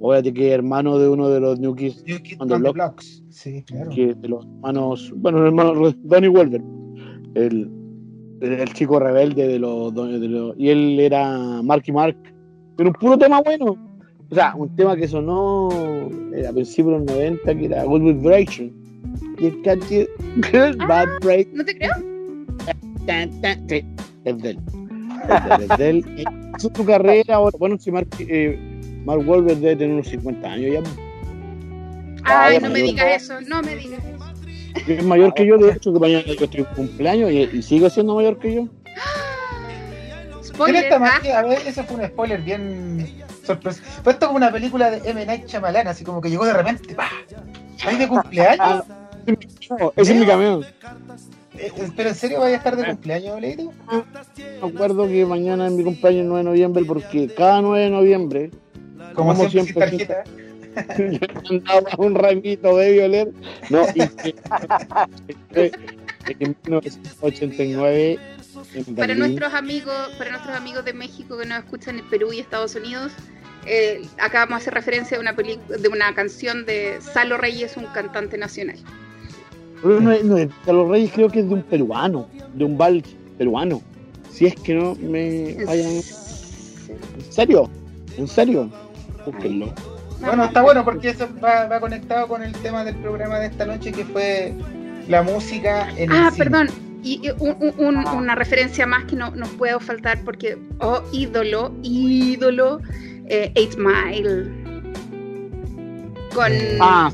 [0.00, 2.74] Fíjate que es hermano de uno de los New Kids, New Kid On the Block.
[2.74, 3.22] Blocks.
[3.30, 3.90] Sí, claro.
[3.90, 6.62] que de los hermanos, bueno, el hermano Donnie Welber,
[7.34, 7.70] el,
[8.40, 12.16] el, el chico rebelde de los, de los- y él era Marky Mark,
[12.76, 13.76] pero un puro tema bueno.
[14.30, 15.68] O sea, un tema que sonó
[16.34, 18.72] eh, a principios de los 90, que era Good Vibration.
[19.38, 21.04] You got your good Ah.
[21.20, 21.54] vibration.
[21.56, 21.92] ¿No te creo?
[23.68, 23.84] Sí,
[24.24, 24.58] es de él.
[25.60, 26.24] Es de él,
[26.58, 27.38] su carrera.
[27.58, 28.58] Bueno, si Mark, eh,
[29.04, 30.82] Mark Wahlberg debe tener unos 50 años ya.
[32.24, 34.90] Ay, no me digas eso, no me digas eso.
[34.90, 38.14] Es mayor que yo, de hecho, que mañana yo estoy cumpleaños y, y sigue siendo
[38.14, 38.68] mayor que yo.
[38.84, 41.20] ¿Quién Spoiler, ah?
[41.38, 43.06] A ver, ese fue un spoiler bien
[43.44, 43.86] sorpresivo.
[44.02, 45.24] Fue esto como una película de M.
[45.24, 46.94] Night Shyamalan, así como que llegó de repente.
[46.94, 47.08] ¡pah!
[47.84, 48.84] ¿Ahí de cumpleaños?
[49.70, 50.64] No, ese es mi camión.
[51.56, 53.72] Eh, eh, ¿Pero en serio vaya a estar de cumpleaños, Leito?
[54.60, 57.90] Me acuerdo que mañana es mi cumpleaños el 9 de noviembre porque cada 9 de
[57.90, 58.50] noviembre,
[59.14, 60.24] Como, Como siempre, tarjeta.
[61.98, 63.32] un ramito de violet.
[63.70, 64.34] No, y que,
[66.40, 68.43] en 1989 en
[68.96, 72.74] para nuestros amigos, para nuestros amigos de México que nos escuchan en Perú y Estados
[72.74, 73.12] Unidos,
[73.66, 77.76] eh, acá vamos a hacer referencia de una película, de una canción de Salo Reyes,
[77.76, 78.76] un cantante nacional.
[79.82, 83.04] Pero no no los Reyes, creo que es de un peruano, de un vals
[83.38, 83.82] peruano.
[84.30, 85.86] Si es que no me vayan.
[85.86, 86.02] ¿En
[87.32, 87.70] serio?
[88.16, 88.70] ¿En serio?
[89.24, 89.72] Búsquenlo.
[90.20, 93.66] Bueno, está bueno porque eso va, va conectado con el tema del programa de esta
[93.66, 94.52] noche que fue
[95.08, 96.44] la música en el Ah, cine.
[96.44, 96.68] perdón.
[97.04, 101.70] Y un- un- un- una referencia más que no nos puedo faltar porque, oh, ídolo,
[101.82, 102.80] ídolo,
[103.28, 104.50] eh, Eight Mile.
[106.34, 106.50] Con
[106.80, 107.12] Ah,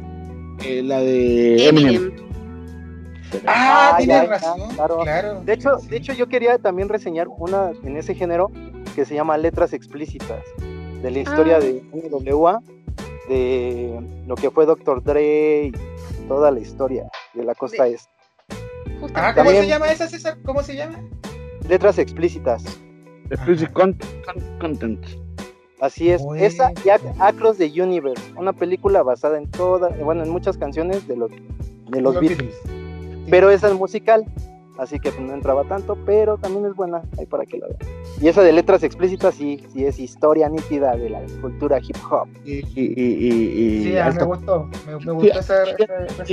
[0.64, 1.94] eh, la de Eminem.
[1.96, 2.12] Eminem.
[3.46, 4.60] Ah, Ah, tienes razón.
[4.74, 4.98] claro.
[5.02, 5.42] claro.
[5.44, 5.88] De hecho, Sí.
[5.88, 8.50] de hecho, yo quería también reseñar una en ese género
[8.94, 10.42] que se llama Letras Explícitas,
[11.02, 11.60] de la historia Ah.
[11.60, 12.60] de NWA,
[13.28, 15.02] de lo que fue Dr.
[15.02, 15.72] Dre y
[16.28, 18.10] toda la historia de la costa De- este.
[19.14, 19.32] Ah.
[19.34, 20.38] ¿cómo También- se llama esa, César?
[20.44, 20.98] ¿Cómo se llama?
[21.68, 22.62] Letras Explícitas.
[23.30, 23.94] Explicit con-
[24.24, 25.04] con- Content.
[25.80, 30.28] Así es, esa y Ac- Across the Universe, una película basada en todas, bueno, en
[30.30, 31.30] muchas canciones de los
[31.88, 32.54] de los Beatles,
[33.30, 34.26] pero esa es musical,
[34.78, 37.78] así que pues, no entraba tanto, pero también es buena, ahí para que la vean.
[38.20, 42.28] Y esa de letras explícitas sí, sí es historia nítida de la cultura hip hop.
[42.44, 44.68] Y, y, y, y- Sí, y ah, me gustó.
[44.86, 45.72] Me, me gustó esa, sí,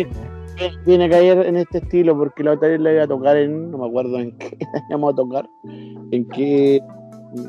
[0.02, 0.12] esa
[0.58, 0.84] reseña.
[0.86, 3.72] viene a caer en este estilo porque la otra vez la iba a tocar en,
[3.72, 5.50] no me acuerdo en qué la íbamos a tocar,
[6.12, 6.82] en qué,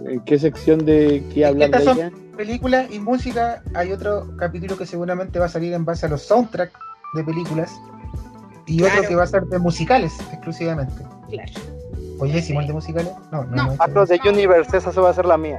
[0.07, 2.11] en qué sección de qué hablar de Estas son- ella.
[2.37, 3.63] Películas y música.
[3.75, 6.73] Hay otro capítulo que seguramente va a salir en base a los soundtracks
[7.15, 7.73] de películas.
[8.67, 11.03] Y otro que va a ser de musicales exclusivamente.
[11.31, 11.53] Claro.
[12.21, 13.13] Oye, ¿hicimos el de musicales?
[13.33, 13.77] No, no.
[13.89, 14.07] No.
[14.07, 15.59] the Universe, esa se va a ser la mía.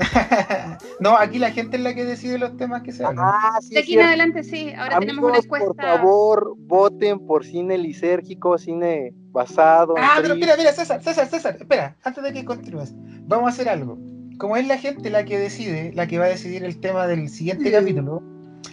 [1.00, 3.24] no, aquí la gente es la que decide los temas que se hablan.
[3.28, 5.66] Ah, sí, De aquí en adelante sí, ahora tenemos una Amigos, encuesta.
[5.68, 9.96] por favor, voten por cine lisérgico, cine basado.
[9.96, 12.92] en Ah, pero mira, mira, César, César, César, espera, antes de que continúes,
[13.26, 13.98] vamos a hacer algo.
[14.38, 17.28] Como es la gente la que decide, la que va a decidir el tema del
[17.28, 18.22] siguiente capítulo,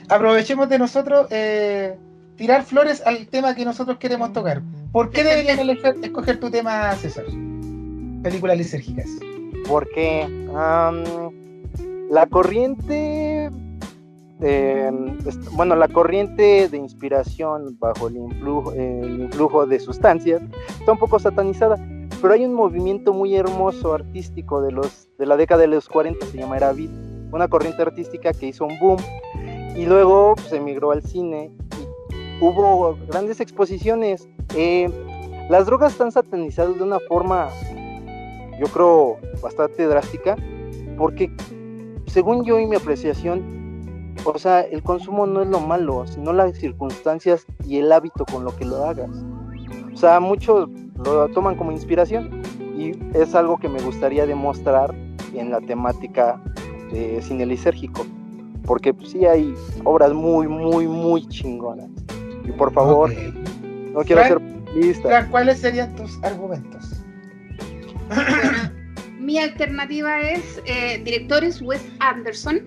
[0.09, 1.97] aprovechemos de nosotros eh,
[2.37, 4.61] tirar flores al tema que nosotros queremos tocar.
[4.93, 7.25] ¿Por qué deberían elegir- escoger tu tema, César?
[8.23, 9.09] Películas lisérgicas.
[9.67, 10.27] Porque
[12.09, 13.49] la corriente
[14.39, 20.41] est- bueno la corriente de inspiración bajo el influjo, de sustancias
[20.79, 21.75] está un poco satanizada
[22.21, 26.25] pero hay un movimiento muy hermoso artístico de los de la década de los 40
[26.27, 26.89] se llama Era Beat
[27.31, 28.97] una corriente artística que hizo un boom
[29.75, 31.51] y luego pues, emigró al cine
[32.39, 34.27] y hubo grandes exposiciones.
[34.55, 34.89] Eh,
[35.49, 37.49] las drogas están satanizadas de una forma
[38.59, 40.35] yo creo, bastante drástica,
[40.97, 41.31] porque
[42.07, 46.57] según yo y mi apreciación, o sea, el consumo no es lo malo, sino las
[46.57, 49.09] circunstancias y el hábito con lo que lo hagas.
[49.93, 50.69] O sea, muchos
[51.05, 52.41] lo toman como inspiración
[52.77, 54.93] y es algo que me gustaría demostrar
[55.33, 56.41] en la temática
[56.91, 58.05] de cine lisérgico,
[58.65, 59.53] porque pues, sí hay
[59.83, 61.89] obras muy, muy, muy chingonas.
[62.43, 63.17] Y por favor, Ok.
[63.93, 65.07] no quiero Frank, ser lista.
[65.09, 66.76] Fran, ¿cuáles serían tus argumentos?
[69.19, 72.61] Mi alternativa es eh, directores Wes Anderson.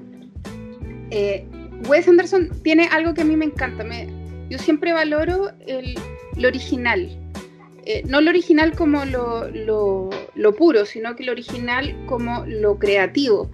[1.11, 1.47] Eh,
[1.89, 3.85] Wes Anderson tiene algo que a mí me encanta.
[3.85, 4.09] Me,
[4.49, 5.95] yo siempre valoro el,
[6.37, 7.09] lo original.
[7.87, 12.79] Eh, no lo original como lo, lo, lo puro, sino que lo original como lo
[12.79, 13.51] creativo.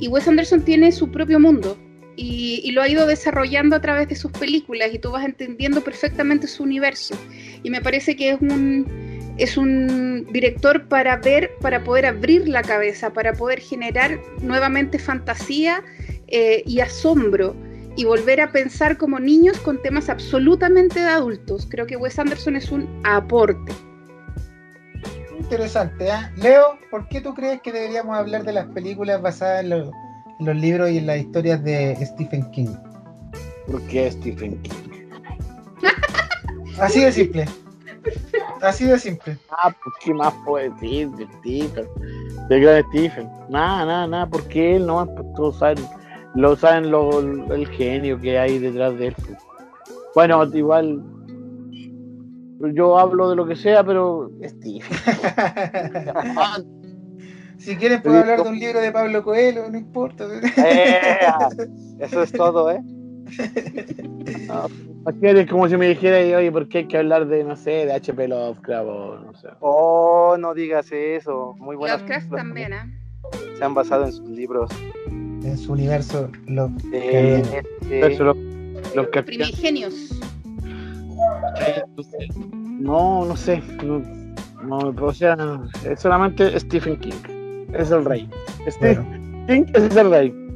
[0.00, 1.78] Y Wes Anderson tiene su propio mundo
[2.16, 5.82] y, y, lo ha ido desarrollando a través de sus películas y tú vas entendiendo
[5.82, 7.16] perfectamente su universo.
[7.62, 9.07] Y me parece que es un,
[9.38, 15.82] es un director para ver, para poder abrir la cabeza, para poder generar nuevamente fantasía
[16.26, 17.54] eh, y asombro
[17.96, 21.66] y volver a pensar como niños con temas absolutamente de adultos.
[21.68, 23.72] Creo que Wes Anderson es un aporte.
[25.38, 26.30] Interesante, ¿eh?
[26.36, 29.90] Leo, ¿por qué tú crees que deberíamos hablar de las películas basadas en, lo,
[30.40, 32.74] en los libros y en las historias de Stephen King?
[33.66, 34.72] ¿Por qué Stephen King?
[36.78, 37.46] Así de simple.
[38.62, 39.36] Así de simple.
[39.50, 41.86] Ah, pues qué más puede decir de Stephen.
[42.48, 43.28] De gran Stephen.
[43.48, 45.84] Nada, nada, nada, porque él no, pues todos saben,
[46.34, 49.14] lo saben lo, el genio que hay detrás de él.
[49.16, 49.38] pues.
[50.14, 51.02] Bueno, igual
[52.74, 54.98] yo hablo de lo que sea, pero Stephen.
[57.58, 60.26] si quieres puedo hablar de un libro de Pablo Coelho, no importa.
[60.56, 61.10] Eh,
[62.00, 62.82] eso es todo, ¿eh?
[64.48, 67.70] Aquí es como si me dijera, oye, ¿por qué hay que hablar de, no sé,
[67.86, 69.48] de HP Lovecraft o no sé?
[69.60, 71.54] Oh, no digas eso.
[71.58, 72.98] Muy buenas Lovecraft también, ¿eh?
[73.56, 74.70] Se han basado en sus libros.
[75.06, 77.42] En su universo, lo Eh,
[77.80, 78.36] este, Eso, lo-
[78.94, 80.20] los Primigenios.
[82.80, 83.62] No, no sé.
[83.82, 84.02] No,
[84.64, 85.36] no, o sea,
[85.88, 87.66] es solamente Stephen King.
[87.74, 88.28] Es el rey.
[88.68, 90.47] Stephen King es el rey.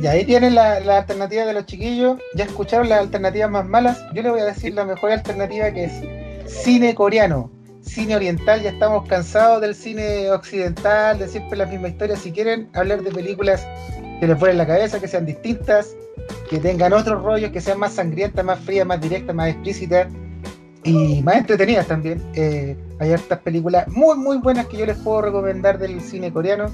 [0.00, 2.18] Y ahí tienen la, la alternativa de los chiquillos.
[2.34, 3.98] Ya escucharon las alternativas más malas.
[4.14, 5.92] Yo les voy a decir la mejor alternativa que es
[6.46, 7.50] cine coreano,
[7.80, 8.62] cine oriental.
[8.62, 12.16] Ya estamos cansados del cine occidental, de siempre la misma historia.
[12.16, 13.66] Si quieren hablar de películas
[14.20, 15.94] que les vuelen la cabeza, que sean distintas,
[16.50, 20.08] que tengan otros rollos, que sean más sangrientas, más frías, más directas, más explícitas
[20.84, 22.22] y más entretenidas también.
[22.34, 26.66] Eh, hay hartas películas muy, muy buenas que yo les puedo recomendar del cine coreano.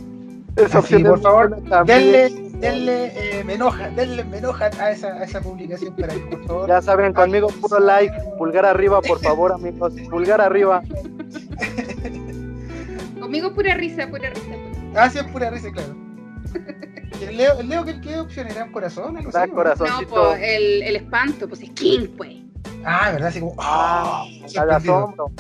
[0.73, 1.63] Así, por favor.
[1.87, 6.21] Denle, denle, eh, me enoja, denle, me enoja a esa, a esa publicación para que,
[6.21, 6.69] por favor.
[6.69, 10.83] Ya saben, conmigo puro like, pulgar arriba, por favor, amigos, pulgar arriba.
[13.21, 14.55] Conmigo pura risa, pura risa.
[14.95, 15.95] Ah, sí, es pura risa, claro.
[17.21, 18.65] ¿Y el Leo, el Leo ¿qué, qué opción era?
[18.65, 19.17] ¿Un corazón?
[19.17, 20.09] Algo Da así, ¿no?
[20.09, 22.37] pues el, el espanto, pues es King, pues.
[22.85, 23.29] Ah, ¿verdad?
[23.29, 24.25] Así como, ah,
[24.57, 25.31] Al asombro.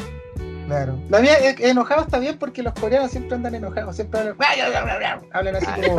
[0.66, 0.98] Claro.
[1.08, 5.56] La mía, eh, enojado está bien porque los coreanos siempre andan enojados, siempre hablan, hablan
[5.56, 5.96] así como,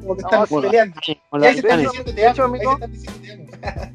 [0.00, 0.54] como que están No, sí.
[0.60, 1.00] peleando.
[1.30, 2.92] Con Y la- ahí se están diciendo te de hecho, amo, ahí se amigo, están
[2.92, 3.90] diciendo te amo.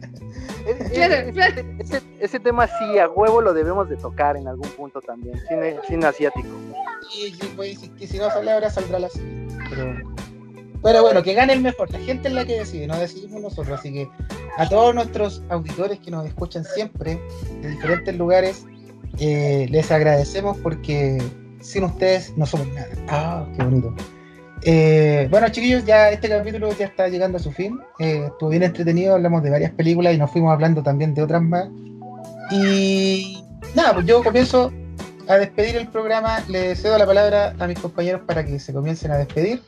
[0.93, 1.61] Claro, claro.
[1.79, 5.39] Ese, ese tema sí, a huevo lo debemos de tocar en algún punto también.
[5.47, 6.47] Cine, cine asiático.
[7.15, 9.07] Y, y, pues, si- que si no sale ahora saldrá la
[10.81, 11.91] pero bueno, que gane el mejor.
[11.91, 13.79] La gente es la que decide, no decidimos nosotros.
[13.79, 14.07] Así que
[14.57, 17.19] a todos nuestros auditores que nos escuchan siempre
[17.61, 18.65] de diferentes lugares,
[19.19, 21.21] eh, les agradecemos porque
[21.61, 22.89] sin ustedes no somos nada.
[23.09, 23.93] Ah, qué bonito.
[24.63, 27.79] Eh, bueno, chiquillos, ya este capítulo ya está llegando a su fin.
[27.99, 31.41] Eh, estuvo bien entretenido, hablamos de varias películas y nos fuimos hablando también de otras
[31.41, 31.67] más.
[32.51, 33.43] Y
[33.75, 34.71] nada, pues yo comienzo
[35.27, 36.43] a despedir el programa.
[36.47, 39.61] Le cedo la palabra a mis compañeros para que se comiencen a despedir.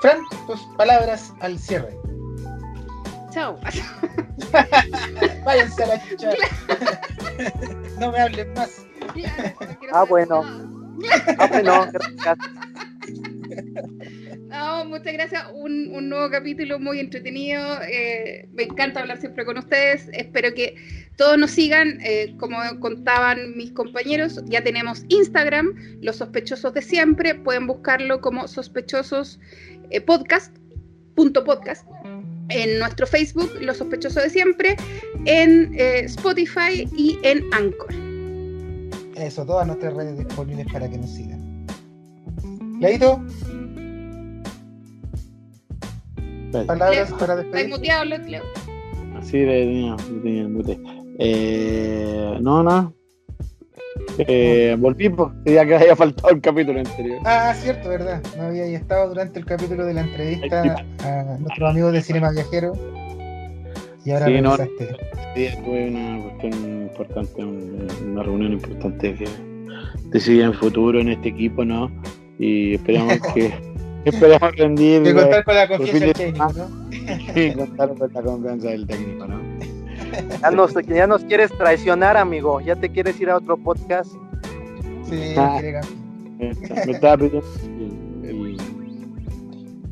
[0.00, 1.96] Fran, tus palabras al cierre.
[3.38, 3.60] Chao.
[5.44, 6.30] Váyanse a la chucha.
[8.00, 8.84] no me hablen más.
[9.92, 10.42] Ah, bueno.
[11.38, 12.38] Ah, bueno, gracias.
[14.48, 15.44] No, muchas gracias.
[15.52, 17.62] Un, un nuevo capítulo muy entretenido.
[17.82, 20.08] Eh, me encanta hablar siempre con ustedes.
[20.12, 20.74] Espero que
[21.16, 22.00] todos nos sigan.
[22.02, 27.34] Eh, como contaban mis compañeros, ya tenemos Instagram, Los Sospechosos de Siempre.
[27.34, 29.38] Pueden buscarlo como Sospechosos
[29.90, 30.56] eh, Podcast,
[31.14, 31.86] punto podcast.
[32.50, 34.76] En nuestro Facebook, Los Sospechosos de Siempre.
[35.24, 37.94] En eh, Spotify y en Anchor.
[39.16, 41.66] Eso, todas nuestras redes disponibles para que nos sigan.
[42.80, 43.20] Leito,
[46.66, 47.68] palabras Leo, para ¿Estás despedir.
[47.68, 48.42] muteado, Leo?
[49.16, 50.80] Así de tenía, lo tenía el mute.
[51.18, 52.94] Eh, no, no.
[54.26, 57.18] Eh, volví, pues, ya que había faltado el capítulo anterior.
[57.24, 58.20] Ah, cierto, verdad.
[58.36, 60.62] No había estado durante el capítulo de la entrevista
[61.04, 62.72] a nuestros amigos de Cinema Viajero.
[64.04, 64.56] Y ahora Sí, no.
[64.56, 69.26] Sí, tuve una cuestión importante, un- una reunión importante que
[70.10, 71.90] decidí en futuro en este equipo, ¿no?
[72.38, 73.52] Y esperamos que
[74.04, 76.46] esperamos rendir De contar con la confianza del de técnico,
[77.66, 79.40] contar con la confianza del técnico, ¿no?
[80.42, 82.60] Ya nos, ya nos quieres traicionar, amigo.
[82.60, 84.12] Ya te quieres ir a otro podcast.
[85.08, 85.58] Sí, Ah.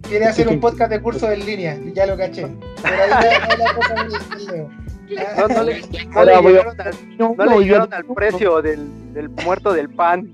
[0.03, 2.47] quiere hacer un podcast de curso en línea, ya lo caché.
[2.83, 3.95] Pero ahí la- ahí la cosa.
[5.39, 8.89] No, no le, no le llegaron al, No, no le yo- llegaron al precio del,
[9.15, 10.33] del muerto del pan.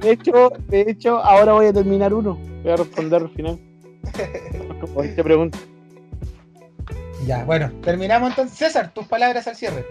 [0.00, 2.38] De hecho, de hecho, ahora voy a terminar uno.
[2.62, 3.58] Voy a responder al final.
[4.80, 5.58] Como te pregunto.
[7.26, 8.58] Ya, bueno, terminamos entonces.
[8.58, 9.84] César, tus palabras al cierre.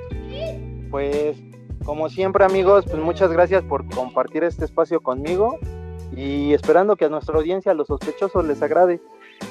[0.89, 1.37] Pues,
[1.85, 5.57] como siempre, amigos, pues muchas gracias por compartir este espacio conmigo
[6.15, 9.01] y esperando que a nuestra audiencia, a los sospechosos, les agrade.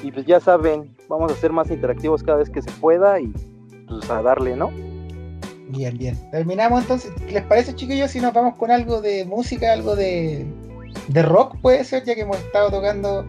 [0.03, 3.33] Y pues ya saben, vamos a ser más interactivos cada vez que se pueda y
[3.87, 4.71] pues a darle, ¿no?
[5.69, 6.17] Bien, bien.
[6.31, 7.11] Terminamos entonces.
[7.31, 10.45] ¿Les parece, chiquillos, si nos vamos con algo de música, algo de,
[11.07, 13.25] de rock, puede ser, ya que hemos estado tocando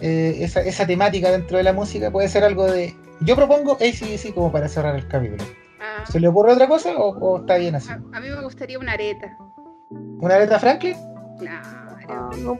[0.00, 2.10] eh, esa, esa temática dentro de la música?
[2.10, 2.94] Puede ser algo de.
[3.20, 5.44] Yo propongo ACDC como para cerrar el capítulo.
[5.80, 7.90] Ah, ¿Se le ocurre otra cosa o, o está bien así?
[7.90, 9.36] a, a mí me gustaría una areta.
[9.90, 10.96] ¿Una letra Franklin?
[11.38, 11.68] Claro.
[12.08, 12.58] Ah, no,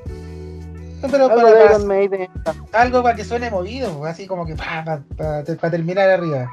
[1.03, 2.29] No, pero algo para, de para- Iron Maiden.
[2.73, 5.03] algo para que suene movido, pues, así como que para
[5.71, 6.49] terminar arriba.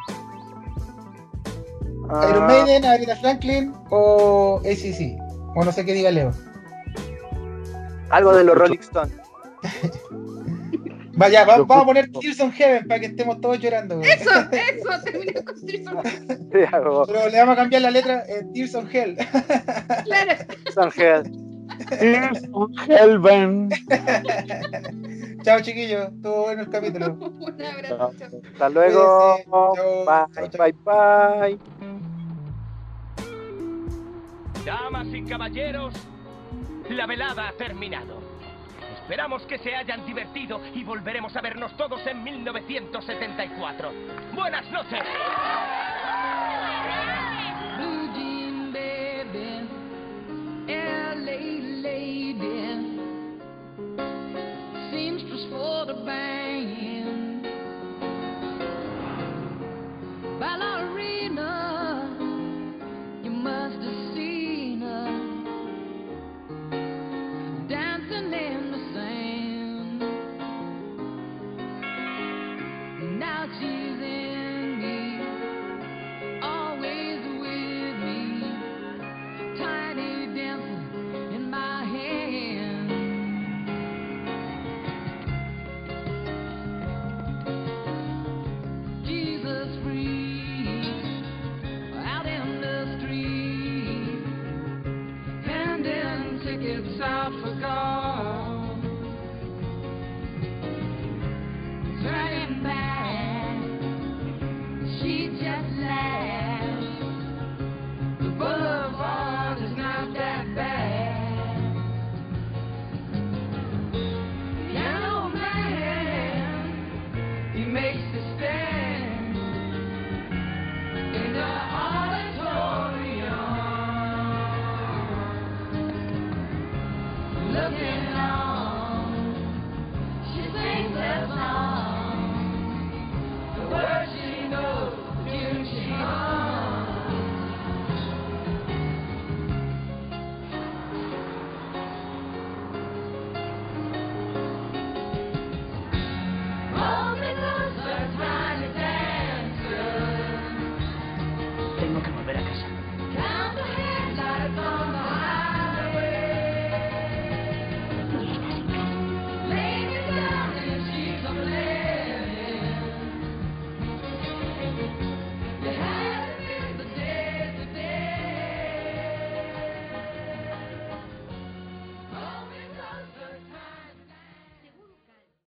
[2.09, 5.17] Ah, Iron Maiden, Aretha Franklin o ACC.
[5.55, 6.31] O no sé qué diga Leo.
[8.09, 9.13] Algo de los Rolling Stones.
[11.17, 13.97] Vaya, va- vamos a poner Tears on Heaven para que estemos todos llorando.
[13.97, 14.09] güey.
[14.09, 17.05] Eso, eso, terminé con Tears on- algo.
[17.07, 19.17] Pero le vamos a cambiar la letra eh, Tears on Hell.
[20.05, 20.33] Claro.
[20.77, 21.31] Ángel.
[22.87, 23.73] Hellbent.
[25.43, 26.09] Chao, chiquillos.
[26.09, 27.13] Estuvo bueno el capítulo.
[27.19, 28.13] Un abrazo.
[28.19, 28.29] chao.
[28.53, 29.37] Hasta luego.
[29.45, 29.73] Chao,
[30.05, 31.59] Bye, chao, bye, bye.
[34.65, 35.93] Damas y caballeros,
[36.89, 38.19] la velada ha terminado.
[39.07, 43.93] Esperamos que se hayan divertido y volveremos a vernos todos en 1974.
[44.33, 45.01] Buenas noches.
[47.77, 48.07] Blue